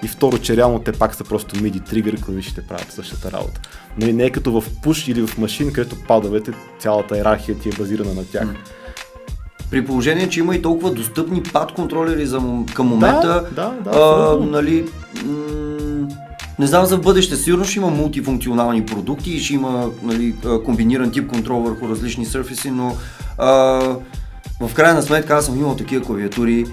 и 0.04 0.08
второ, 0.08 0.38
че 0.38 0.58
реално 0.58 0.80
те 0.80 0.91
пак 0.91 1.15
са 1.15 1.24
просто 1.24 1.56
MIDI 1.56 1.89
тригър, 1.89 2.22
клавишите 2.22 2.62
правят 2.62 2.91
същата 2.91 3.32
работа. 3.32 3.62
Но 4.00 4.08
и 4.08 4.13
не 4.13 4.24
е 4.24 4.30
като 4.30 4.62
в 4.62 4.70
push 4.70 5.12
или 5.12 5.28
в 5.28 5.38
машин, 5.38 5.74
където 5.74 5.96
падовете, 6.08 6.52
цялата 6.80 7.17
иерархия 7.17 7.60
ти 7.60 7.70
е 7.70 7.78
базирана 7.78 8.13
на 8.13 8.26
тях. 8.26 8.48
При 9.72 9.86
положение, 9.86 10.30
че 10.30 10.39
има 10.39 10.56
и 10.56 10.62
толкова 10.62 10.93
достъпни 10.93 11.43
пад 11.43 11.72
контролери 11.72 12.26
за, 12.26 12.41
към 12.74 12.88
момента, 12.88 13.43
да, 13.52 13.74
да, 13.84 13.91
да, 13.91 14.00
а, 14.00 14.46
нали, 14.46 14.86
м- 15.26 15.87
не 16.60 16.67
знам 16.67 16.86
за 16.86 16.98
бъдеще, 16.98 17.36
сигурно 17.36 17.65
ще 17.65 17.80
има 17.80 17.89
мултифункционални 17.89 18.86
продукти 18.86 19.32
и 19.32 19.39
ще 19.39 19.54
има 19.54 19.89
нали, 20.04 20.36
комбиниран 20.65 21.12
тип 21.12 21.28
контрол 21.28 21.60
върху 21.60 21.89
различни 21.89 22.26
сърфиси, 22.26 22.72
но 22.72 22.96
а, 23.38 23.48
в 24.62 24.74
крайна 24.74 25.02
сметка 25.02 25.34
аз 25.36 25.46
съм 25.46 25.58
имал 25.58 25.76
такива 25.76 26.06
клавиатури, 26.06 26.65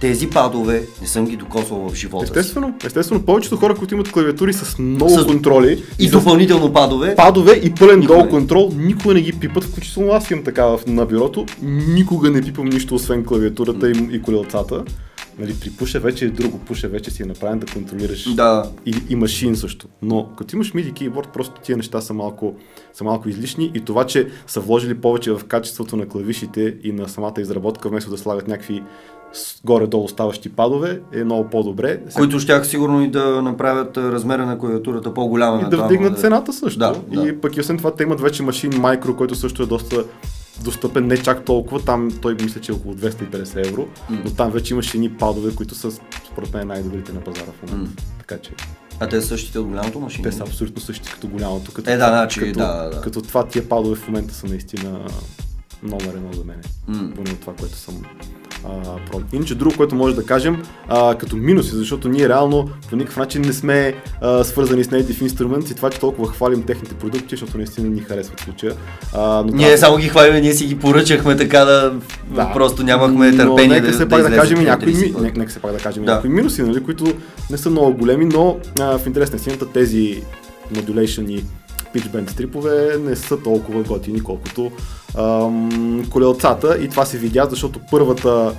тези 0.00 0.30
падове 0.30 0.82
не 1.00 1.06
съм 1.06 1.26
ги 1.26 1.36
докосвал 1.36 1.88
в 1.88 1.94
живота 1.94 2.24
Естествено, 2.24 2.74
естествено, 2.84 3.22
повечето 3.22 3.56
хора, 3.56 3.74
които 3.74 3.94
имат 3.94 4.12
клавиатури 4.12 4.52
с 4.52 4.78
много 4.78 5.18
с... 5.18 5.26
контроли 5.26 5.82
и, 5.98 6.04
и 6.04 6.10
допълнително 6.10 6.72
падове. 6.72 7.14
Падове 7.14 7.60
и 7.62 7.74
пълен 7.74 8.00
долу 8.00 8.28
контрол, 8.28 8.72
никога 8.76 9.14
не 9.14 9.20
ги 9.20 9.32
пипат, 9.32 9.64
включително 9.64 10.12
аз 10.12 10.30
имам 10.30 10.44
така 10.44 10.76
на 10.86 11.06
бюрото, 11.06 11.46
никога 11.88 12.30
не 12.30 12.42
пипам 12.42 12.66
нищо 12.66 12.94
освен 12.94 13.24
клавиатурата 13.24 13.90
и, 13.90 14.08
и 14.12 14.22
колелцата. 14.22 14.84
Нали, 15.38 15.54
при 15.60 15.70
пуша 15.70 16.00
вече 16.00 16.24
е 16.24 16.28
друго, 16.28 16.58
пуша 16.58 16.88
вече 16.88 17.10
си 17.10 17.22
е 17.22 17.26
направен 17.26 17.58
да 17.58 17.66
контролираш 17.66 18.34
да. 18.34 18.70
И, 18.86 18.94
и 19.08 19.16
машин 19.16 19.56
също. 19.56 19.86
Но 20.02 20.28
като 20.38 20.56
имаш 20.56 20.72
MIDI 20.72 20.94
кейборд, 20.94 21.28
просто 21.32 21.60
тия 21.60 21.76
неща 21.76 22.00
са 22.00 22.14
малко, 22.14 22.54
са 22.92 23.04
малко 23.04 23.28
излишни 23.28 23.70
и 23.74 23.80
това, 23.80 24.04
че 24.04 24.28
са 24.46 24.60
вложили 24.60 25.00
повече 25.00 25.32
в 25.32 25.40
качеството 25.44 25.96
на 25.96 26.06
клавишите 26.06 26.76
и 26.82 26.92
на 26.92 27.08
самата 27.08 27.34
изработка, 27.38 27.88
вместо 27.88 28.10
да 28.10 28.18
слагат 28.18 28.48
някакви 28.48 28.82
горе-долу 29.64 30.08
ставащи 30.08 30.48
падове, 30.48 31.00
е 31.12 31.24
много 31.24 31.50
по-добре. 31.50 32.00
Които 32.14 32.40
щях 32.40 32.66
сигурно 32.66 33.02
и 33.02 33.10
да 33.10 33.42
направят 33.42 33.96
размера 33.96 34.46
на 34.46 34.58
клавиатурата 34.58 35.14
по-голяма. 35.14 35.62
И 35.66 35.70
да 35.70 35.84
вдигнат 35.84 36.18
цената 36.18 36.52
също. 36.52 36.78
Да, 36.78 36.94
и 37.12 37.16
да. 37.16 37.40
пък 37.40 37.56
и 37.56 37.60
освен 37.60 37.78
това 37.78 37.94
те 37.94 38.02
имат 38.02 38.20
вече 38.20 38.42
машин 38.42 38.72
Micro, 38.72 39.16
който 39.16 39.34
също 39.34 39.62
е 39.62 39.66
доста 39.66 40.04
достъпен 40.62 41.06
не 41.06 41.22
чак 41.22 41.44
толкова, 41.44 41.84
там 41.84 42.10
той 42.22 42.34
мисля, 42.34 42.60
че 42.60 42.72
е 42.72 42.74
около 42.74 42.94
250 42.94 43.66
евро, 43.68 43.88
mm. 44.10 44.24
но 44.24 44.30
там 44.30 44.50
вече 44.50 44.74
имаше 44.74 44.96
едни 44.96 45.12
падове, 45.12 45.54
които 45.54 45.74
са 45.74 45.90
според 46.32 46.54
мен 46.54 46.68
най-добрите 46.68 47.12
на 47.12 47.20
пазара 47.20 47.52
в 47.52 47.70
момента. 47.70 48.02
Mm. 48.02 48.18
Така 48.18 48.38
че. 48.38 48.50
А 49.00 49.08
те 49.08 49.20
са 49.20 49.26
същите 49.26 49.58
от 49.58 49.66
голямото 49.66 50.00
машина? 50.00 50.30
Те 50.30 50.36
са 50.36 50.42
абсолютно 50.42 50.82
същите 50.82 51.10
като 51.12 51.28
голямото. 51.28 51.72
Като, 51.72 51.90
е, 51.90 51.96
да, 51.96 52.08
значи, 52.08 52.40
като, 52.40 52.58
да, 52.58 52.90
да. 52.94 53.00
като 53.00 53.22
това 53.22 53.46
тия 53.46 53.68
падове 53.68 53.96
в 53.96 54.08
момента 54.08 54.34
са 54.34 54.46
наистина 54.46 55.06
номер 55.82 56.14
едно 56.14 56.32
за 56.32 56.44
мен. 56.44 56.62
Mm. 56.90 57.14
Поне 57.14 57.30
от 57.30 57.40
това, 57.40 57.54
което 57.54 57.76
съм 57.76 58.02
а, 58.64 58.98
Иначе 59.32 59.54
друго, 59.54 59.76
което 59.76 59.94
може 59.94 60.14
да 60.14 60.24
кажем 60.24 60.62
а, 60.88 61.14
като 61.14 61.36
минуси, 61.36 61.76
защото 61.76 62.08
ние 62.08 62.28
реално 62.28 62.68
по 62.90 62.96
никакъв 62.96 63.16
начин 63.16 63.42
не 63.42 63.52
сме 63.52 63.94
а, 64.20 64.44
свързани 64.44 64.84
с 64.84 64.88
Native 64.88 65.28
Instruments 65.28 65.72
и 65.72 65.74
това, 65.74 65.90
че 65.90 66.00
толкова 66.00 66.28
хвалим 66.28 66.62
техните 66.62 66.94
продукти, 66.94 67.28
защото 67.30 67.56
наистина 67.56 67.88
ни 67.88 68.00
харесват 68.00 68.40
случая. 68.40 68.72
А, 69.14 69.42
но 69.46 69.52
ние 69.52 69.70
да, 69.70 69.78
само 69.78 69.96
ги 69.96 70.08
хвалим, 70.08 70.42
ние 70.42 70.52
си 70.52 70.66
ги 70.66 70.78
поръчахме 70.78 71.36
така 71.36 71.64
да, 71.64 71.94
да 72.30 72.50
просто 72.54 72.82
нямахме 72.82 73.36
търпение 73.36 73.68
нека 73.68 73.86
да, 73.86 73.92
се 73.92 74.04
да, 74.04 74.08
пак 74.08 74.22
да, 74.22 74.36
кажем 74.36 74.64
някои, 74.64 74.94
ми, 74.94 75.14
нека, 75.20 75.38
нека 75.38 75.52
се 75.52 75.58
пак 75.58 75.72
да 75.72 75.78
кажем 75.78 76.04
да. 76.04 76.14
някои 76.14 76.30
минуси, 76.30 76.62
нали, 76.62 76.82
които 76.82 77.04
не 77.50 77.58
са 77.58 77.70
много 77.70 77.96
големи, 77.96 78.24
но 78.24 78.56
а, 78.80 78.98
в 78.98 79.06
интерес 79.06 79.32
на 79.32 79.38
сината 79.38 79.72
тези 79.72 80.22
modulation 80.74 81.42
и 81.88 81.92
питчбенд 81.92 82.30
стрипове 82.30 82.96
не 83.00 83.16
са 83.16 83.42
толкова 83.42 83.82
готини, 83.82 84.20
колкото 84.20 84.72
ам, 85.18 86.06
колелцата 86.10 86.78
и 86.80 86.88
това 86.88 87.04
се 87.04 87.18
видя, 87.18 87.46
защото 87.50 87.80
първата 87.90 88.54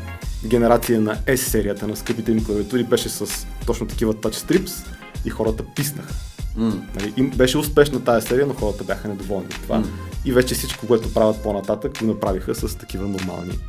генерация 0.45 1.01
на 1.01 1.15
S 1.15 1.35
серията 1.35 1.87
на 1.87 1.95
скъпите 1.95 2.31
им 2.31 2.45
клавиатури 2.45 2.83
беше 2.83 3.09
с 3.09 3.47
точно 3.65 3.87
такива 3.87 4.13
touch 4.13 4.35
strips 4.35 4.87
и 5.25 5.29
хората 5.29 5.63
писнаха. 5.75 6.13
Mm. 6.57 6.79
Нали, 6.95 7.13
им 7.17 7.29
беше 7.29 7.57
успешна 7.57 8.03
тази 8.03 8.27
серия, 8.27 8.47
но 8.47 8.53
хората 8.53 8.83
бяха 8.83 9.07
недоволни 9.07 9.45
от 9.45 9.61
това. 9.61 9.79
Mm. 9.79 9.85
И 10.25 10.31
вече 10.31 10.55
всичко, 10.55 10.87
което 10.87 11.13
правят 11.13 11.43
по-нататък, 11.43 11.99
го 11.99 12.05
направиха 12.05 12.55
с 12.55 12.77
такива 12.77 13.07
нормални 13.07 13.59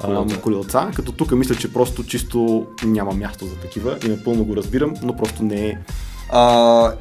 колелца. 0.00 0.40
колелца. 0.40 0.90
Като 0.94 1.12
тук 1.12 1.32
мисля, 1.32 1.54
че 1.54 1.72
просто 1.72 2.04
чисто 2.04 2.66
няма 2.84 3.12
място 3.12 3.46
за 3.46 3.54
такива 3.54 3.98
и 4.06 4.08
напълно 4.08 4.44
го 4.44 4.56
разбирам, 4.56 4.94
но 5.02 5.16
просто 5.16 5.42
не 5.42 5.66
е. 5.68 5.78
А, 6.32 6.92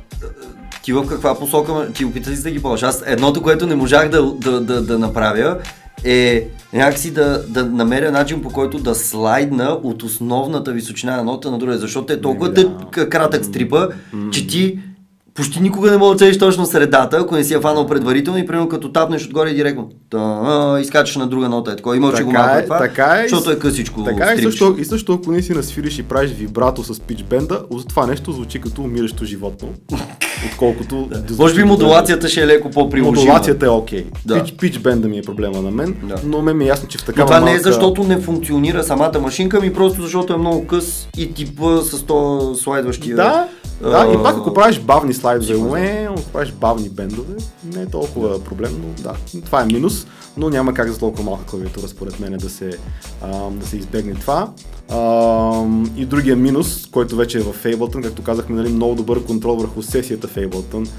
ти 0.85 0.93
в 0.93 1.07
каква 1.07 1.39
посока 1.39 1.93
ти 1.93 2.05
опита 2.05 2.35
си 2.35 2.43
да 2.43 2.51
ги 2.51 2.61
ползваш? 2.61 2.83
Аз 2.83 3.03
едното, 3.05 3.41
което 3.41 3.67
не 3.67 3.75
можах 3.75 4.09
да, 4.09 4.33
да, 4.33 4.61
да, 4.61 4.81
да 4.81 4.99
направя 4.99 5.57
е 6.03 6.47
някакси 6.73 7.13
да, 7.13 7.43
да 7.47 7.65
намеря 7.65 8.11
начин 8.11 8.41
по 8.41 8.49
който 8.49 8.79
да 8.79 8.95
слайдна 8.95 9.79
от 9.83 10.03
основната 10.03 10.71
височина 10.71 11.17
на 11.17 11.23
нота 11.23 11.51
на 11.51 11.57
друга, 11.57 11.77
защото 11.77 12.13
е 12.13 12.21
толкова 12.21 12.51
да. 12.51 13.09
кратък 13.09 13.45
стрипа, 13.45 13.87
че 14.31 14.47
ти 14.47 14.79
почти 15.35 15.61
никога 15.61 15.91
не 15.91 15.97
мога 15.97 16.15
да 16.15 16.19
целиш 16.19 16.37
точно 16.37 16.65
средата, 16.65 17.17
ако 17.17 17.35
не 17.35 17.43
си 17.43 17.53
я 17.53 17.61
фанал 17.61 17.87
предварително 17.87 18.39
и 18.39 18.45
примерно 18.45 18.69
като 18.69 18.91
тапнеш 18.91 19.25
отгоре 19.25 19.53
директно 19.53 19.89
та, 20.09 20.77
изкачаш 20.81 21.15
на 21.15 21.27
друга 21.27 21.49
нота. 21.49 21.71
Е 21.71 21.75
такова. 21.75 21.97
Има, 21.97 22.13
че 22.13 22.23
го 22.23 22.31
малко 22.31 22.57
е, 22.57 22.63
това, 22.63 22.77
така 22.77 23.05
е, 23.19 23.27
защото 23.29 23.51
е 23.51 23.59
късичко. 23.59 24.03
Така 24.03 24.31
е, 24.31 24.37
също, 24.37 24.75
и 24.79 24.85
също 24.85 25.13
ако 25.13 25.31
не 25.31 25.41
си 25.41 25.53
насвириш 25.53 25.99
и 25.99 26.03
правиш 26.03 26.31
вибрато 26.31 26.83
с 26.83 26.99
питчбенда, 26.99 27.63
това 27.89 28.07
нещо 28.07 28.31
звучи 28.31 28.61
като 28.61 28.81
умиращо 28.81 29.25
животно. 29.25 29.69
Отколкото. 30.51 31.09
да. 31.11 31.35
Може 31.37 31.55
би 31.55 31.63
модулацията 31.63 32.27
ще 32.29 32.41
е 32.41 32.47
леко 32.47 32.69
по-приложима. 32.69 33.25
Модулацията 33.25 33.65
е 33.65 33.69
окей. 33.69 34.03
Okay. 34.03 34.25
Да. 34.25 34.43
Пич, 34.43 34.53
питчбенда 34.53 35.07
ми 35.07 35.17
е 35.17 35.21
проблема 35.21 35.61
на 35.61 35.71
мен, 35.71 35.95
да. 36.03 36.15
но 36.25 36.41
ме 36.41 36.53
ми 36.53 36.63
е 36.63 36.67
ясно, 36.67 36.87
че 36.87 36.97
в 36.97 37.03
такава. 37.03 37.23
Но 37.23 37.27
това 37.27 37.39
малка... 37.39 37.51
не 37.51 37.57
е 37.57 37.59
защото 37.59 38.03
не 38.03 38.21
функционира 38.21 38.83
самата 38.83 39.19
машинка, 39.21 39.61
ми 39.61 39.73
просто 39.73 40.01
защото 40.01 40.33
е 40.33 40.37
много 40.37 40.67
къс 40.67 41.07
и 41.17 41.33
типа 41.33 41.81
с 41.81 42.03
то 42.03 42.55
слайдващия. 42.55 43.15
Да, 43.15 43.47
да, 43.81 44.11
и 44.13 44.23
пак 44.23 44.37
ако 44.37 44.53
правиш 44.53 44.79
бавни 44.79 45.13
слайдове, 45.13 45.24
ако 45.29 46.31
правиш 46.33 46.51
бавни 46.51 46.89
бендове, 46.89 47.35
не 47.73 47.81
е 47.81 47.85
толкова 47.85 48.43
проблем, 48.43 48.81
но 48.81 49.03
да, 49.03 49.41
това 49.45 49.61
е 49.61 49.65
минус, 49.65 50.07
но 50.38 50.49
няма 50.49 50.73
как 50.73 50.91
за 50.91 50.99
толкова 50.99 51.23
малка 51.23 51.45
клавиатура 51.45 51.88
според 51.88 52.19
мен 52.19 52.33
да 52.33 52.49
се, 52.49 52.77
а, 53.21 53.49
да 53.49 53.67
се 53.67 53.77
избегне 53.77 54.13
това. 54.13 54.51
А, 54.89 55.65
и 55.97 56.05
другия 56.05 56.35
минус, 56.35 56.88
който 56.91 57.15
вече 57.15 57.38
е 57.38 57.41
в 57.41 57.63
Ableton, 57.63 58.03
както 58.03 58.23
казахме, 58.23 58.55
нали, 58.55 58.69
много 58.69 58.95
добър 58.95 59.25
контрол 59.25 59.55
върху 59.55 59.81
сесията 59.81 60.27
в 60.27 60.35
Ableton. 60.35 60.89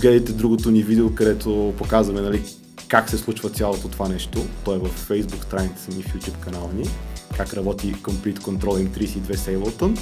Гледайте 0.00 0.32
другото 0.32 0.70
ни 0.70 0.82
видео, 0.82 1.14
където 1.14 1.74
показваме 1.78 2.20
нали, 2.20 2.42
как 2.88 3.10
се 3.10 3.18
случва 3.18 3.50
цялото 3.50 3.88
това 3.88 4.08
нещо. 4.08 4.38
То 4.64 4.74
е 4.74 4.78
в 4.78 5.08
Facebook 5.08 5.42
страницата 5.42 5.96
ни, 5.96 6.02
в 6.02 6.14
YouTube 6.14 6.44
канала 6.44 6.68
ни 6.74 6.88
как 7.36 7.54
работи 7.54 7.94
Complete 7.94 8.38
Control 8.38 8.88
M32 8.88 9.36
с 9.36 9.46
Ableton. 9.46 9.98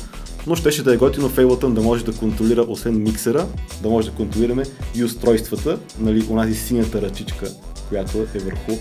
Но 0.47 0.57
щеше 0.57 0.83
да 0.83 0.95
е 0.95 0.97
готино 0.97 1.31
Ableton 1.31 1.73
да 1.73 1.81
може 1.81 2.05
да 2.05 2.13
контролира 2.13 2.63
освен 2.69 3.03
миксера, 3.03 3.47
да 3.83 3.89
може 3.89 4.11
да 4.11 4.17
контролираме 4.17 4.63
и 4.95 5.05
устройствата, 5.05 5.79
нали, 5.99 6.27
онази 6.31 6.55
синята 6.55 7.03
ръчичка, 7.03 7.49
която 7.89 8.19
е 8.19 8.39
върху 8.39 8.73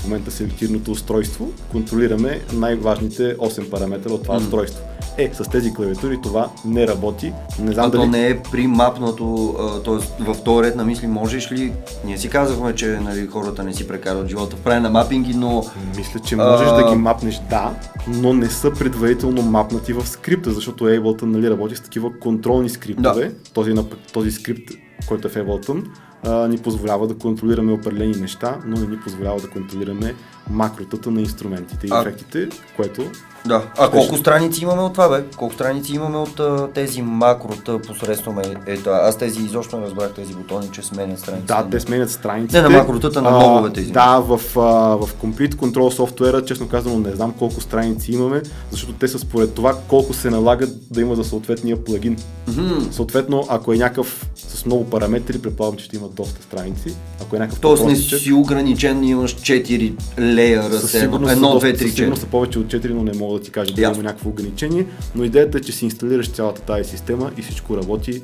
в 0.00 0.04
момента 0.04 0.30
селектирното 0.30 0.90
устройство, 0.90 1.52
контролираме 1.72 2.40
най-важните 2.52 3.36
8 3.36 3.70
параметра 3.70 4.12
от 4.12 4.22
това 4.22 4.34
mm. 4.34 4.42
устройство. 4.42 4.84
Е, 5.18 5.30
с 5.34 5.50
тези 5.50 5.74
клавиатури 5.74 6.18
това 6.22 6.50
не 6.64 6.86
работи. 6.86 7.32
Не 7.58 7.72
знам 7.72 7.86
а 7.86 7.90
дали... 7.90 8.02
то 8.02 8.08
не 8.08 8.28
е 8.28 8.42
примапнато, 8.42 9.54
т.е. 9.84 10.24
в 10.24 10.44
този 10.44 10.62
ред 10.62 10.76
на 10.76 10.84
мисли 10.84 11.06
можеш 11.06 11.52
ли, 11.52 11.72
ние 12.04 12.18
си 12.18 12.28
казахме, 12.28 12.74
че 12.74 12.86
нали, 12.86 13.26
хората 13.26 13.64
не 13.64 13.74
си 13.74 13.88
прекарват 13.88 14.28
живота 14.28 14.56
в 14.56 14.60
правене 14.60 14.80
на 14.80 14.90
мапинги, 14.90 15.34
но... 15.34 15.64
Мисля, 15.96 16.20
че 16.20 16.36
можеш 16.36 16.68
а... 16.68 16.74
да 16.74 16.90
ги 16.90 16.96
мапнеш, 16.96 17.40
да, 17.50 17.74
но 18.08 18.32
не 18.32 18.46
са 18.46 18.70
предварително 18.70 19.42
мапнати 19.42 19.92
в 19.92 20.06
скрипта, 20.06 20.50
защото 20.50 20.84
Ableton 20.84 21.22
нали, 21.22 21.50
работи 21.50 21.76
с 21.76 21.80
такива 21.80 22.18
контролни 22.20 22.68
скриптове. 22.68 23.24
Да. 23.24 23.34
Този, 23.52 23.74
този 24.12 24.30
скрипт, 24.30 24.70
който 25.08 25.28
е 25.28 25.30
в 25.30 25.34
Ableton, 25.34 25.84
ни 26.24 26.58
позволява 26.58 27.06
да 27.06 27.18
контролираме 27.18 27.72
определени 27.72 28.14
неща, 28.14 28.58
но 28.66 28.80
не 28.80 28.86
ни 28.86 29.00
позволява 29.00 29.40
да 29.40 29.50
контролираме 29.50 30.14
макротата 30.50 31.10
на 31.10 31.20
инструментите 31.20 31.86
и 31.86 31.90
а... 31.92 32.00
ефектите, 32.00 32.48
което 32.76 33.10
да. 33.46 33.62
А 33.78 33.86
Ще 33.86 33.96
колко 33.96 34.16
страници 34.16 34.62
имаме 34.62 34.82
от 34.82 34.92
това, 34.92 35.08
бе? 35.08 35.24
Колко 35.36 35.54
страници 35.54 35.94
имаме 35.94 36.18
от 36.18 36.40
а, 36.40 36.68
тези 36.74 37.02
макрота 37.02 37.78
посредством 37.78 38.38
е, 38.38 38.42
ето, 38.66 38.90
аз 38.90 39.18
тези 39.18 39.42
изобщо 39.42 39.76
не 39.78 39.86
разбрах 39.86 40.12
тези 40.12 40.34
бутони, 40.34 40.68
че 40.72 40.82
сменят 40.82 41.18
страниците. 41.18 41.52
Да, 41.52 41.66
те 41.70 41.80
сменят 41.80 42.10
страниците. 42.10 42.62
Не 42.62 42.68
на 42.68 42.78
макротата, 42.78 43.22
на 43.22 43.30
моговете. 43.30 43.82
Да, 43.82 44.18
в, 44.18 44.40
а, 44.56 44.60
в 44.96 45.08
Complete 45.22 45.54
Control 45.54 45.90
софтуера, 45.90 46.44
честно 46.44 46.68
казано, 46.68 46.98
не 46.98 47.10
знам 47.10 47.34
колко 47.38 47.60
страници 47.60 48.12
имаме, 48.12 48.42
защото 48.70 48.92
те 48.92 49.08
са 49.08 49.18
според 49.18 49.54
това 49.54 49.76
колко 49.88 50.14
се 50.14 50.30
налагат 50.30 50.70
да 50.90 51.00
има 51.00 51.14
за 51.14 51.24
съответния 51.24 51.84
плагин. 51.84 52.16
Mm-hmm. 52.48 52.90
Съответно, 52.90 53.46
ако 53.48 53.72
е 53.72 53.76
някакъв 53.76 54.26
с 54.34 54.66
много 54.66 54.84
параметри, 54.84 55.38
предполагам, 55.38 55.76
че 55.76 55.84
ще 55.84 55.96
има 55.96 56.08
доста 56.08 56.42
страници. 56.42 56.94
Ако 57.22 57.36
е 57.36 57.38
някакъв 57.38 57.60
Тоест 57.60 57.84
не 57.84 57.96
си 57.96 58.32
ограничен, 58.32 59.04
имаш 59.04 59.36
4 59.36 59.92
леера, 60.40 60.72
със 60.72 60.90
сигурност, 60.90 61.34
1, 61.34 61.38
2, 61.38 61.82
3, 61.82 61.84
4. 61.84 62.10
Със 62.10 62.20
са 62.20 62.26
повече 62.26 62.58
от 62.58 62.66
4, 62.66 62.90
но 62.90 63.02
не 63.02 63.12
мога 63.12 63.38
да 63.38 63.44
ти 63.44 63.50
кажа 63.50 63.74
да 63.74 63.82
има 63.82 63.96
някакво 63.96 64.30
ограничение, 64.30 64.86
но 65.14 65.24
идеята 65.24 65.58
е, 65.58 65.60
че 65.60 65.72
си 65.72 65.84
инсталираш 65.84 66.30
цялата 66.30 66.62
тази 66.62 66.90
система 66.90 67.30
и 67.38 67.42
всичко 67.42 67.76
работи 67.76 68.22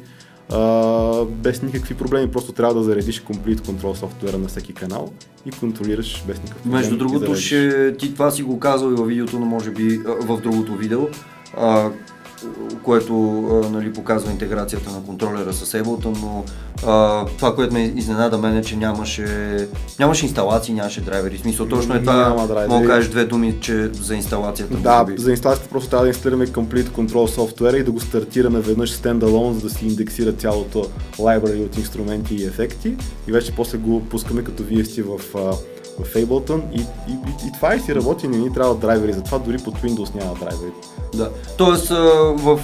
а, 0.53 1.25
без 1.25 1.63
никакви 1.63 1.95
проблеми. 1.95 2.31
Просто 2.31 2.53
трябва 2.53 2.75
да 2.75 2.83
заредиш 2.83 3.23
Complete 3.23 3.61
Control 3.61 3.95
софтуера 3.95 4.39
на 4.39 4.49
всеки 4.49 4.73
канал 4.73 5.13
и 5.47 5.51
контролираш 5.51 6.25
без 6.27 6.43
никакъв 6.43 6.63
проблем. 6.63 6.81
Между 6.81 6.97
другото, 6.97 7.35
ще, 7.35 7.97
ти 7.97 8.13
това 8.13 8.31
си 8.31 8.43
го 8.43 8.59
казал 8.59 8.91
и 8.91 8.95
във 8.95 9.09
видеото, 9.09 9.39
но 9.39 9.47
може 9.47 9.71
би 9.71 10.01
в 10.21 10.41
другото 10.41 10.75
видео. 10.75 11.01
А, 11.57 11.91
което 12.83 13.13
нали, 13.73 13.93
показва 13.93 14.31
интеграцията 14.33 14.91
на 14.91 15.03
контролера 15.03 15.53
с 15.53 15.83
Ableton, 15.83 16.19
но 16.23 16.45
а, 16.87 17.27
това, 17.27 17.55
което 17.55 17.75
ме 17.75 17.93
изненада 17.97 18.39
мен 18.39 18.57
е, 18.57 18.63
че 18.63 18.77
нямаше, 18.77 19.69
нямаше 19.99 20.27
инсталации, 20.27 20.75
нямаше 20.75 21.01
драйвери. 21.01 21.37
В 21.37 21.41
смисъл, 21.41 21.69
точно 21.69 21.95
е 21.95 22.01
това, 22.01 22.29
мога 22.69 22.81
да 22.81 22.87
кажеш 22.87 23.11
две 23.11 23.25
думи, 23.25 23.57
че 23.61 23.91
за 23.93 24.15
инсталацията. 24.15 24.77
Да, 24.77 25.05
би. 25.05 25.19
за 25.19 25.31
инсталацията 25.31 25.71
просто 25.71 25.91
трябва 25.91 26.05
да 26.05 26.09
инсталираме 26.09 26.47
Complete 26.47 26.89
Control 26.89 27.27
софтуера 27.27 27.79
и 27.79 27.85
да 27.85 27.93
го 27.93 28.01
стартираме 28.01 28.61
веднъж 28.61 28.93
стендалон, 28.93 29.55
за 29.55 29.61
да 29.61 29.71
си 29.71 29.87
индексира 29.87 30.33
цялото 30.33 30.87
library 31.19 31.65
от 31.65 31.77
инструменти 31.77 32.35
и 32.35 32.45
ефекти 32.45 32.97
и 33.29 33.33
вече 33.33 33.53
после 33.53 33.79
го 33.79 34.05
пускаме 34.05 34.45
като 34.45 34.63
VST 34.63 35.03
в 35.03 35.35
в 36.01 36.15
Ableton 36.15 36.61
и, 36.73 36.81
и, 36.81 37.13
и, 37.13 37.49
и 37.49 37.53
това 37.53 37.75
и 37.75 37.81
си 37.81 37.95
работи, 37.95 38.29
не 38.29 38.39
ни 38.39 38.53
трябва 38.53 38.75
драйвери, 38.75 39.13
затова 39.13 39.39
дори 39.39 39.59
под 39.59 39.75
Windows 39.75 40.15
няма 40.15 40.35
драйвери. 40.35 40.73
Да, 41.15 41.31
тоест 41.59 41.89
в 41.89 42.61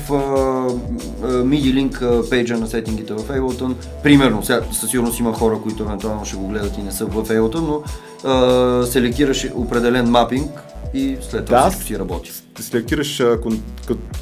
MIDI 1.23 1.91
Link 1.91 2.31
пейджа 2.31 2.57
на 2.57 2.67
сетингите 2.67 3.13
в 3.13 3.29
Ableton, 3.29 3.75
примерно, 4.03 4.45
сега 4.45 4.61
със 4.73 4.91
сигурност 4.91 5.21
има 5.21 5.33
хора, 5.33 5.59
които 5.63 5.83
евентуално 5.83 6.25
ще 6.25 6.37
го 6.37 6.49
гледат 6.49 6.79
и 6.79 6.83
не 6.83 6.93
са 6.93 7.07
в 7.07 7.29
Ableton, 7.29 7.61
но 7.61 7.83
а, 8.31 8.87
селектираш 8.87 9.49
определен 9.55 10.11
мапинг 10.11 10.63
и 10.95 11.17
след 11.31 11.45
това 11.45 11.63
да, 11.63 11.71
всичко 11.71 11.87
си 11.87 11.99
работи. 11.99 12.33
Селектираш 12.61 13.19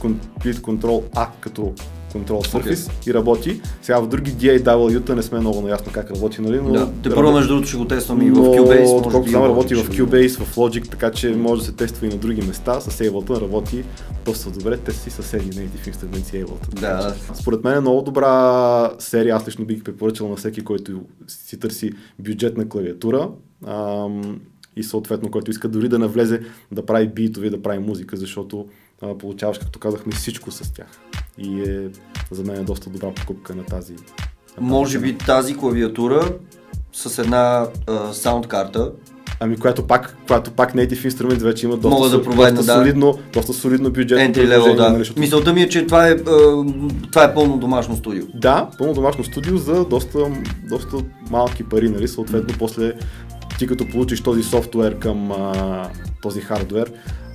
Complete 0.00 0.60
Control 0.60 1.02
A 1.02 1.26
като 1.40 1.72
Control 2.14 2.46
Surface 2.46 2.74
okay. 2.74 3.10
и 3.10 3.14
работи. 3.14 3.60
Сега 3.82 4.00
в 4.00 4.08
други 4.08 4.30
DAW-та 4.30 5.14
не 5.14 5.22
сме 5.22 5.40
много 5.40 5.60
наясно 5.60 5.92
как 5.92 6.10
работи, 6.10 6.40
нали? 6.40 6.60
Но, 6.60 6.72
да, 6.72 6.92
те 7.02 7.10
първо 7.10 7.32
между 7.32 7.48
другото 7.48 7.68
ще 7.68 7.76
го 7.76 7.84
тествам 7.84 8.22
и 8.22 8.30
в 8.30 8.34
Cubase. 8.34 8.96
Отколкото 8.96 9.30
знам 9.30 9.44
работи 9.44 9.74
в 9.74 9.90
Cubase, 9.90 10.44
в 10.44 10.56
Logic, 10.56 10.90
така 10.90 11.10
че 11.10 11.30
може 11.30 11.60
да 11.60 11.66
се 11.66 11.72
тества 11.72 12.06
и 12.06 12.10
на 12.10 12.16
други 12.16 12.42
места. 12.42 12.80
С 12.80 13.04
Ableton 13.04 13.40
работи 13.40 13.84
доста 14.24 14.50
добре. 14.50 14.76
Те 14.76 14.92
си 14.92 15.10
съседи 15.10 15.50
Native 15.50 15.94
Instruments 15.94 16.36
и 16.36 16.44
Ableton. 16.44 16.80
Да. 16.80 17.14
Според 17.34 17.64
мен 17.64 17.76
е 17.76 17.80
много 17.80 18.02
добра 18.02 18.90
серия. 18.98 19.36
Аз 19.36 19.48
лично 19.48 19.64
бих 19.64 19.82
препоръчал 19.82 20.28
на 20.28 20.36
всеки, 20.36 20.60
който 20.60 21.00
си 21.26 21.60
търси 21.60 21.92
бюджетна 22.18 22.68
клавиатура. 22.68 23.28
Ам, 23.66 24.40
и 24.76 24.82
съответно, 24.82 25.30
който 25.30 25.50
иска 25.50 25.68
дори 25.68 25.88
да 25.88 25.98
навлезе 25.98 26.40
да 26.72 26.86
прави 26.86 27.08
битови, 27.08 27.50
да 27.50 27.62
прави 27.62 27.78
музика, 27.78 28.16
защото 28.16 28.66
а, 29.02 29.18
получаваш, 29.18 29.58
както 29.58 29.78
казахме, 29.78 30.12
всичко 30.12 30.50
с 30.50 30.72
тях. 30.72 31.00
И 31.38 31.60
е 31.60 31.88
за 32.30 32.42
мен 32.44 32.56
е 32.60 32.64
доста 32.64 32.90
добра 32.90 33.14
покупка 33.14 33.54
на 33.54 33.64
тази. 33.64 33.92
На 33.92 34.66
Може 34.66 34.98
би 34.98 35.18
тази 35.18 35.56
клавиатура 35.56 36.34
с 36.92 37.18
една 37.18 37.66
а, 37.86 38.12
саунд 38.12 38.46
карта, 38.46 38.92
Ами, 39.42 39.56
която 39.56 39.86
пак, 39.86 40.16
която 40.26 40.50
пак 40.50 40.74
Native 40.74 41.08
Instruments 41.08 41.42
вече 41.42 41.66
има 41.66 41.76
доста, 41.76 41.88
Мога 41.88 42.08
да 42.08 42.18
доста, 42.18 42.54
да. 42.54 42.74
солидно, 42.74 43.18
доста 43.32 43.52
солидно 43.52 43.90
бюджет. 43.90 44.18
Entry 44.18 44.76
да. 44.76 44.90
Нали, 44.90 45.10
Мисълта 45.16 45.52
ми 45.52 45.62
е, 45.62 45.68
че 45.68 45.86
това 45.86 46.08
е, 46.08 46.16
това 47.10 47.24
е 47.24 47.34
пълно 47.34 47.58
домашно 47.58 47.96
студио. 47.96 48.24
Да, 48.34 48.68
пълно 48.78 48.94
домашно 48.94 49.24
студио 49.24 49.56
за 49.56 49.84
доста, 49.84 50.18
доста 50.68 50.96
малки 51.30 51.64
пари, 51.64 51.88
нали? 51.88 52.08
Съответно, 52.08 52.54
после 52.58 52.92
ти 53.58 53.66
като 53.66 53.88
получиш 53.88 54.20
този 54.20 54.42
софтуер 54.42 54.98
към 54.98 55.32
а, 55.32 55.88
този 56.22 56.40
хардвер, 56.40 56.92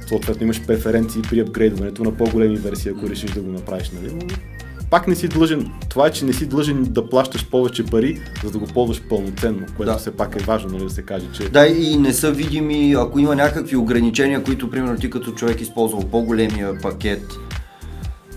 съответно 0.07 0.43
имаш 0.43 0.65
преференции 0.65 1.21
при 1.21 1.39
апгрейдването 1.39 2.03
на 2.03 2.11
по-големи 2.11 2.55
версии, 2.55 2.91
ако 2.91 3.09
решиш 3.09 3.31
да 3.31 3.41
го 3.41 3.51
направиш, 3.51 3.91
нали? 3.91 4.13
Но 4.13 4.21
пак 4.89 5.07
не 5.07 5.15
си 5.15 5.27
длъжен. 5.27 5.71
Това 5.89 6.07
е, 6.07 6.11
че 6.11 6.25
не 6.25 6.33
си 6.33 6.45
длъжен 6.45 6.83
да 6.83 7.09
плащаш 7.09 7.49
повече 7.49 7.85
пари, 7.85 8.21
за 8.43 8.51
да 8.51 8.57
го 8.57 8.67
ползваш 8.67 9.01
пълноценно, 9.09 9.65
което 9.77 9.91
да. 9.91 9.97
все 9.97 10.11
пак 10.11 10.35
е 10.35 10.43
важно, 10.43 10.69
нали, 10.69 10.83
да 10.83 10.89
се 10.89 11.01
каже, 11.01 11.25
че... 11.33 11.49
Да, 11.49 11.67
и 11.67 11.97
не 11.97 12.13
са 12.13 12.31
видими, 12.31 12.95
ако 12.97 13.19
има 13.19 13.35
някакви 13.35 13.75
ограничения, 13.75 14.43
които, 14.43 14.69
примерно, 14.69 14.97
ти 14.97 15.09
като 15.09 15.31
човек 15.31 15.61
използвал 15.61 16.01
по-големия 16.01 16.81
пакет, 16.81 17.23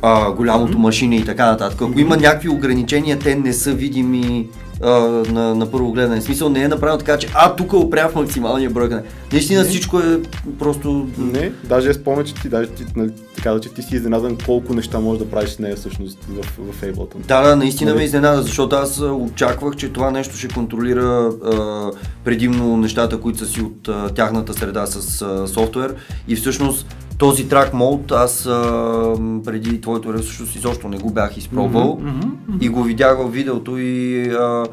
а, 0.03 0.33
голямото 0.33 0.73
mm-hmm. 0.73 0.81
машина 0.81 1.17
и 1.17 1.25
така 1.25 1.47
нататък. 1.47 1.83
Ако 1.83 1.93
mm-hmm. 1.93 2.01
има 2.01 2.17
някакви 2.17 2.49
ограничения, 2.49 3.19
те 3.19 3.35
не 3.35 3.53
са 3.53 3.73
видими 3.73 4.49
а, 4.83 4.91
на, 5.33 5.55
на 5.55 5.71
първо 5.71 5.93
гледане. 5.93 6.21
В 6.21 6.25
смисъл 6.25 6.49
не 6.49 6.62
е 6.62 6.69
направено 6.69 6.99
така, 6.99 7.19
че 7.19 7.29
а 7.35 7.57
тук 7.57 7.73
опря 7.73 8.09
в 8.09 8.14
максималния 8.14 8.71
брой. 8.71 8.88
Наистина 9.33 9.62
не. 9.62 9.69
всичко 9.69 9.99
е 10.01 10.21
просто... 10.59 11.09
Не, 11.19 11.53
даже 11.64 11.91
е 11.91 11.95
спомня, 11.95 12.25
че 12.25 12.35
ти, 12.35 12.49
даже 12.49 12.69
ти, 12.69 12.85
нали, 12.97 13.11
ти 13.37 13.43
каза, 13.43 13.61
че 13.61 13.69
ти 13.69 13.83
си 13.83 13.97
изненадан 13.97 14.38
колко 14.47 14.75
неща 14.75 15.01
можеш 15.01 15.19
да 15.19 15.31
правиш 15.31 15.51
с 15.51 15.59
нея 15.59 15.77
всъщност 15.77 16.19
в, 16.25 16.73
в 16.73 16.83
Ableton. 16.83 17.27
Да, 17.29 17.43
да, 17.43 17.57
наистина 17.57 17.91
нали? 17.91 17.99
ме 17.99 18.05
изненада, 18.05 18.43
защото 18.43 18.77
аз 18.77 19.01
очаквах, 19.01 19.77
че 19.77 19.93
това 19.93 20.11
нещо 20.11 20.37
ще 20.37 20.49
контролира 20.49 21.33
а, 21.45 21.91
предимно 22.25 22.77
нещата, 22.77 23.21
които 23.21 23.38
са 23.38 23.47
си 23.47 23.61
от 23.61 23.88
а, 23.88 24.09
тяхната 24.09 24.55
среда 24.55 24.87
с 24.87 25.23
а, 25.23 25.49
софтуер 25.49 25.95
и 26.29 26.37
всъщност 26.37 26.87
този 27.19 27.49
трак 27.49 27.75
мод 27.75 28.13
аз 28.13 28.47
а, 28.47 29.15
преди 29.45 29.81
твоето 29.81 30.15
ресурс 30.15 30.55
изобщо 30.55 30.89
не 30.89 30.99
го 30.99 31.11
бях 31.11 31.37
изпробвал 31.37 31.99
mm-hmm, 31.99 32.23
mm-hmm. 32.23 32.61
и 32.61 32.69
го 32.69 32.83
видях 32.83 33.19
в 33.19 33.29
видеото 33.29 33.79
и 33.79 34.25
а, 34.31 34.65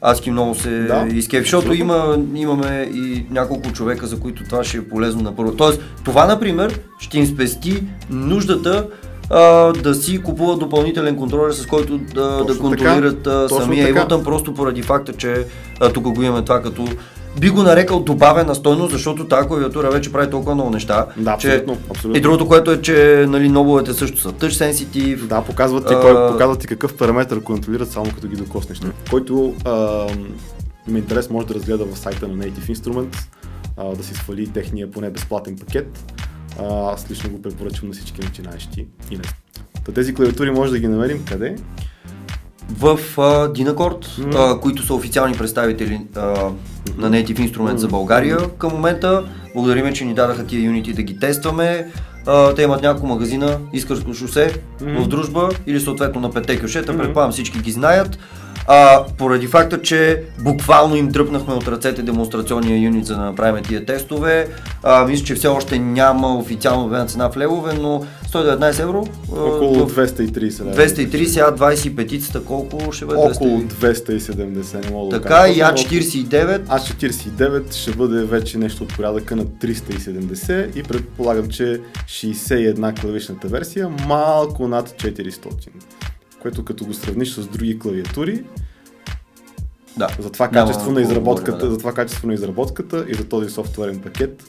аз 0.00 0.20
ки 0.20 0.30
много 0.30 0.54
се 0.54 0.70
да, 0.70 1.06
изкеф, 1.12 1.42
защото 1.42 1.72
има, 1.74 2.18
имаме 2.34 2.90
и 2.94 3.26
няколко 3.30 3.72
човека, 3.72 4.06
за 4.06 4.20
които 4.20 4.44
това 4.44 4.64
ще 4.64 4.76
е 4.76 4.88
полезно 4.88 5.22
на 5.22 5.36
първо. 5.36 5.56
Тоест, 5.56 5.80
това, 6.04 6.26
например, 6.26 6.80
ще 6.98 7.18
им 7.18 7.26
спести 7.26 7.82
нуждата 8.10 8.86
а, 9.30 9.72
да 9.72 9.94
си 9.94 10.22
купуват 10.22 10.58
допълнителен 10.58 11.16
контролер, 11.16 11.52
с 11.52 11.66
който 11.66 11.98
да, 11.98 12.44
да 12.44 12.58
контролират 12.58 13.22
така, 13.22 13.48
самия 13.48 13.94
Ableton, 13.94 14.24
просто 14.24 14.54
поради 14.54 14.82
факта, 14.82 15.12
че 15.12 15.46
а, 15.80 15.92
тук 15.92 16.04
го 16.04 16.22
имаме 16.22 16.42
това 16.42 16.62
като 16.62 16.88
би 17.40 17.50
го 17.50 17.62
нарекал 17.62 18.00
добавена 18.00 18.54
стойност, 18.54 18.92
защото 18.92 19.28
тази 19.28 19.48
клавиатура 19.48 19.90
вече 19.90 20.12
прави 20.12 20.30
толкова 20.30 20.54
много 20.54 20.70
неща. 20.70 21.06
Да, 21.16 21.30
абсолютно. 21.30 21.74
Че... 21.74 21.80
абсолютно. 21.90 22.18
И 22.18 22.20
другото, 22.20 22.48
което 22.48 22.70
е, 22.70 22.82
че 22.82 23.26
нали, 23.28 23.48
нобовете 23.48 23.92
също 23.92 24.20
са 24.20 24.32
touch 24.32 24.70
sensitive. 24.70 25.22
Да, 25.22 25.42
показват 25.42 25.86
ти, 25.88 25.94
а... 25.94 26.00
кой, 26.00 26.32
показват 26.32 26.60
ти 26.60 26.66
какъв 26.66 26.94
параметр 26.94 27.40
контролират 27.40 27.90
само 27.90 28.10
като 28.14 28.28
ги 28.28 28.36
докоснеш. 28.36 28.78
Mm. 28.78 28.92
Който 29.10 29.54
а, 29.64 30.06
има 30.88 30.98
интерес, 30.98 31.30
може 31.30 31.46
да 31.46 31.54
разгледа 31.54 31.84
в 31.84 31.98
сайта 31.98 32.28
на 32.28 32.34
Native 32.34 32.74
Instruments, 32.74 33.16
а, 33.76 33.96
да 33.96 34.02
си 34.02 34.14
свали 34.14 34.46
техния 34.46 34.90
поне 34.90 35.10
безплатен 35.10 35.56
пакет. 35.56 36.14
А, 36.60 36.92
аз 36.92 37.10
лично 37.10 37.30
го 37.30 37.42
препоръчвам 37.42 37.88
на 37.88 37.94
всички 37.94 38.20
начинаещи 38.20 38.86
и 39.10 39.16
не. 39.16 39.22
Та 39.84 39.92
тези 39.92 40.14
клавиатури 40.14 40.50
може 40.50 40.72
да 40.72 40.78
ги 40.78 40.88
намерим 40.88 41.24
къде? 41.28 41.56
В 42.70 42.98
uh, 43.16 43.52
Dinacord, 43.52 44.04
mm. 44.04 44.32
uh, 44.32 44.60
които 44.60 44.82
са 44.82 44.94
официални 44.94 45.34
представители 45.34 46.00
uh, 46.12 46.52
на 46.98 47.10
Native 47.10 47.50
Instruments 47.50 47.74
mm. 47.74 47.76
за 47.76 47.88
България 47.88 48.38
към 48.58 48.72
момента. 48.72 49.24
Благодариме, 49.54 49.92
че 49.92 50.04
ни 50.04 50.14
дадаха 50.14 50.46
тия 50.46 50.64
юнити 50.64 50.92
да 50.92 51.02
ги 51.02 51.18
тестваме. 51.18 51.86
а, 52.26 52.54
те 52.54 52.62
имат 52.62 52.82
няколко 52.82 53.06
магазина, 53.06 53.58
Искърско 53.72 54.14
шосе, 54.14 54.52
mm-hmm. 54.52 54.98
в 54.98 55.08
дружба 55.08 55.48
или 55.66 55.80
съответно 55.80 56.20
на 56.20 56.30
петте 56.30 56.60
кюшета, 56.60 56.92
mm-hmm. 56.92 56.98
предполагам 56.98 57.32
всички 57.32 57.58
ги 57.58 57.70
знаят. 57.70 58.18
А, 58.66 59.04
поради 59.18 59.46
факта, 59.46 59.82
че 59.82 60.22
буквално 60.40 60.96
им 60.96 61.08
дръпнахме 61.08 61.54
от 61.54 61.68
ръцете 61.68 62.02
демонстрационния 62.02 62.78
юнит 62.78 63.06
за 63.06 63.14
да 63.14 63.20
направим 63.20 63.64
тия 63.64 63.86
тестове. 63.86 64.48
А, 64.82 65.04
мисля, 65.04 65.24
че 65.24 65.34
все 65.34 65.48
още 65.48 65.78
няма 65.78 66.38
официално 66.38 66.84
обявена 66.84 67.08
цена 67.08 67.30
в 67.30 67.36
левове, 67.36 67.72
но 67.80 68.04
119 68.32 68.82
евро. 68.82 69.06
Около 69.32 69.74
230 69.74 70.60
лева. 70.64 70.76
230, 70.76 71.48
а 71.48 71.56
25-цата 71.56 72.44
колко 72.44 72.92
ще 72.92 73.04
бъде? 73.04 73.20
Около 73.20 73.60
270, 73.60 74.84
не 74.84 74.90
мога 74.90 75.10
да 75.10 75.22
Така 75.22 75.48
и 75.48 75.58
А49. 75.58 76.66
А49 76.66 77.74
ще 77.74 77.90
бъде 77.90 78.24
вече 78.24 78.58
нещо 78.58 78.82
от 78.82 78.96
порядъка 78.96 79.36
на 79.36 79.44
370 79.44 80.76
и 80.76 80.82
предполагам, 80.82 81.48
че 81.48 81.80
61 82.06 83.00
клавишната 83.00 83.48
версия, 83.48 83.88
малко 84.06 84.68
над 84.68 84.90
400 84.90 85.68
което 86.42 86.64
като 86.64 86.84
го 86.84 86.94
сравниш 86.94 87.34
с 87.34 87.46
други 87.46 87.78
клавиатури, 87.78 88.44
да. 89.96 90.08
за 90.18 90.30
това 90.30 90.48
качество 90.48 90.92
на 90.92 91.00
изработката, 91.00 91.52
говорим, 91.52 91.68
да. 91.68 91.74
за 91.74 91.78
това 91.78 91.92
качество 91.92 92.28
на 92.28 92.34
изработката 92.34 93.04
и 93.08 93.14
за 93.14 93.24
този 93.24 93.50
софтуерен 93.50 94.00
пакет. 94.00 94.42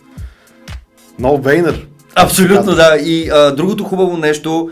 No 1.22 1.42
brainer. 1.42 1.86
Абсолютно, 2.16 2.76
да. 2.76 2.98
И 3.04 3.30
а, 3.30 3.56
другото 3.56 3.84
хубаво 3.84 4.18
нещо, 4.18 4.70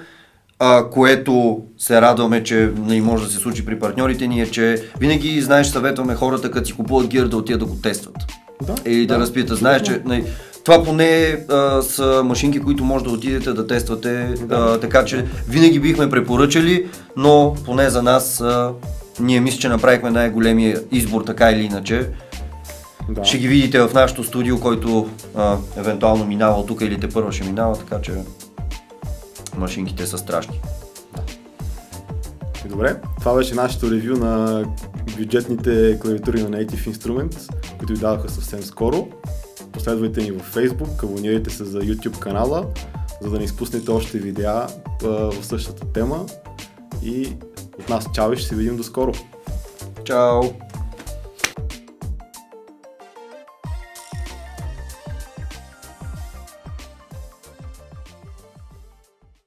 а, 0.59 0.89
което 0.89 1.61
се 1.77 2.01
радваме, 2.01 2.43
че 2.43 2.71
не 2.77 3.01
може 3.01 3.25
да 3.25 3.31
се 3.31 3.37
случи 3.37 3.65
при 3.65 3.79
партньорите 3.79 4.27
ни 4.27 4.41
е, 4.41 4.51
че 4.51 4.83
винаги, 4.99 5.41
знаеш, 5.41 5.67
съветваме 5.67 6.15
хората, 6.15 6.51
като 6.51 6.67
си 6.67 6.73
купуват 6.73 7.07
гир, 7.07 7.27
да 7.27 7.37
отидат 7.37 7.59
да 7.59 7.65
го 7.65 7.75
тестват. 7.75 8.15
Да, 8.61 8.89
и 8.91 9.05
да, 9.05 9.13
да 9.13 9.19
разпитат. 9.19 9.57
Знаеш, 9.57 9.81
че 9.81 10.01
не, 10.05 10.23
това 10.63 10.83
поне 10.83 11.39
а, 11.49 11.81
са 11.81 12.21
машинки, 12.25 12.59
които 12.59 12.83
може 12.83 13.03
да 13.03 13.11
отидете 13.11 13.53
да 13.53 13.67
тествате. 13.67 14.35
А, 14.49 14.77
така 14.77 15.05
че 15.05 15.25
винаги 15.49 15.79
бихме 15.79 16.09
препоръчали, 16.09 16.89
но 17.17 17.55
поне 17.65 17.89
за 17.89 18.03
нас 18.03 18.41
а, 18.41 18.73
ние 19.19 19.39
мисля, 19.39 19.59
че 19.59 19.69
направихме 19.69 20.11
най-големия 20.11 20.83
избор 20.91 21.21
така 21.21 21.51
или 21.51 21.63
иначе. 21.63 22.09
Да. 23.09 23.25
Ще 23.25 23.37
ги 23.37 23.47
видите 23.47 23.79
в 23.79 23.93
нашото 23.93 24.23
студио, 24.23 24.59
който 24.59 25.09
а, 25.35 25.57
евентуално 25.77 26.25
минава 26.25 26.65
тук 26.65 26.81
или 26.81 26.99
те 26.99 27.09
първо 27.09 27.31
ще 27.31 27.43
минава, 27.43 27.77
така 27.77 28.01
че 28.01 28.13
машинките 29.57 30.07
са 30.07 30.17
страшни. 30.17 30.61
Добре, 32.69 32.95
това 33.19 33.35
беше 33.35 33.55
нашето 33.55 33.91
ревю 33.91 34.17
на 34.17 34.63
бюджетните 35.17 35.99
клавиатури 36.01 36.43
на 36.43 36.49
Native 36.49 36.91
Instruments, 36.91 37.49
които 37.77 37.93
ви 37.93 37.99
даваха 37.99 38.29
съвсем 38.29 38.63
скоро. 38.63 39.07
Последвайте 39.71 40.21
ни 40.21 40.31
във 40.31 40.55
Facebook, 40.55 41.03
абонирайте 41.03 41.49
се 41.49 41.63
за 41.63 41.79
YouTube 41.81 42.19
канала, 42.19 42.67
за 43.21 43.29
да 43.29 43.37
не 43.37 43.43
изпуснете 43.43 43.91
още 43.91 44.17
видеа 44.17 44.67
в 45.01 45.33
същата 45.41 45.93
тема. 45.93 46.25
И 47.03 47.33
от 47.79 47.89
нас 47.89 48.05
чао 48.13 48.33
и 48.33 48.37
ще 48.37 48.47
се 48.47 48.55
видим 48.55 48.77
до 48.77 48.83
скоро. 48.83 49.11
Чао! 50.03 50.41